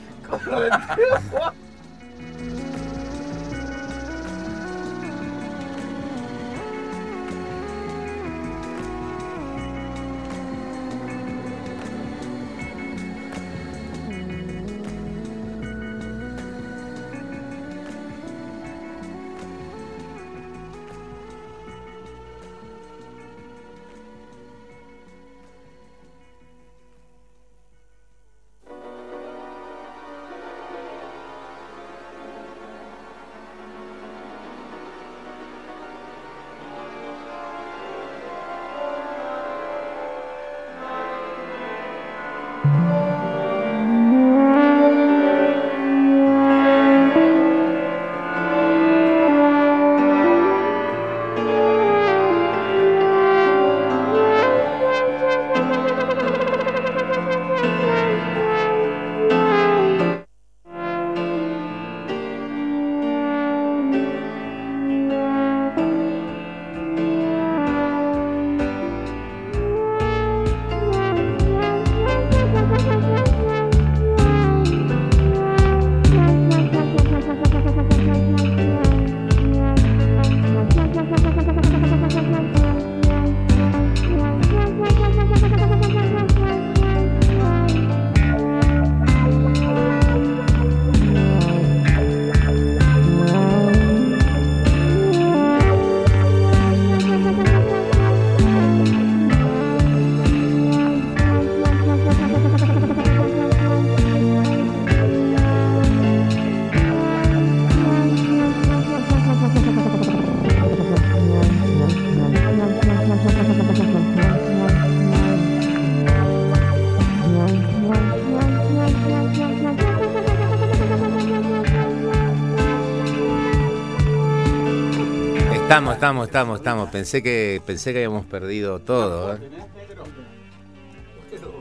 Estamos, 125.70 125.94
estamos, 125.94 126.26
estamos, 126.28 126.58
estamos. 126.58 126.90
Pensé 126.90 127.22
que 127.22 127.62
pensé 127.64 127.94
que 127.94 128.00
habíamos 128.00 128.26
perdido 128.26 128.80
todo. 128.80 129.36
¿eh? 129.36 129.40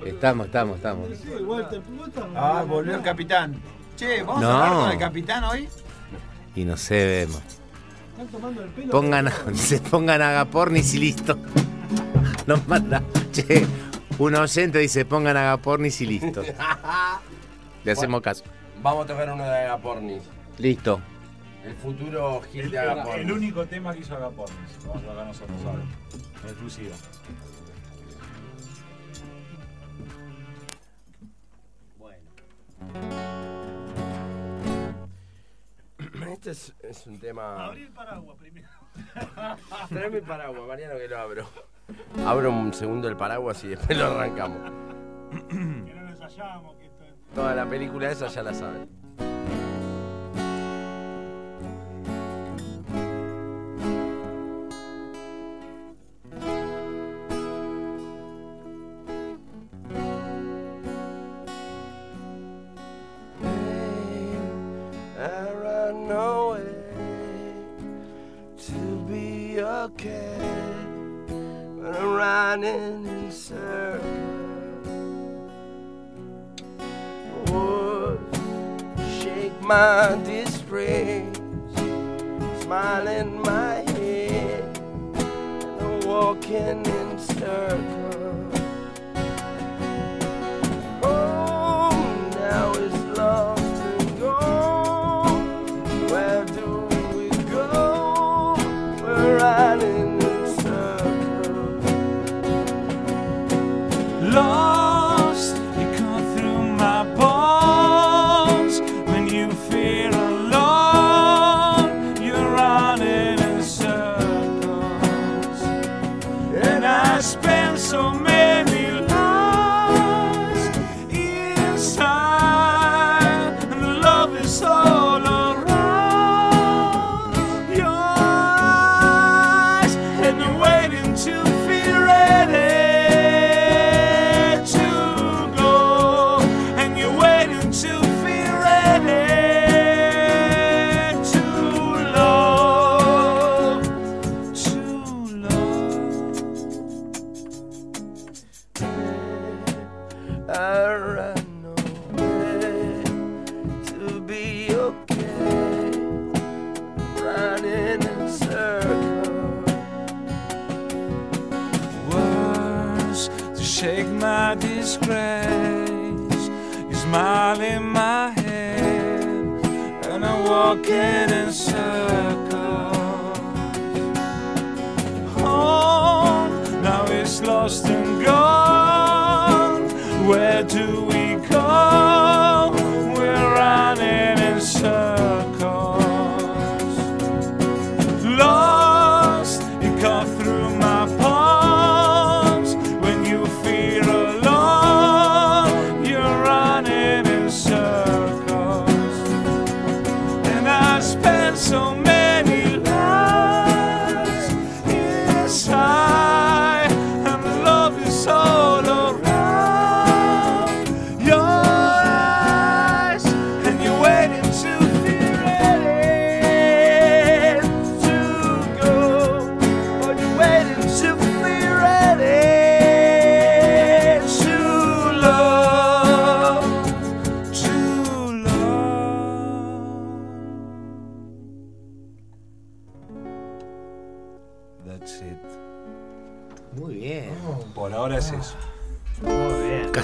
Estamos, 0.07 0.47
estamos, 0.47 0.77
estamos. 0.77 1.09
Ah, 2.35 2.65
volvió 2.67 2.95
el 2.95 3.03
capitán. 3.03 3.61
Che, 3.97 4.23
¿vamos 4.23 4.41
No. 4.41 4.49
a 4.49 4.67
hablar 4.67 4.81
con 4.81 4.91
el 4.93 4.99
capitán 4.99 5.45
hoy? 5.45 5.69
Y 6.57 6.65
no 6.65 6.79
sé, 6.79 7.05
vemos. 7.05 7.43
Pongan, 8.91 9.31
se 9.55 9.79
pongan 9.81 10.23
agapornis 10.23 10.95
y 10.95 10.99
listo. 11.01 11.37
Nos 12.47 12.67
manda. 12.67 13.03
Che, 13.31 13.67
un 14.19 14.35
oyente 14.35 14.79
dice 14.79 15.05
pongan 15.05 15.37
agapornis 15.37 16.01
y 16.01 16.07
listo. 16.07 16.43
Le 17.85 17.93
hacemos 17.93 18.23
caso. 18.23 18.43
Vamos 18.83 19.05
a 19.05 19.09
tocar 19.09 19.31
uno 19.31 19.45
de 19.45 19.51
Agapornis. 19.51 20.23
Listo. 20.57 20.99
El 21.69 21.75
futuro 21.77 22.41
hit 22.53 22.65
de 22.65 22.69
El 22.69 22.79
Agapornis. 22.91 23.33
único 23.33 23.67
tema 23.67 23.93
que 23.93 24.01
hizo 24.01 24.17
Agapornis. 24.17 24.79
Vamos 24.87 25.03
a 25.03 25.07
tocar 25.07 25.27
nosotros 25.27 25.65
ahora. 25.65 25.83
En 26.43 26.49
exclusiva. 26.49 26.97
Este 36.33 36.51
es, 36.53 36.75
es 36.83 37.07
un 37.07 37.19
tema. 37.19 37.67
Abrí 37.67 37.83
el 37.83 37.89
paraguas 37.93 38.37
primero. 38.39 38.69
Traeme 39.89 40.19
el 40.19 40.23
paraguas, 40.23 40.63
Mariano, 40.69 40.95
que 40.97 41.09
lo 41.09 41.19
abro. 41.19 41.47
Abro 42.27 42.51
un 42.53 42.73
segundo 42.73 43.09
el 43.09 43.17
paraguas 43.17 43.63
y 43.65 43.69
después 43.69 43.97
lo 43.99 44.07
arrancamos. 44.07 44.59
Que 45.49 45.55
no 45.95 46.03
lo 46.03 46.09
ensayamos, 46.11 46.77
que 46.77 46.87
esto 46.87 47.05
es- 47.05 47.35
Toda 47.35 47.55
la 47.55 47.67
película 47.67 48.11
esa 48.11 48.29
ya 48.29 48.43
la 48.43 48.55
saben. 48.55 48.89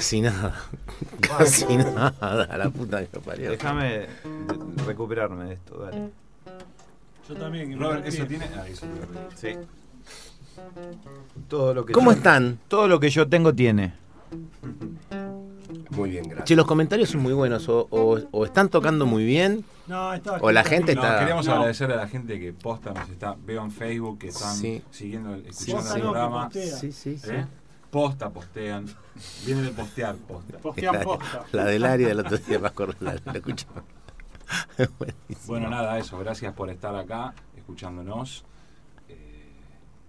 Casi 0.04 0.20
nada. 0.20 0.54
Casi 1.22 1.76
nada. 1.78 2.56
La 2.58 2.68
puta 2.68 3.06
que 3.06 3.20
parió. 3.20 3.50
Déjame 3.50 4.06
recuperarme 4.86 5.46
de 5.46 5.54
esto, 5.54 5.78
dale. 5.78 6.10
Yo 7.26 7.34
también. 7.36 7.78
Robert, 7.80 8.06
eso 8.06 8.26
tiene. 8.26 8.44
Ah, 8.54 8.68
eso 8.68 8.84
lo 8.86 8.94
perdí. 8.96 9.18
Sí. 9.34 9.56
Todo 11.48 11.72
lo 11.72 11.86
que 11.86 11.94
¿Cómo 11.94 12.10
yo- 12.12 12.18
están? 12.18 12.58
Todo 12.68 12.86
lo 12.86 13.00
que 13.00 13.08
yo 13.08 13.26
tengo 13.28 13.54
tiene. 13.54 13.94
Muy 15.90 16.10
bien, 16.10 16.24
gracias. 16.24 16.44
Che, 16.44 16.56
los 16.56 16.66
comentarios 16.66 17.08
son 17.08 17.22
muy 17.22 17.32
buenos. 17.32 17.66
O, 17.70 17.86
o- 17.90 18.20
o 18.30 18.44
están 18.44 18.68
tocando 18.68 19.06
muy 19.06 19.24
bien. 19.24 19.64
No, 19.86 20.12
está. 20.12 20.34
O 20.42 20.52
la 20.52 20.64
gente 20.64 20.94
No, 20.94 21.02
está. 21.02 21.18
queríamos 21.20 21.46
No. 21.46 21.52
agradecer 21.54 21.90
a 21.92 21.96
la 21.96 22.08
gente 22.08 22.38
que 22.38 22.52
posta, 22.52 22.92
nos 22.92 23.08
está, 23.08 23.36
veo 23.42 23.62
en 23.64 23.70
Facebook 23.70 24.18
que 24.18 24.28
están 24.28 24.54
Sí. 24.54 24.82
siguiendo, 24.90 25.34
escuchando 25.36 25.76
Posta 25.80 25.94
el 25.96 26.02
programa. 26.02 26.50
Sí, 26.52 26.92
sí, 26.92 27.16
sí. 27.16 27.30
¿Eh? 27.30 27.46
Posta, 27.94 28.28
postean. 28.28 28.86
Viene 29.46 29.62
de 29.62 29.70
postear, 29.70 30.16
posta. 30.16 30.58
Postean 30.58 31.00
posta. 31.04 31.44
La 31.52 31.64
del 31.66 31.84
área 31.84 32.08
del 32.08 32.18
otro 32.18 32.36
día 32.38 32.58
acuerdo. 32.64 32.96
La, 32.98 33.14
la 33.24 33.32
escuchaba. 33.34 33.84
Buenísimo. 34.98 35.38
Bueno, 35.46 35.70
nada, 35.70 35.96
eso. 35.98 36.18
Gracias 36.18 36.52
por 36.54 36.70
estar 36.70 36.92
acá, 36.96 37.32
escuchándonos. 37.56 38.44
Eh, 39.08 39.46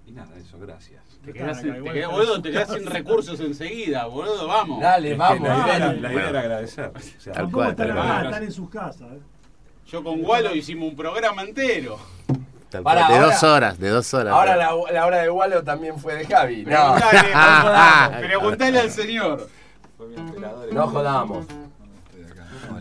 y 0.08 0.12
nada, 0.14 0.36
eso, 0.36 0.58
gracias. 0.58 1.04
Te 1.24 1.32
quedás, 1.32 1.60
Acá, 1.60 1.74
te 1.76 1.84
quedás- 1.94 2.12
boludo, 2.12 2.42
te 2.42 2.50
quedás 2.52 2.74
sin 2.74 2.88
recursos 2.88 3.40
enseguida, 3.40 4.08
boludo, 4.08 4.48
vamos. 4.48 4.82
Dale, 4.82 5.10
Es 5.10 5.14
que 5.14 5.20
vamos. 5.20 5.48
la 5.48 5.56
idea, 5.56 5.76
era, 5.76 5.86
dale. 5.86 6.02
la 6.02 6.12
idea 6.14 6.30
era 6.30 6.40
agradecer. 6.40 6.92
O 6.96 7.00
sea, 7.00 7.34
Tal 7.34 7.34
Tampoco 7.34 7.58
cual, 7.60 7.70
están 7.70 7.88
tal 7.90 7.98
acá, 8.00 8.08
cual. 8.08 8.26
están 8.26 8.44
en 8.46 8.52
sus 8.52 8.70
casas. 8.72 9.12
¿eh? 9.14 9.20
Yo 9.86 10.04
con 10.04 10.26
Walo 10.26 10.56
hicimos 10.56 10.90
un 10.90 10.96
programa 10.96 11.44
entero. 11.44 12.00
Tal 12.76 12.84
Pará, 12.84 13.02
cual. 13.02 13.12
De 13.12 13.20
ahora- 13.20 13.34
dos 13.34 13.44
horas, 13.44 13.80
de 13.80 13.90
dos 13.90 14.14
horas. 14.14 14.34
Ahora 14.34 14.56
la, 14.56 14.72
la 14.94 15.06
hora 15.06 15.18
de 15.18 15.30
Wallo 15.30 15.64
también 15.64 15.98
fue 16.00 16.16
de 16.16 16.26
Javi. 16.26 16.66
No, 16.66 16.96
Preguntale, 18.20 18.80
al 18.82 18.92
señor. 18.92 19.50
no 20.72 20.88
jodamos. 20.88 21.46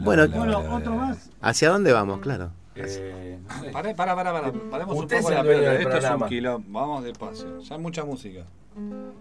Bueno, 0.00 0.26
Bueno, 0.28 0.58
otro 0.74 0.92
más. 0.94 1.18
¿hacia 1.40 1.68
dónde 1.70 1.92
vamos? 1.92 2.20
Claro. 2.20 2.50
Eh, 2.76 3.38
pará, 3.72 3.94
pará, 3.94 4.14
pará, 4.14 4.32
pará. 4.32 4.52
Paremos 4.70 4.98
Usted 4.98 5.16
un 5.16 5.22
poco 5.22 5.34
la 5.34 5.42
pelota. 5.42 5.74
Esto 5.74 5.96
es 5.98 6.10
un 6.10 6.28
quilombo. 6.28 6.80
Vamos 6.80 7.04
despacio. 7.04 7.60
Ya 7.60 7.74
hay 7.76 7.80
mucha 7.80 8.04
música. 8.04 8.44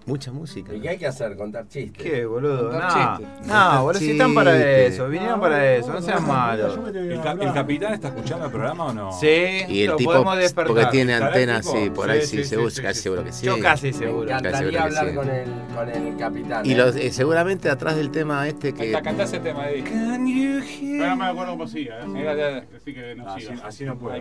Mucha 0.07 0.31
música. 0.31 0.73
¿Y 0.73 0.81
qué 0.81 0.89
hay 0.89 0.97
que 0.97 1.05
hacer? 1.05 1.35
Contar 1.37 1.67
chistes. 1.67 2.01
¿Qué, 2.03 2.25
boludo? 2.25 2.71
Contar 2.71 2.89
No, 3.11 3.17
chistes. 3.19 3.47
no, 3.47 3.83
boludo, 3.83 3.99
si 3.99 4.11
están 4.11 4.33
para 4.33 4.81
eso, 4.81 5.07
vinieron 5.07 5.39
para 5.39 5.75
eso, 5.75 5.93
no 5.93 6.01
sean 6.01 6.27
malos. 6.27 6.79
¿El, 6.91 7.21
ca- 7.21 7.33
el 7.39 7.53
capitán 7.53 7.93
está 7.93 8.07
escuchando 8.07 8.45
el 8.45 8.51
programa 8.51 8.85
o 8.85 8.93
no? 8.93 9.11
Sí, 9.11 9.27
Y 9.67 9.81
el 9.83 9.91
lo 9.91 9.95
tipo, 9.97 10.11
podemos 10.11 10.37
despertar. 10.37 10.73
porque 10.73 10.85
tiene 10.89 11.13
¿Estará 11.13 11.35
el 11.39 11.49
antena, 11.51 11.61
sí, 11.61 11.91
por 11.91 12.09
ahí 12.09 12.21
sí, 12.21 12.27
sí, 12.29 12.37
sí, 12.37 12.43
seguro, 12.49 12.69
sí, 12.71 12.81
casi 12.81 12.95
sí. 12.95 13.01
seguro 13.03 13.23
que 13.25 13.31
sí. 13.31 13.45
Yo 13.45 13.59
casi 13.59 13.87
Me 13.87 13.93
seguro. 13.93 14.27
Seguro 14.27 14.39
encantaría 14.39 14.83
hablar 14.83 15.09
sí. 15.09 15.15
con, 15.15 15.29
el, 15.29 15.49
con 15.75 15.89
el 15.89 16.17
capitán. 16.17 16.65
Y 16.65 16.71
¿eh? 16.71 16.75
los, 16.75 16.95
eh, 16.95 17.11
seguramente 17.11 17.69
atrás 17.69 17.95
del 17.95 18.09
tema 18.09 18.47
este 18.47 18.73
que... 18.73 18.91
Canta 19.03 19.21
ese 19.21 19.39
tema 19.39 19.65
ahí. 19.65 19.83
Pero 19.83 21.09
no 21.09 21.15
me 21.15 21.25
acuerdo 21.25 21.51
cómo 21.51 21.65
ya. 21.67 21.99
Así 21.99 22.91
que 22.91 23.13
no 23.15 23.37
Así, 23.63 23.85
no 23.85 23.97
puedo. 23.97 24.15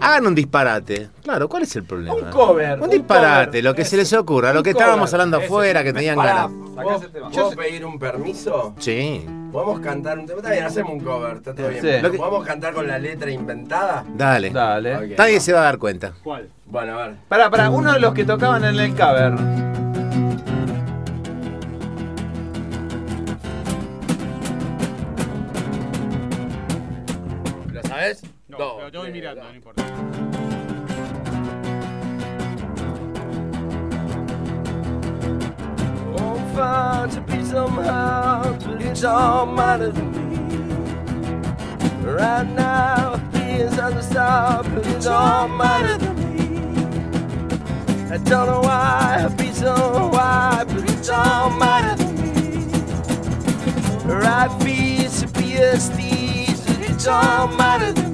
Hagan 0.00 0.26
un 0.26 0.34
disparate. 0.34 1.10
Claro, 1.22 1.48
¿cuál 1.48 1.62
es 1.64 1.76
el 1.76 1.84
problema? 1.84 2.14
Un 2.14 2.30
cover. 2.30 2.80
Un 2.80 2.90
disparate, 2.90 3.62
lo 3.62 3.74
que 3.74 3.84
se 3.84 3.96
les 3.96 4.12
ocurra, 4.12 4.52
lo 4.52 4.62
que 4.62 4.72
cover. 4.72 4.82
estábamos 4.82 5.12
hablando 5.12 5.38
afuera, 5.38 5.82
que 5.82 5.92
tenían 5.92 6.16
Pará, 6.16 6.34
ganas. 6.34 6.50
¿puedo, 6.74 6.96
ese 6.96 7.08
tema. 7.08 7.30
¿puedo 7.30 7.50
pedir 7.50 7.84
un 7.84 7.98
permiso? 7.98 8.74
Sí. 8.78 9.26
¿Podemos 9.52 9.80
cantar 9.80 10.18
un 10.18 10.26
tema? 10.26 10.38
Está 10.38 10.50
bien, 10.50 10.64
hacemos 10.64 10.92
un 10.92 11.00
cover, 11.00 11.36
está 11.36 11.54
todo 11.54 11.68
bien. 11.68 11.82
Sí. 11.82 12.16
¿Podemos 12.16 12.44
cantar 12.44 12.74
con 12.74 12.86
la 12.86 12.98
letra 12.98 13.30
inventada? 13.30 14.04
Dale. 14.16 14.50
Dale. 14.50 15.14
Nadie 15.16 15.34
va. 15.34 15.40
se 15.40 15.52
va 15.52 15.60
a 15.60 15.64
dar 15.64 15.78
cuenta. 15.78 16.12
¿Cuál? 16.22 16.48
Bueno, 16.66 16.98
a 16.98 17.06
ver. 17.06 17.16
Pará, 17.28 17.50
pará, 17.50 17.70
uno 17.70 17.92
de 17.92 18.00
los 18.00 18.14
que 18.14 18.24
tocaban 18.24 18.64
en 18.64 18.78
el 18.78 18.94
cover. 18.94 19.83
Sabes? 28.54 28.58
No, 28.58 28.64
Do, 28.64 28.76
pero 28.78 28.90
te 28.90 28.98
voy 28.98 29.06
re, 29.06 29.12
mirando, 29.12 29.40
do. 29.42 29.48
no 29.48 29.54
importa. 29.54 29.84
Won't 36.16 36.54
find 36.56 37.10
to 37.12 37.20
be 37.22 37.44
somehow, 37.44 38.52
but 38.64 38.82
it's 38.82 39.04
all 39.04 39.46
matter 39.46 39.92
to 39.92 40.02
me. 40.02 40.36
Right 42.04 42.46
now, 42.46 43.16
things 43.32 43.78
are 43.78 43.90
the 43.92 44.02
stop, 44.02 44.66
but 44.74 44.86
it's 44.86 45.06
all 45.06 45.48
matter 45.48 45.98
to 46.04 46.12
me. 46.14 46.24
I 48.12 48.18
don't 48.18 48.46
know 48.46 48.60
why 48.60 49.24
I 49.24 49.28
be 49.36 49.52
so 49.52 49.74
why, 50.12 50.64
but 50.66 50.90
it's 50.90 51.08
all 51.08 51.50
matter 51.50 51.96
to 52.04 52.12
me. 52.12 52.64
Right 54.04 54.50
feet 54.62 55.10
to 55.20 55.26
be 55.38 55.54
a 55.56 55.74
steez, 55.74 56.60
it's 56.88 57.06
all 57.06 57.48
matter 57.48 57.92
to 57.92 58.02
me. 58.02 58.10
It's 58.10 58.12
always 58.12 58.12
the 58.12 58.12
same. 58.12 58.13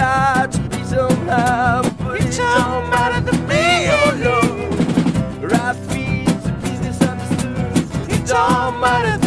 desire 0.00 0.46
to 0.46 0.58
be 0.70 0.82
so 0.84 1.08
but 1.26 2.20
it 2.20 2.34
don't 2.36 2.88
matter 2.90 3.20
to 3.30 3.38
me, 3.50 3.88
oh 3.90 4.12
Lord. 4.24 5.52
Right 5.52 5.76
feed's 5.90 6.46
a 6.46 6.52
business 6.62 7.00
understood. 7.02 8.10
It 8.10 8.26
don't 8.26 8.80
matter. 8.80 9.19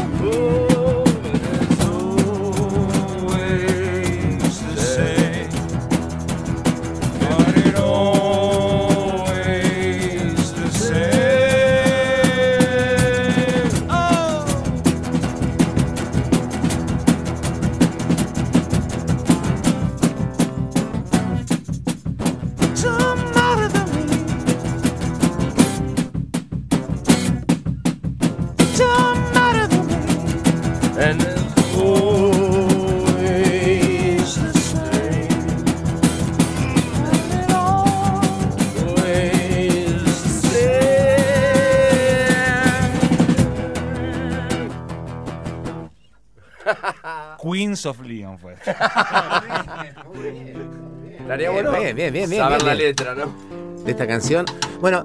Bien, 51.95 52.11
bien, 52.13 52.29
bien, 52.29 52.41
saber 52.41 52.57
bien, 52.59 52.67
la 52.67 52.73
bien. 52.75 52.87
letra, 52.87 53.15
¿no? 53.15 53.83
De 53.83 53.91
esta 53.91 54.07
canción. 54.07 54.45
Bueno, 54.81 55.03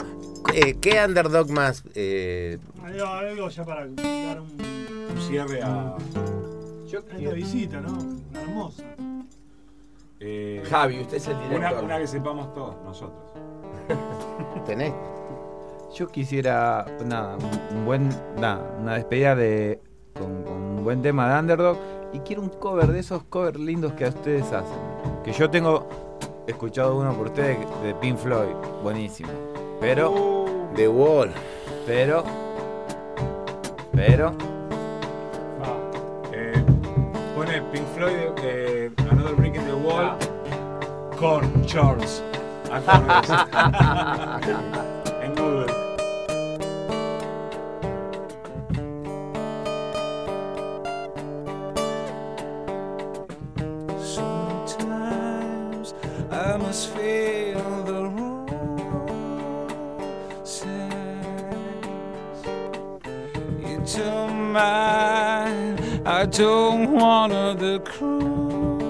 eh, 0.55 0.75
¿qué 0.81 1.05
underdog 1.05 1.51
más? 1.51 1.83
eh, 1.95 2.59
Algo, 2.85 3.07
algo 3.07 3.49
ya 3.49 3.65
para 3.65 3.81
dar 3.87 4.41
un, 4.41 4.57
Un 5.11 5.21
cierre 5.29 5.61
a. 5.63 5.97
esta 6.87 7.33
visita, 7.33 7.81
¿no? 7.81 7.93
Una 8.31 8.41
hermosa. 8.43 8.83
eh, 10.21 10.63
Javi, 10.69 11.01
usted 11.01 11.17
es 11.19 11.29
el 11.29 11.39
director. 11.49 11.85
una 11.85 11.99
que 11.99 12.07
sepamos 12.07 12.53
todos 12.55 12.77
nosotros. 12.85 13.33
¿Tenés? 14.67 14.93
Yo 15.95 16.07
quisiera, 16.09 16.85
nada, 17.07 17.37
un, 17.37 17.79
un 17.79 17.85
buen, 17.85 18.09
nada, 18.39 18.77
una 18.81 18.95
despedida 18.95 19.35
de 19.35 19.81
con, 20.19 20.43
con 20.45 20.55
un 20.57 20.85
buen 20.85 21.01
tema 21.03 21.33
de 21.33 21.41
Underdog 21.41 21.79
y 22.13 22.19
quiero 22.21 22.43
un 22.43 22.49
cover 22.51 22.89
de 22.93 23.01
esos 23.01 23.23
covers 23.25 23.59
lindos 23.59 23.93
que 23.95 24.05
a 24.05 24.09
ustedes 24.09 24.53
hacen. 24.53 24.79
Que 25.25 25.33
yo 25.33 25.49
tengo 25.51 25.89
escuchado 26.49 26.97
uno 26.97 27.13
por 27.15 27.27
ustedes 27.29 27.59
de 27.83 27.95
Pink 27.95 28.19
Floyd, 28.19 28.55
buenísimo. 28.83 29.31
Pero, 29.81 30.45
The 30.75 30.89
Wall. 30.89 31.31
pero, 31.87 32.25
pero, 33.95 34.33
Eh, 36.33 36.63
pone 37.37 37.63
Pink 37.73 37.87
Floyd, 37.95 38.31
eh, 38.43 38.91
Another 39.11 39.35
Brick 39.35 39.57
in 39.57 39.65
the 39.65 39.75
Wall, 39.75 40.17
con 41.19 41.65
Charles. 41.67 42.23
I 64.61 66.27
don't 66.31 66.93
want 66.93 67.33
the 67.59 67.81
cruise. 67.85 68.83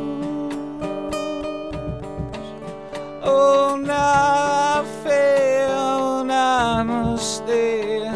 Oh, 3.22 3.76
now 3.76 4.80
I 4.80 4.84
feel 5.04 6.30
I 6.30 6.82
must 6.82 7.36
stay. 7.36 8.06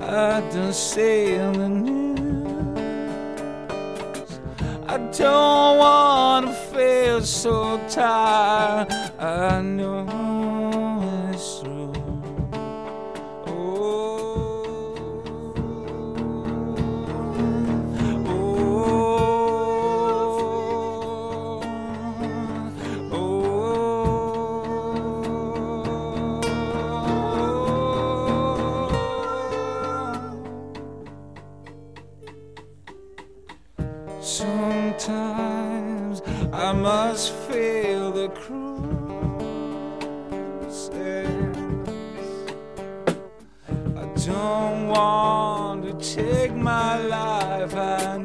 I 0.00 0.40
don't 0.52 0.74
say 0.74 1.36
in 1.36 1.52
the 1.52 1.68
news. 1.68 1.96
I 4.86 4.98
don't 4.98 5.78
wanna 5.78 6.52
feel 6.72 7.22
so 7.22 7.80
tired. 7.88 8.92
I 9.18 9.62
know 9.62 10.05
take 46.16 46.54
my 46.54 46.96
life. 46.96 47.74
I 47.76 48.24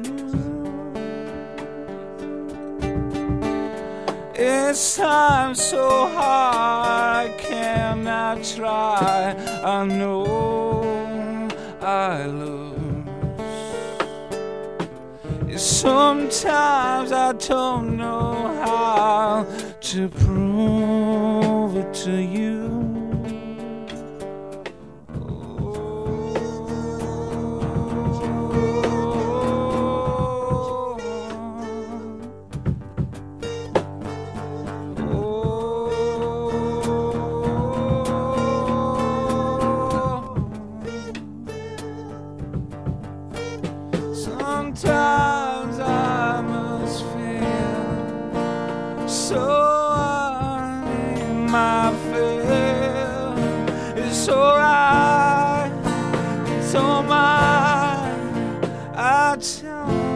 it's 4.34 4.95
time 4.95 5.53
so 5.53 6.07
hard. 6.07 7.31
I 7.31 7.35
cannot 7.38 8.43
try. 8.55 9.35
I 9.76 9.85
know 9.85 11.49
I 11.81 12.27
lose. 12.27 12.72
Sometimes 15.61 17.11
I 17.11 17.34
don't 17.34 17.97
know 17.97 18.34
how 18.65 19.45
to 19.81 20.07
prove 20.07 21.76
it 21.76 21.93
to 22.05 22.13
you. 22.38 22.60
I 59.31 59.37
don't 59.37 60.10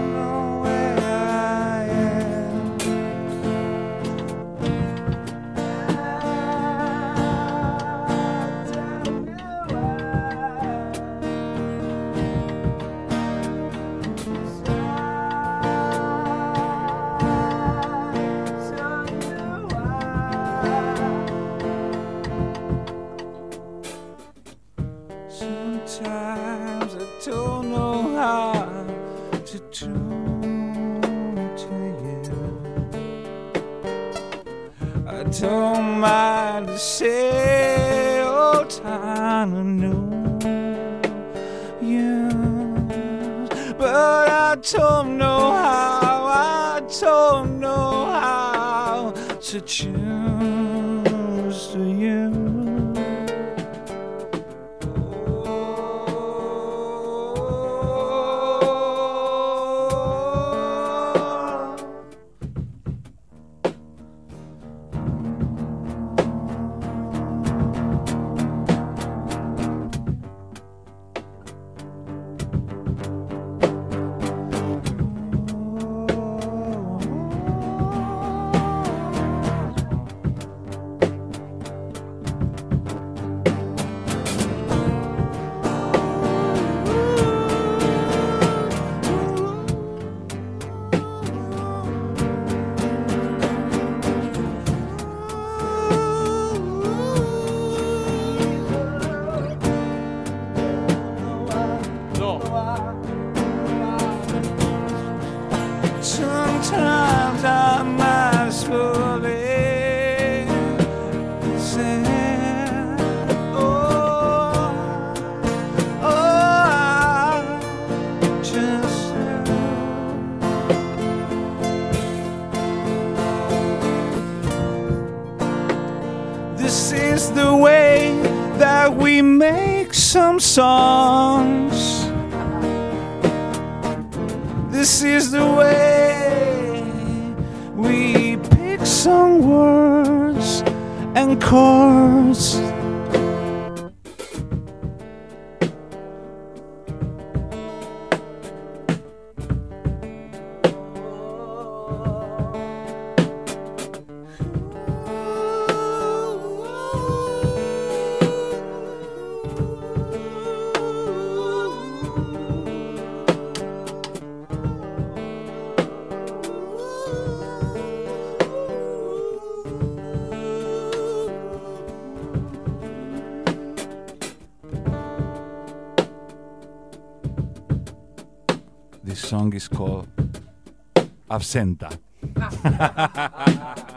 Absenta. 181.36 181.90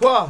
¡Wow! 0.00 0.28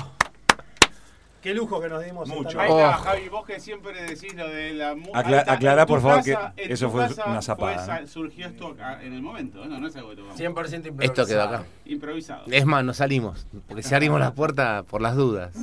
Qué 1.42 1.54
lujo 1.54 1.80
que 1.80 1.88
nos 1.88 2.04
dimos. 2.04 2.28
Mucho. 2.28 2.48
esta 2.48 2.62
Ahí 2.62 2.70
está, 2.70 2.92
Javi, 2.94 3.28
vos 3.28 3.46
que 3.46 3.60
siempre 3.60 4.02
decís 4.02 4.34
lo 4.34 4.48
de 4.48 4.72
la 4.74 4.94
música. 4.96 5.18
Acla- 5.18 5.44
aclará, 5.46 5.86
por 5.86 6.00
favor, 6.02 6.22
que 6.24 6.36
eso 6.56 6.90
fue 6.90 7.06
una 7.26 7.40
zapada, 7.42 7.78
zapada. 7.78 8.06
surgió 8.06 8.46
esto 8.48 8.68
acá 8.68 9.00
en 9.02 9.12
el 9.12 9.22
momento, 9.22 9.64
¿no? 9.64 9.78
No 9.78 9.86
es 9.86 9.94
algo 9.96 10.10
que 10.10 10.16
tocamos. 10.16 10.38
100% 10.40 10.86
improvisado. 10.88 11.02
Esto 11.02 11.26
quedó 11.26 11.42
acá. 11.42 11.64
Improvisado. 11.84 12.44
Es 12.50 12.66
más, 12.66 12.84
no 12.84 12.92
salimos. 12.92 13.46
Porque 13.68 13.82
si 13.82 13.94
abrimos 13.94 14.18
la 14.18 14.32
puerta 14.34 14.82
por 14.82 15.00
las 15.00 15.14
dudas. 15.14 15.54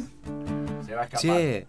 Se 0.85 0.95
va 0.95 1.01
a 1.01 1.05
escapar. 1.05 1.21
Che, 1.21 1.67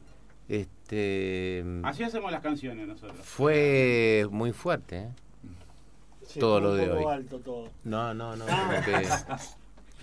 este. 0.86 1.64
Así 1.82 2.04
hacemos 2.04 2.30
las 2.30 2.42
canciones 2.42 2.86
nosotros. 2.86 3.18
Fue 3.22 4.26
muy 4.30 4.52
fuerte, 4.52 4.98
¿eh? 4.98 5.08
Sí, 6.26 6.38
todo 6.38 6.60
lo 6.60 6.74
de 6.74 6.90
hoy. 6.90 7.04
alto 7.04 7.38
todo. 7.40 7.68
No, 7.84 8.14
no, 8.14 8.36
no. 8.36 8.44
Ah. 9.28 9.38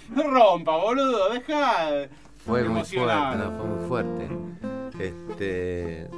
No 0.10 0.24
rompa, 0.30 0.76
boludo, 0.76 1.30
deja. 1.30 1.92
de 1.92 2.10
fue 2.46 2.66
muy 2.66 2.84
fuerte, 2.84 3.38
no, 3.38 3.52
fue 3.58 3.66
muy 3.66 3.88
fuerte. 3.88 4.30
Este. 5.00 6.10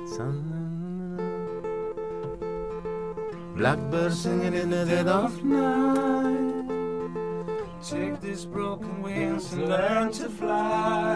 Blackbird 3.56 4.12
singing 4.12 4.56
in 4.56 4.70
the 4.72 4.86
dead 4.86 5.08
of 5.08 5.44
night. 5.44 6.66
Take 7.88 8.20
these 8.20 8.46
broken 8.46 9.04
wings 9.04 9.54
and 9.54 9.70
learn 9.70 10.12
to 10.14 10.28
fly. 10.30 11.16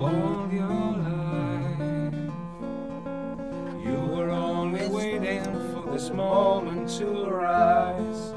All 0.00 0.48
your 0.50 0.68
life, 0.68 1.15
this 5.96 6.10
moment 6.10 6.86
to 6.90 7.24
arise. 7.24 8.34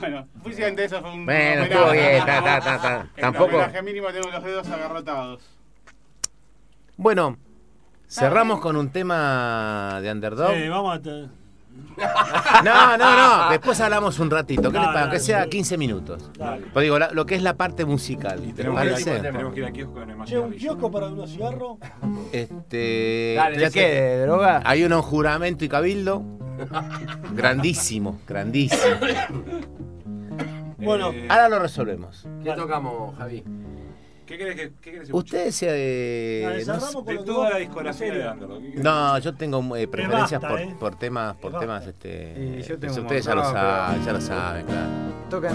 Bueno, 0.00 0.26
oficialmente 0.40 0.84
eso 0.84 1.00
fue 1.00 1.12
un. 1.12 1.24
Bueno, 1.26 1.62
estuvo 1.62 1.90
bien, 1.92 2.24
ta, 2.26 2.42
ta, 2.42 2.60
ta, 2.60 2.80
ta. 2.80 3.06
En 3.16 3.22
Tampoco- 3.22 3.56
homenaje 3.56 3.82
mínimo 3.82 4.08
tengo 4.12 4.30
los 4.30 4.42
dedos 4.42 4.68
agarrotados. 4.68 5.42
Bueno, 6.96 7.36
cerramos 8.08 8.60
con 8.60 8.76
un 8.76 8.90
tema 8.90 9.98
de 10.02 10.10
Underdog. 10.10 10.54
Sí, 10.54 10.68
vamos 10.68 10.98
a. 10.98 11.41
No, 12.64 12.96
no, 12.96 13.16
no. 13.44 13.50
Después 13.50 13.78
hablamos 13.80 14.18
un 14.18 14.30
ratito. 14.30 14.72
¿Qué 14.72 14.78
les 14.78 14.86
Dale, 14.86 14.92
parece? 14.98 15.10
Que 15.12 15.20
sea 15.20 15.46
15 15.46 15.76
minutos. 15.78 16.30
Dale. 16.38 16.66
Pues 16.72 16.82
digo, 16.84 16.98
la- 16.98 17.10
lo 17.12 17.26
que 17.26 17.34
es 17.34 17.42
la 17.42 17.54
parte 17.54 17.84
musical. 17.84 18.40
¿Te 18.40 18.52
Tenemos 18.64 18.80
que, 18.80 18.88
ir 19.00 19.04
tenemos 19.22 19.52
que 19.54 19.60
ir 19.60 19.66
a 19.66 19.72
kiosco 19.72 19.94
con 19.94 20.10
el 20.10 20.24
Che, 20.24 20.38
un 20.38 20.52
kiosco 20.52 20.90
para 20.90 21.06
unos 21.08 21.30
cigarros. 21.30 21.76
Este. 22.32 23.34
Dale, 23.36 23.56
ya 23.56 23.64
¿de 23.66 23.70
sé- 23.70 23.78
qué? 23.78 23.86
¿De 23.94 24.22
droga? 24.22 24.62
Hay 24.64 24.84
uno 24.84 24.96
en 24.96 25.02
juramento 25.02 25.64
y 25.64 25.68
cabildo. 25.68 26.22
grandísimo, 27.34 28.20
grandísimo. 28.26 28.82
Bueno, 30.78 31.10
Eh, 31.12 31.26
Ahora 31.28 31.48
lo 31.48 31.58
resolvemos. 31.60 32.26
¿Qué 32.42 32.52
tocamos, 32.52 33.16
Javi? 33.16 33.44
¿Qué 34.32 34.38
querés 34.38 34.56
que 34.56 34.72
qué 34.80 34.98
no 34.98 35.04
sé- 35.04 35.12
con 37.68 37.86
De. 37.86 38.72
No, 38.76 39.18
yo 39.18 39.34
tengo 39.34 39.76
eh, 39.76 39.86
preferencias 39.86 40.40
basta, 40.40 40.48
por, 40.48 40.60
eh. 40.60 40.74
por 40.80 40.94
temas, 40.96 41.36
por 41.36 41.58
temas, 41.58 41.86
este. 41.86 42.32
Y 42.58 42.62
yo 42.62 42.68
que 42.68 42.76
tengo 42.78 42.94
un 42.94 43.00
ustedes 43.02 43.26
ya 43.26 43.34
lo 43.34 43.44
saben, 43.44 44.02
ya 44.02 44.12
lo 44.14 44.20
saben, 44.22 44.64
claro. 44.64 44.88
Tocan. 45.28 45.54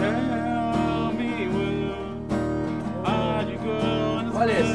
¿Cuál 4.32 4.49
es? 4.52 4.68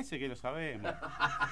Ese 0.00 0.18
que 0.18 0.28
lo 0.28 0.36
sabemos. 0.36 0.90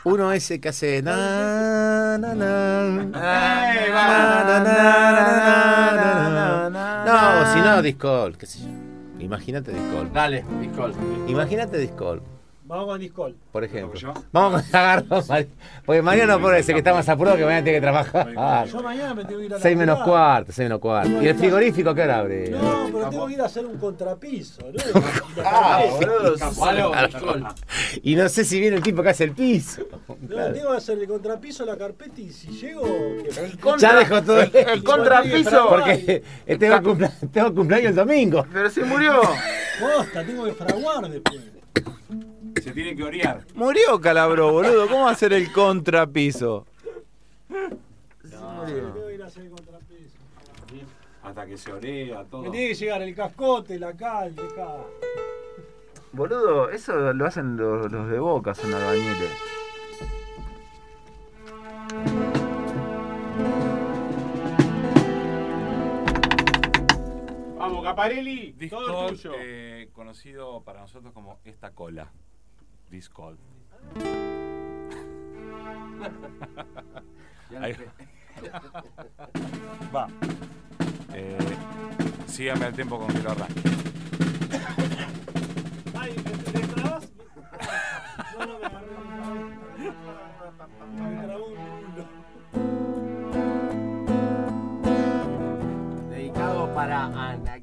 Uno 0.05 0.33
ese 0.33 0.59
que 0.59 0.71
hace. 0.71 1.03
Na, 1.03 2.17
na, 2.17 2.35
na, 2.35 2.89
Ay, 3.13 3.91
na, 3.91 4.45
na, 4.45 4.61
na, 4.61 4.73
na, 5.05 5.93
na, 5.93 6.31
na, 6.31 6.71
na. 6.71 7.05
No, 7.05 7.53
si 7.53 7.61
no, 7.61 7.83
Discord, 7.83 8.37
qué 8.37 8.47
sé 8.47 8.61
yo. 8.61 8.69
Imagínate 9.21 9.71
Discord. 9.71 10.13
Dale, 10.13 10.45
Discord. 10.61 10.95
Imagínate 11.29 11.77
Discord, 11.77 12.23
Vamos 12.69 12.85
con 12.87 13.01
Discord. 13.01 13.33
por 13.51 13.65
ejemplo. 13.65 13.99
yo? 13.99 14.13
Vamos 14.31 14.61
con 14.63 14.77
agarro, 14.77 15.23
Mari- 15.27 15.49
porque 15.87 16.03
Mariano 16.03 16.39
por 16.39 16.55
ese 16.55 16.73
que 16.75 16.79
está 16.81 16.93
más 16.93 17.09
apurado 17.09 17.39
que 17.39 17.45
mañana 17.45 17.65
tiene 17.65 17.79
que 17.79 17.83
trabajar. 17.83 18.67
Yo 18.69 18.83
mañana 18.83 19.15
me 19.15 19.25
tengo 19.25 19.41
que 19.41 19.47
ir 19.47 19.53
a 19.55 19.57
la 19.57 19.63
6 19.63 19.77
menos 19.79 19.99
cuarto, 20.01 20.53
6 20.53 20.67
menos 20.67 20.79
cuarto. 20.79 21.23
¿Y 21.23 21.29
el 21.29 21.35
frigorífico 21.35 21.95
qué 21.95 22.03
hora 22.03 22.19
abre? 22.19 22.51
No, 22.51 22.89
pero 22.93 23.09
tengo 23.09 23.27
que 23.27 23.33
ir 23.33 23.41
a 23.41 23.47
hacer 23.47 23.65
un 23.65 23.79
contrapiso, 23.79 24.61
¿no? 24.71 25.03
Ah, 25.45 25.83
boludo. 25.91 26.35
Y 28.03 28.17
no 28.17 28.29
sé 28.29 28.45
si 28.45 28.61
viene 28.61 28.77
el 28.77 28.83
tipo 28.83 29.03
que 29.03 29.09
hace 29.09 29.25
el 29.25 29.33
piso. 29.33 29.83
No, 30.29 30.53
tengo 30.53 30.73
que 30.73 30.77
hacer 30.77 30.99
el 30.99 31.09
contrapiso, 31.09 31.65
la 31.65 31.77
carpeta 31.77 32.21
y 32.21 32.31
si 32.31 32.49
llego. 32.49 32.83
Ya 33.79 33.97
dejó 33.97 34.23
todo 34.23 34.43
el, 34.43 34.51
El 34.55 34.85
contrapiso. 34.85 35.69
Porque 35.71 36.23
tengo 36.59 37.55
cumpleaños 37.55 37.91
el 37.91 37.95
domingo. 37.97 38.45
Pero 38.53 38.69
se 38.69 38.85
murió. 38.85 39.23
Posta, 39.81 40.23
tengo 40.23 40.45
que 40.45 40.53
fraguar 40.53 41.09
después. 41.09 41.41
Se 42.63 42.73
tiene 42.73 42.95
que 42.97 43.03
orear. 43.03 43.45
Murió 43.55 44.01
Calabro, 44.01 44.53
boludo. 44.53 44.87
¿Cómo 44.89 45.05
va 45.05 45.11
a 45.11 45.15
ser 45.15 45.33
el 45.33 45.53
contrapiso? 45.53 46.67
Tengo 47.49 48.65
que 48.65 49.15
ir 49.15 49.23
a 49.23 49.27
hacer 49.27 49.45
el 49.45 49.51
contrapiso. 49.51 50.17
Hasta 51.23 51.47
que 51.47 51.57
se 51.57 51.73
orea 51.73 52.25
todo. 52.25 52.43
Me 52.43 52.51
tiene 52.51 52.69
que 52.69 52.75
llegar 52.75 53.03
el 53.03 53.15
cascote, 53.15 53.79
la 53.79 53.97
cal, 53.97 54.35
deja. 54.35 54.77
Boludo, 56.13 56.71
eso 56.71 57.13
lo 57.13 57.27
hacen 57.27 57.57
los, 57.57 57.91
los 57.93 58.09
de 58.09 58.19
Boca, 58.19 58.55
son 58.55 58.73
albañiles. 58.73 59.31
Vamos, 67.59 67.85
Caparelli. 67.85 68.53
Todo 68.53 68.59
Discord, 68.59 69.09
tuyo. 69.11 69.33
eh, 69.39 69.91
conocido 69.93 70.63
para 70.63 70.81
nosotros 70.81 71.13
como 71.13 71.41
esta 71.45 71.73
cola. 71.73 72.11
Discord. 72.91 73.37
Ahí 77.61 77.75
va. 79.95 80.09
Eh, 81.15 81.39
síganme 82.27 82.67
al 82.67 82.75
tiempo 82.75 82.99
con 82.99 83.09
que 83.09 83.23
lo 83.23 83.31
arranque. 83.31 83.63
Ay, 85.95 86.13
¿te, 86.15 86.31
te 86.53 86.67
trabas? 86.69 87.09
No, 88.39 88.47
no 88.47 88.59
me 88.59 88.67
agarré 88.67 88.87
la 88.93 89.01
Me 91.11 91.23
trabó 91.25 91.47
un 91.47 91.55
culo. 91.57 92.05
Dedicado 96.11 96.75
para 96.75 97.05
Ana. 97.07 97.58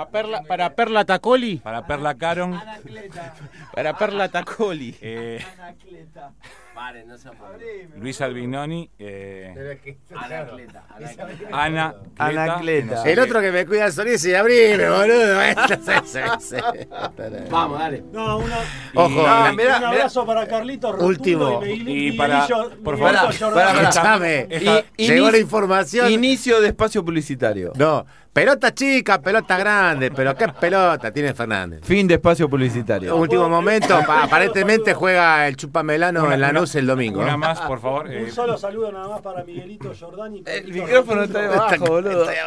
A 0.00 0.08
Perla, 0.08 0.42
para 0.42 0.74
Perla 0.74 1.04
Tacoli. 1.04 1.56
Para 1.58 1.86
Perla 1.86 2.14
Caron. 2.16 2.54
Anacleta. 2.54 3.34
Para 3.74 3.98
Perla 3.98 4.28
Tacoli. 4.30 4.96
eh, 5.02 5.44
Anacleta. 5.58 6.32
No 7.06 7.18
se. 7.18 7.28
Luis 7.98 8.18
Albinoni. 8.22 8.88
Eh, 8.98 9.52
Anacleta. 10.16 10.82
Anacleta. 10.88 11.48
Ana. 11.52 11.94
Anacleta. 12.16 13.02
El 13.04 13.18
otro 13.18 13.42
que 13.42 13.52
me 13.52 13.66
cuida 13.66 13.84
el 13.86 13.92
sonido 13.92 14.16
y 14.26 14.34
abrime, 14.34 14.88
boludo. 14.88 15.38
Vamos, 17.50 17.78
dale. 17.78 18.02
No, 18.10 18.38
una, 18.38 18.56
Ojo, 18.94 19.10
mirá, 19.54 19.76
un 19.78 19.84
abrazo 19.84 20.24
para 20.24 20.48
Carlitos 20.48 20.98
Último. 21.02 21.60
y, 21.66 22.12
para- 22.12 22.46
por 22.82 22.98
favor, 22.98 23.52
para, 23.52 23.90
para. 23.90 24.84
Llegó 24.96 25.30
la 25.30 25.38
información. 25.38 26.10
Inicio 26.10 26.62
de 26.62 26.68
espacio 26.68 27.04
publicitario. 27.04 27.72
No, 27.76 28.06
pelota 28.32 28.72
chica, 28.72 29.20
pelota 29.20 29.58
grande, 29.58 30.10
pero 30.10 30.34
qué 30.36 30.48
pelota 30.48 31.10
tiene 31.12 31.34
Fernández. 31.34 31.80
Fin 31.84 32.06
de 32.06 32.14
espacio 32.14 32.48
publicitario. 32.48 33.16
Último 33.16 33.48
momento, 33.48 34.00
pa- 34.06 34.22
aparentemente 34.24 34.94
juega 34.94 35.46
el 35.48 35.56
chupamelano 35.56 36.24
Una- 36.24 36.34
en 36.34 36.40
Lanús 36.40 36.74
el 36.76 36.86
domingo. 36.86 37.20
Una 37.20 37.36
más, 37.36 37.60
por 37.60 37.80
favor. 37.80 38.10
eh, 38.12 38.24
Un 38.24 38.30
solo 38.30 38.56
saludo 38.56 38.92
nada 38.92 39.08
más 39.08 39.20
para 39.20 39.42
Miguelito 39.44 39.92
Jordán 39.98 40.36
y 40.36 40.42
El 40.46 40.72
micrófono 40.72 41.24
está 41.24 41.40
debajo, 41.40 41.84
boludo. 41.86 42.26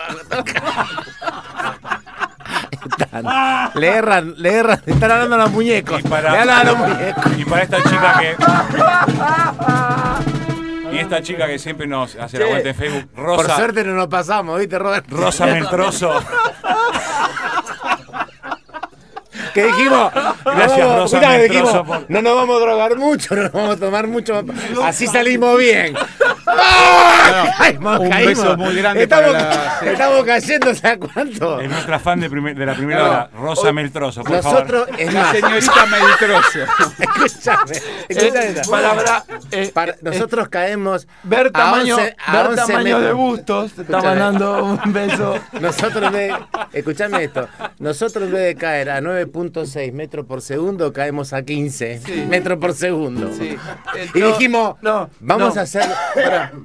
Están- 3.00 3.72
le 3.76 3.88
erran, 3.88 4.34
le 4.38 4.54
erran, 4.56 4.82
están 4.86 5.12
hablando 5.12 5.36
a 5.36 5.40
los 5.40 5.52
muñecos. 5.52 6.02
Y 6.04 6.08
para- 6.08 6.32
Le 6.32 6.38
hablan 6.40 6.60
a 6.60 6.64
los 6.72 6.78
muñecos. 6.78 7.24
Y 7.38 7.46
para 7.46 7.64
esta 7.64 7.78
chica 7.84 8.20
que. 8.20 8.36
Y 10.94 11.00
esta 11.00 11.22
chica 11.22 11.48
que 11.48 11.58
siempre 11.60 11.88
nos 11.88 12.16
hace 12.16 12.38
la 12.40 12.46
vuelta 12.46 12.70
en 12.70 12.76
Facebook, 12.76 13.08
Por 13.16 13.24
Rosa, 13.26 13.56
suerte 13.56 13.84
no 13.84 13.94
nos 13.96 14.08
pasamos, 14.08 14.60
¿viste, 14.60 14.78
Robert? 14.78 15.06
Rosa 15.10 15.46
Meltroso. 15.48 16.12
Que 19.54 19.66
dijimos, 19.66 20.12
Gracias, 20.46 20.80
no, 20.88 20.96
Rosa 20.98 21.38
dijimos, 21.38 21.72
por- 21.88 22.06
no 22.10 22.22
nos 22.22 22.36
vamos 22.36 22.58
a 22.58 22.60
drogar 22.66 22.96
mucho, 22.98 23.36
no 23.36 23.44
nos 23.44 23.52
vamos 23.52 23.76
a 23.76 23.80
tomar 23.80 24.08
mucho, 24.08 24.44
así 24.84 25.06
salimos 25.08 25.58
bien. 25.60 25.96
¡Ah! 26.60 27.54
Un 28.00 28.10
caímos. 28.10 28.26
beso 28.44 28.58
muy 28.58 28.76
grande 28.76 29.04
estamos, 29.04 29.32
para 29.34 29.50
la- 29.82 29.92
estamos 29.92 30.24
cayendo, 30.26 30.76
¿sabes 30.76 31.00
cuánto? 31.14 31.60
Es 31.62 31.70
nuestra 31.70 32.00
fan 32.00 32.20
de, 32.20 32.30
primer- 32.30 32.56
de 32.56 32.66
la 32.66 32.74
primera 32.76 33.00
No. 33.00 33.06
hora, 33.10 33.30
Rosa 33.36 33.72
Meltroso, 33.74 34.24
por 34.24 34.32
Nosotros, 34.38 34.86
favor. 34.88 35.02
es 35.02 35.14
La 35.14 35.32
señorita 35.32 35.86
Meltroso. 35.92 36.60
escúchame, 37.00 37.82
escúchame. 38.10 38.50
Eh, 38.50 38.62
palabra, 38.70 39.24
eh, 39.52 39.72
Para- 39.74 39.96
nosotros 40.02 40.50
caemos 40.50 41.08
Ver 41.24 41.48
a 41.48 41.52
tamaño, 41.52 41.96
11 41.96 42.16
a 42.26 42.32
ver 42.38 42.48
11 42.48 42.62
tamaño 42.68 43.00
de 43.00 43.14
bustos. 43.14 43.74
Te 43.74 43.82
está 43.82 43.98
Escúchame. 43.98 44.20
mandando 44.20 44.64
un 44.66 44.94
beso. 44.94 45.40
Nosotros 45.60 46.12
de- 46.12 46.36
escuchame 46.74 47.24
esto, 47.24 47.48
nosotros 47.80 48.26
en 48.26 48.32
vez 48.34 48.44
de 48.44 48.56
caer 48.56 48.90
a 48.90 49.02
9.6 49.02 49.92
metros 49.94 50.26
por 50.26 50.42
segundo, 50.42 50.92
caemos 50.94 51.34
a 51.34 51.44
15 51.44 52.02
Sí. 52.06 52.26
metros 52.28 52.58
por 52.60 52.74
segundo. 52.74 53.32
Sí. 53.38 53.58
Eh, 53.96 54.10
Y 54.14 54.20
no, 54.20 54.28
dijimos, 54.28 54.76
no, 54.82 55.10
vamos 55.20 55.56
no. 55.56 55.60
a 55.62 55.64
hacer. 55.64 55.84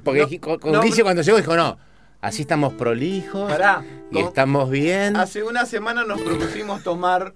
Porque 0.04 0.20
No, 0.20 0.28
dij- 0.28 0.40
con, 0.40 0.58
con 0.58 0.72
no, 0.72 0.82
Guille 0.82 1.02
cuando 1.02 1.22
llegó 1.22 1.36
dijo, 1.38 1.56
no, 1.56 1.78
así 2.20 2.42
estamos 2.42 2.72
prolijos 2.74 3.50
Pará, 3.50 3.82
y 4.10 4.14
con- 4.14 4.24
estamos 4.24 4.70
bien. 4.70 5.16
Hace 5.16 5.42
una 5.42 5.66
semana 5.66 6.04
nos 6.04 6.20
propusimos 6.20 6.82
tomar 6.82 7.34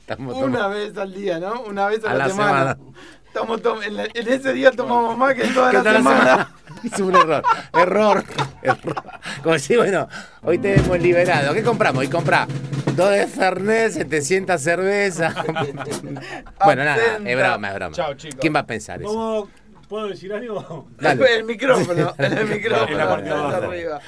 Estamos 0.00 0.34
una 0.36 0.58
tomando- 0.58 0.70
vez 0.70 0.96
al 0.96 1.12
día, 1.14 1.38
¿no? 1.38 1.60
Una 1.62 1.86
vez 1.88 2.04
a, 2.04 2.10
A 2.10 2.14
la, 2.14 2.18
la 2.26 2.30
semana. 2.30 2.50
semana. 2.74 2.78
Estamos 3.26 3.60
tom- 3.62 3.82
en, 3.82 3.94
la- 3.96 4.04
en 4.06 4.28
ese 4.28 4.52
día 4.54 4.70
tomamos 4.72 5.16
más 5.18 5.34
que 5.34 5.44
en 5.44 5.54
toda 5.54 5.70
¿Qué 5.70 5.76
la 5.78 5.82
la 5.84 5.92
semana. 5.98 6.54
Hizo 6.82 7.04
un 7.06 7.14
error. 7.14 7.42
Error. 7.74 8.24
Error. 8.62 9.02
Como 9.42 9.58
si, 9.58 9.76
bueno, 9.76 10.08
hoy 10.42 10.58
te 10.58 10.74
hemos 10.80 10.98
liberado. 10.98 11.52
¿Qué 11.52 11.62
compramos? 11.62 12.02
Y 12.04 12.08
compra 12.08 12.48
dos 12.96 13.10
de 13.10 13.26
Fernet, 13.26 13.92
700 13.92 14.60
cervezas. 14.60 15.34
bueno, 16.64 16.84
nada, 16.84 16.96
es 17.24 17.36
broma, 17.36 17.68
es 17.68 17.74
broma. 17.74 17.94
Chao, 17.94 18.14
chicos. 18.14 18.38
¿Quién 18.40 18.54
va 18.54 18.60
a 18.60 18.66
pensar 18.66 19.00
eso? 19.02 19.08
¿Cómo 19.10 19.48
puedo 19.88 20.08
decir 20.08 20.32
algo? 20.32 20.88
Dale. 21.00 21.36
El 21.36 21.44
micrófono, 21.44 22.14
el 22.18 22.46
micrófono. 22.46 22.88
En 22.88 22.98
la 22.98 23.08
parte 23.08 23.28
de 23.28 23.34
arriba. 23.34 24.00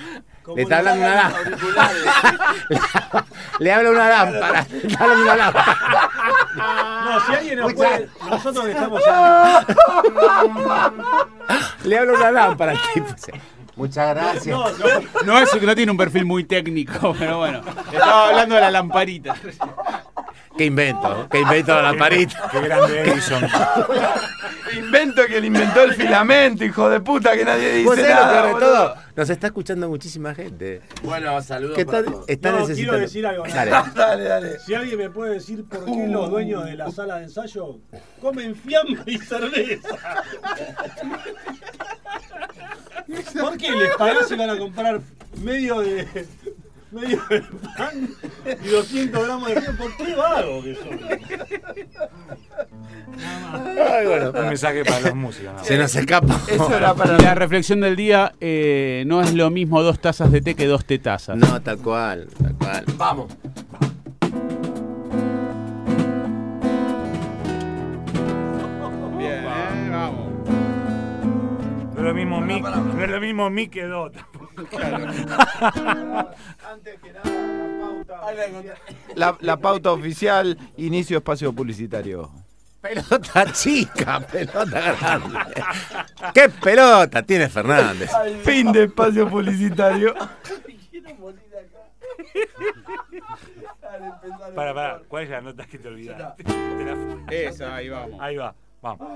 Le 0.55 0.62
está 0.62 0.78
hablando 0.78 1.07
una 1.07 1.15
lámpara. 1.15 1.51
Le 3.61 3.73
habla 3.73 3.90
una 3.90 4.09
lámpara. 4.09 4.66
Le 4.70 4.97
hablando 4.98 5.23
una 5.23 5.36
lámpara. 5.36 5.78
No, 7.05 7.20
si 7.20 7.32
alguien 7.35 7.59
nos 7.59 7.74
puede. 7.74 8.09
Nosotros 8.28 8.66
estamos 8.66 9.02
Le 11.85 11.98
habla 11.98 12.12
una 12.12 12.31
lámpara 12.31 12.73
al 12.73 12.78
tipo. 12.94 13.07
Muchas 13.77 14.15
gracias. 14.15 14.47
No, 14.47 14.65
No 15.24 15.39
es 15.39 15.51
que 15.51 15.66
no 15.66 15.74
tiene 15.74 15.93
un 15.93 15.98
perfil 15.98 16.24
muy 16.24 16.44
técnico, 16.44 17.15
pero 17.19 17.39
bueno. 17.39 17.61
Estaba 17.93 18.28
hablando 18.28 18.55
de 18.57 18.61
la 18.61 18.70
lamparita. 18.70 19.36
¿Qué 20.57 20.65
invento? 20.65 21.28
¿Qué 21.31 21.40
invento 21.40 21.74
la 21.74 21.82
lamparita? 21.82 22.48
Qué 22.51 22.61
grande 22.61 23.01
Edison. 23.02 23.48
Invento 24.77 25.23
que 25.27 25.41
le 25.41 25.47
inventó 25.47 25.83
el 25.83 25.95
filamento, 25.95 26.65
hijo 26.65 26.89
de 26.91 27.01
puta, 27.01 27.37
que 27.37 27.45
nadie 27.45 27.85
¿Vos 27.85 27.97
dice 27.97 28.09
lo 28.09 28.15
nada. 28.15 28.47
de 28.47 28.53
boludo. 28.53 28.69
todo? 28.89 28.95
Nos 29.17 29.31
está 29.31 29.47
escuchando 29.49 29.89
muchísima 29.89 30.35
gente. 30.35 30.81
Bueno, 31.03 31.41
saludos 31.43 31.77
¿Qué 31.77 31.85
todos. 31.85 32.25
Está 32.29 32.53
No, 32.53 32.61
necesitando. 32.61 32.91
quiero 32.93 32.99
decir 32.99 33.27
algo. 33.27 33.45
Dale. 33.47 33.71
Dale, 33.95 34.25
dale. 34.25 34.59
Si 34.61 34.75
alguien 34.75 34.99
me 34.99 35.11
puede 35.11 35.35
decir 35.35 35.65
por 35.65 35.85
qué 35.85 36.07
los 36.09 36.31
dueños 36.31 36.65
de 36.65 36.75
la 36.77 36.91
sala 36.91 37.17
de 37.17 37.25
ensayo 37.25 37.79
comen 38.21 38.55
fiambre 38.55 39.03
y 39.07 39.19
cerveza. 39.19 39.89
¿Por 43.41 43.57
qué 43.57 43.71
les 43.73 43.97
pagás 43.97 44.31
y 44.31 44.37
van 44.37 44.51
a 44.51 44.59
comprar 44.59 45.01
medio 45.43 45.81
de 45.81 46.07
medio 46.93 47.21
de 47.29 47.43
pan 47.77 48.09
y 48.62 48.69
200 48.69 49.25
gramos 49.27 49.49
de 49.49 49.61
fiambre? 49.61 49.87
¿Por 49.87 49.97
qué 49.97 50.15
vago 50.15 50.62
que 50.62 50.75
son? 50.75 51.01
Ay, 53.91 54.07
bueno. 54.07 54.31
Un 54.31 54.49
mensaje 54.49 54.85
para 54.85 55.01
los 55.01 55.15
músicos. 55.15 55.53
¿no? 55.55 55.65
Se 55.65 55.77
nos 55.77 55.95
escapa. 55.95 56.41
Eso 56.49 56.75
era 56.77 56.95
para 56.95 57.17
Y 57.19 57.23
la 57.23 57.35
reflexión 57.35 57.81
del 57.81 57.97
día, 57.97 58.33
eh, 58.41 59.05
no 59.07 59.21
es 59.23 59.35
lo 59.35 59.51
mismo 59.51 59.83
dos 59.83 60.01
tazas 60.01 60.31
de 60.33 60.41
té 60.41 60.55
que 60.55 60.67
dos 60.67 60.85
tetazas. 60.85 61.37
No, 61.37 61.61
tal 61.62 61.79
cual, 61.79 62.29
tal 62.41 62.55
cual. 62.55 62.85
Vamos. 62.97 63.33
Bien, 69.19 69.45
eh, 69.45 69.89
vamos. 69.91 70.31
No 71.95 71.99
es 71.99 72.05
lo 72.05 72.15
mismo 72.15 72.41
mi, 72.41 72.61
no 72.61 73.05
es 73.05 73.11
lo 73.11 73.21
mismo 73.21 73.51
mi 73.51 73.69
que 73.69 73.85
do 73.85 74.11
tampoco. 74.11 74.40
Antes 76.70 77.01
que 77.01 77.12
nada, 77.12 77.31
la 77.31 77.81
pauta. 77.81 78.20
La, 79.15 79.37
la 79.41 79.57
pauta 79.57 79.93
oficial, 79.93 80.59
inicio 80.77 81.19
espacio 81.19 81.53
publicitario. 81.53 82.31
Pelota 82.81 83.53
chica, 83.53 84.20
pelota 84.20 84.95
grande. 84.99 85.39
¿Qué 86.35 86.49
pelota 86.49 87.23
tiene 87.23 87.49
Fernández? 87.49 88.11
Fin 88.43 88.73
de 88.73 88.85
espacio 88.85 89.28
publicitario. 89.28 90.15
Para, 94.55 94.74
para, 94.74 95.01
¿cuál 95.09 95.24
es 95.24 95.31
la 95.31 95.41
nota 95.43 95.66
que 95.66 95.78
te 95.78 95.89
olvidaste? 95.89 96.45
Esa, 97.31 97.77
ahí 97.77 97.89
vamos. 97.91 98.20
Ahí 98.20 98.37
va, 98.37 98.55
vamos. 98.81 99.09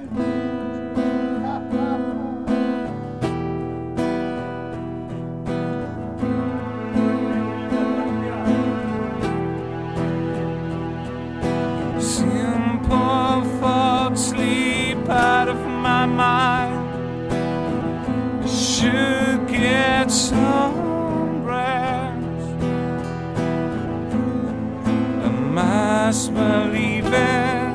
Simple 12.04 13.40
thoughts 13.60 14.26
sleep 14.26 15.08
out 15.08 15.48
of 15.48 15.56
my 15.56 16.04
mind. 16.04 17.32
I 18.42 18.46
should 18.46 19.48
get 19.48 20.10
some 20.10 21.46
rest. 21.46 22.60
I 25.24 25.30
must 25.30 26.34
believe 26.34 27.06
it. 27.06 27.74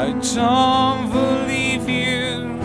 I 0.00 0.12
don't 0.34 1.10
believe 1.12 1.86
you, 1.90 2.56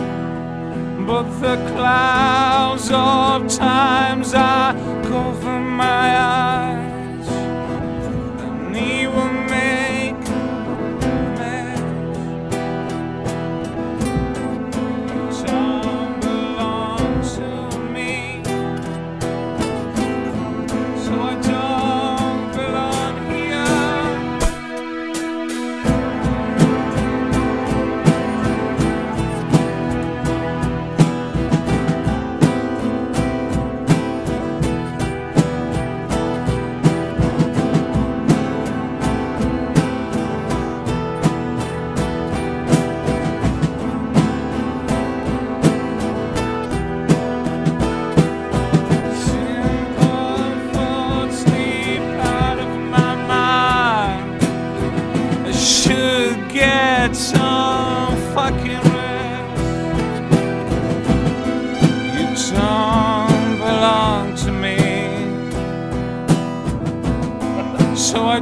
but 1.06 1.28
the 1.42 1.56
clouds 1.74 2.90
of 2.90 3.46
times 3.48 4.32
are 4.32 4.72
cover 5.02 5.60
my 5.60 6.18
eyes. 6.18 6.95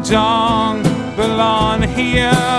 Don't 0.05 0.83
belong 1.17 1.83
here. 1.83 2.54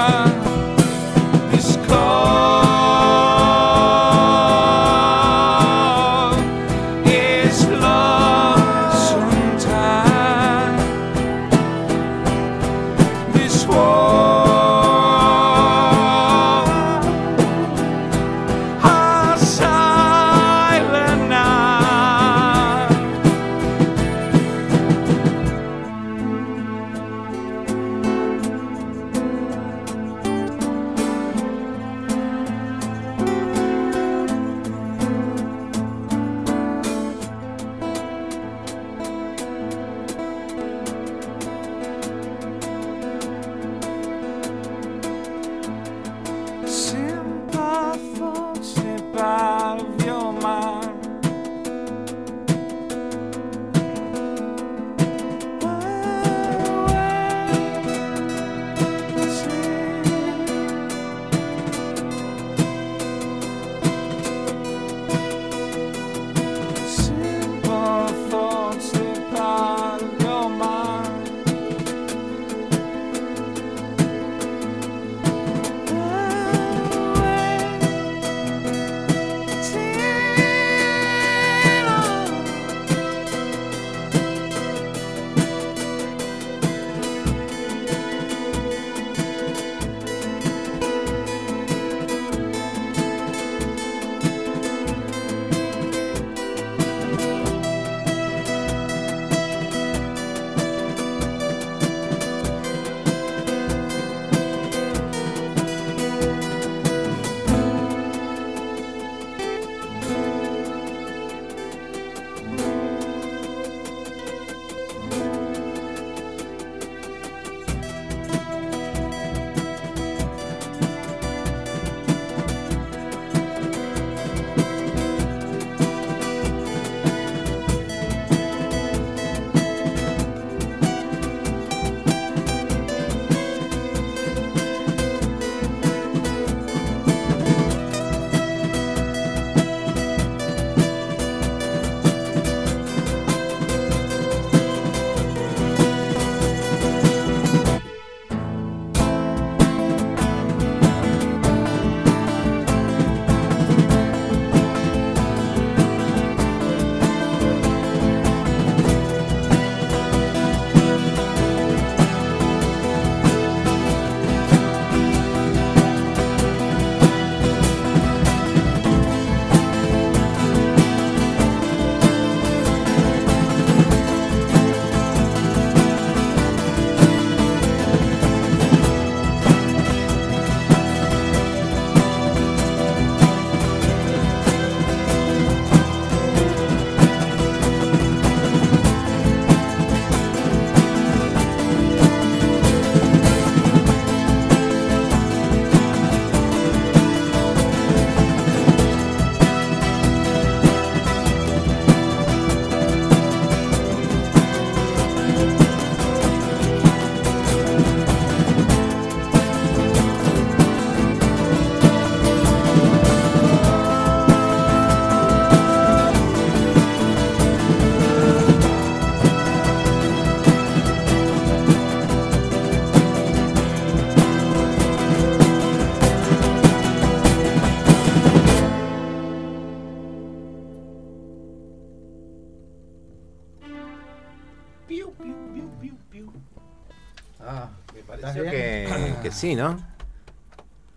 Sí, 239.35 239.55
¿no? 239.55 239.77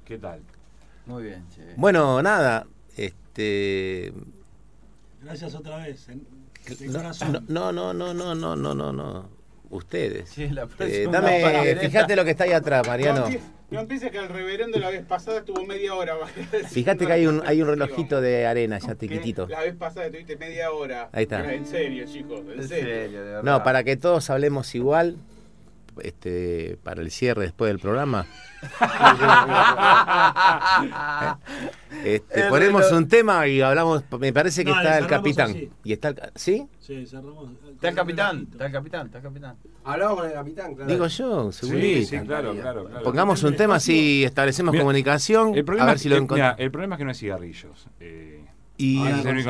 ¿Qué 0.05 0.19
tal? 0.19 0.41
Muy 1.07 1.23
bien, 1.25 1.45
che. 1.55 1.63
Bueno, 1.77 2.23
nada, 2.23 2.67
este... 2.97 4.13
Gracias 5.23 5.55
otra 5.55 5.79
vez. 5.79 6.09
en- 6.09 6.27
de 6.79 6.87
No, 6.89 6.99
corazón. 6.99 7.45
no, 7.49 7.73
no, 7.73 7.95
no, 7.95 8.13
no, 8.15 8.35
no, 8.35 8.55
no, 8.57 8.75
no, 8.75 8.93
no. 8.93 9.29
Ustedes. 9.71 10.29
Sí, 10.31 10.49
la 10.49 10.63
Eh, 10.63 10.67
próxima 10.67 11.13
dame, 11.13 11.77
fíjate 11.77 12.17
lo 12.17 12.25
que 12.25 12.31
está 12.31 12.45
ahí 12.45 12.53
atrás, 12.53 12.83
No, 12.85 12.91
Mariano. 12.91 13.27
empie- 13.29 13.41
no 13.71 13.81
empieces 13.81 14.11
que 14.11 14.19
el 14.19 14.29
reverendo 14.29 14.79
la 14.79 14.89
vez 14.89 15.05
pasada 15.05 15.39
estuvo 15.41 15.63
media 15.65 15.95
hora. 15.95 16.15
Fíjate 16.71 17.07
que 17.07 17.13
hay 17.13 17.27
un, 17.27 17.43
hay 17.47 17.61
un 17.61 17.69
relojito 17.69 18.21
de 18.23 18.47
arena 18.47 18.79
ya 18.79 18.95
tiquitito. 18.95 19.47
La 19.47 19.61
vez 19.61 19.75
pasada 19.77 20.07
estuviste 20.07 20.37
media 20.37 20.71
hora. 20.73 21.11
Ahí 21.13 21.25
está. 21.25 21.39
Pero 21.43 21.51
En 21.53 21.67
serio, 21.67 22.07
chicos, 22.07 22.41
en, 22.55 22.67
serio. 22.67 23.43
No, 23.43 23.63
para 23.63 23.85
que 23.85 23.97
todos 23.99 24.31
hablemos 24.31 24.75
igual, 24.75 25.17
este, 26.03 26.79
para 26.83 27.03
el 27.03 27.11
cierre 27.11 27.43
después 27.43 27.69
del 27.71 27.79
programa. 27.79 28.27
Este, 32.05 32.45
ponemos 32.49 32.83
reloj. 32.85 32.99
un 32.99 33.09
tema 33.09 33.47
y 33.47 33.61
hablamos. 33.61 34.05
Me 34.21 34.33
parece 34.33 34.65
que 34.65 34.71
No, 34.71 34.77
está 34.77 34.99
el 34.99 35.07
capitán. 35.07 35.51
así. 35.51 35.71
Y 35.85 35.93
está 35.93 36.09
el, 36.09 36.17
¿Sí? 36.35 36.67
Sí, 36.79 37.07
cerramos. 37.07 37.51
Está 37.75 37.89
el 37.89 37.95
capitán, 37.95 38.49
está 38.51 38.67
el 38.67 38.73
capitán, 38.73 39.07
está 39.07 39.19
el 39.19 39.25
capitán. 39.25 39.57
Hablamos 39.85 40.17
con 40.19 40.27
el 40.27 40.33
capitán, 40.33 40.75
claro. 40.75 40.91
Digo 40.91 41.07
yo, 41.07 41.53
segurito. 41.53 42.09
sí, 42.09 42.19
claro, 42.21 42.55
claro, 42.55 42.85
claro. 42.87 43.05
Pongamos 43.05 43.43
un 43.43 43.57
tema 43.57 43.77
así 43.77 44.25
establecemos 44.25 44.73
Mira, 44.73 44.83
comunicación. 44.83 45.55
El 45.55 45.65
problema, 45.65 45.85
a 45.85 45.87
ver 45.89 45.97
es 45.97 46.03
si 46.03 46.09
lo 46.09 46.21
mira, 46.21 46.55
el 46.59 46.71
problema 46.71 46.95
es 46.95 46.99
que 46.99 47.05
no 47.05 47.11
hay 47.11 47.17
cigarrillos. 47.17 47.89
Eh, 48.01 48.45
Y- 48.77 49.07
ese 49.07 49.21
es 49.21 49.27
el 49.27 49.45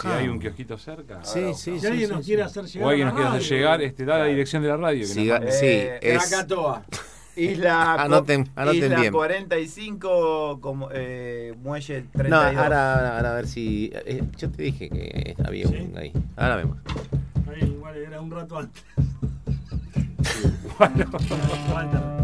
Si 0.00 0.06
hay 0.08 0.28
un 0.28 0.38
kiosquito 0.38 0.76
cerca. 0.78 1.24
Sí, 1.24 1.52
sí. 1.54 1.78
Si 1.80 1.86
alguien 1.86 2.10
nos 2.10 2.24
quiere 2.24 2.42
hacer 2.42 2.64
llegar. 2.64 2.86
O 2.86 2.90
alguien 2.90 3.06
nos 3.08 3.14
quiere 3.16 3.28
hacer 3.30 3.42
llegar, 3.42 3.82
este, 3.82 4.04
da 4.04 4.18
la 4.18 4.24
dirección 4.26 4.62
de 4.62 4.68
la 4.68 4.76
radio. 4.76 5.00
Que 5.00 5.06
Siga- 5.06 5.40
nos- 5.40 5.54
sí, 5.54 5.66
Eh, 5.66 5.98
es- 6.02 6.28
Krakatoa. 6.30 6.82
Isla, 7.36 7.96
Anoten- 7.98 8.48
anoten 8.54 8.84
Isla 8.84 9.00
bien. 9.00 9.12
45, 9.12 10.60
como, 10.60 10.88
eh, 10.92 11.52
muelle 11.60 12.02
32. 12.12 12.30
No, 12.30 12.36
ahora, 12.36 12.94
ahora, 12.94 13.16
ahora 13.16 13.32
a 13.32 13.34
ver 13.34 13.48
si. 13.48 13.90
eh, 13.92 14.22
yo 14.38 14.50
te 14.50 14.62
dije 14.62 14.88
que 14.88 15.34
había 15.44 15.66
¿Sí? 15.66 15.74
un 15.90 15.98
ahí. 15.98 16.12
Ahora 16.36 16.56
vemos. 16.56 16.78
Bien, 17.52 17.72
igual 17.72 17.96
era 17.96 18.20
un 18.20 18.30
rato 18.30 18.58
antes. 18.58 18.84
Bueno. 20.78 22.23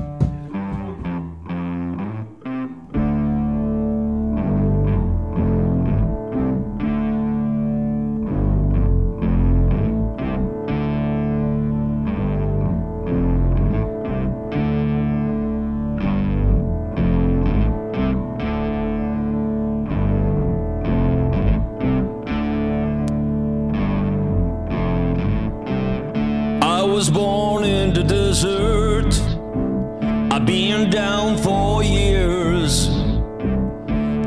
Down 30.91 31.37
for 31.39 31.85
years. 31.85 32.89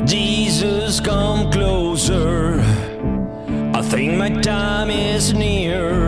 Jesus, 0.04 0.98
come 1.00 1.50
closer. 1.50 2.60
I 3.74 3.82
think 3.82 4.16
my 4.16 4.30
time 4.40 4.88
is 4.90 5.34
near. 5.34 6.03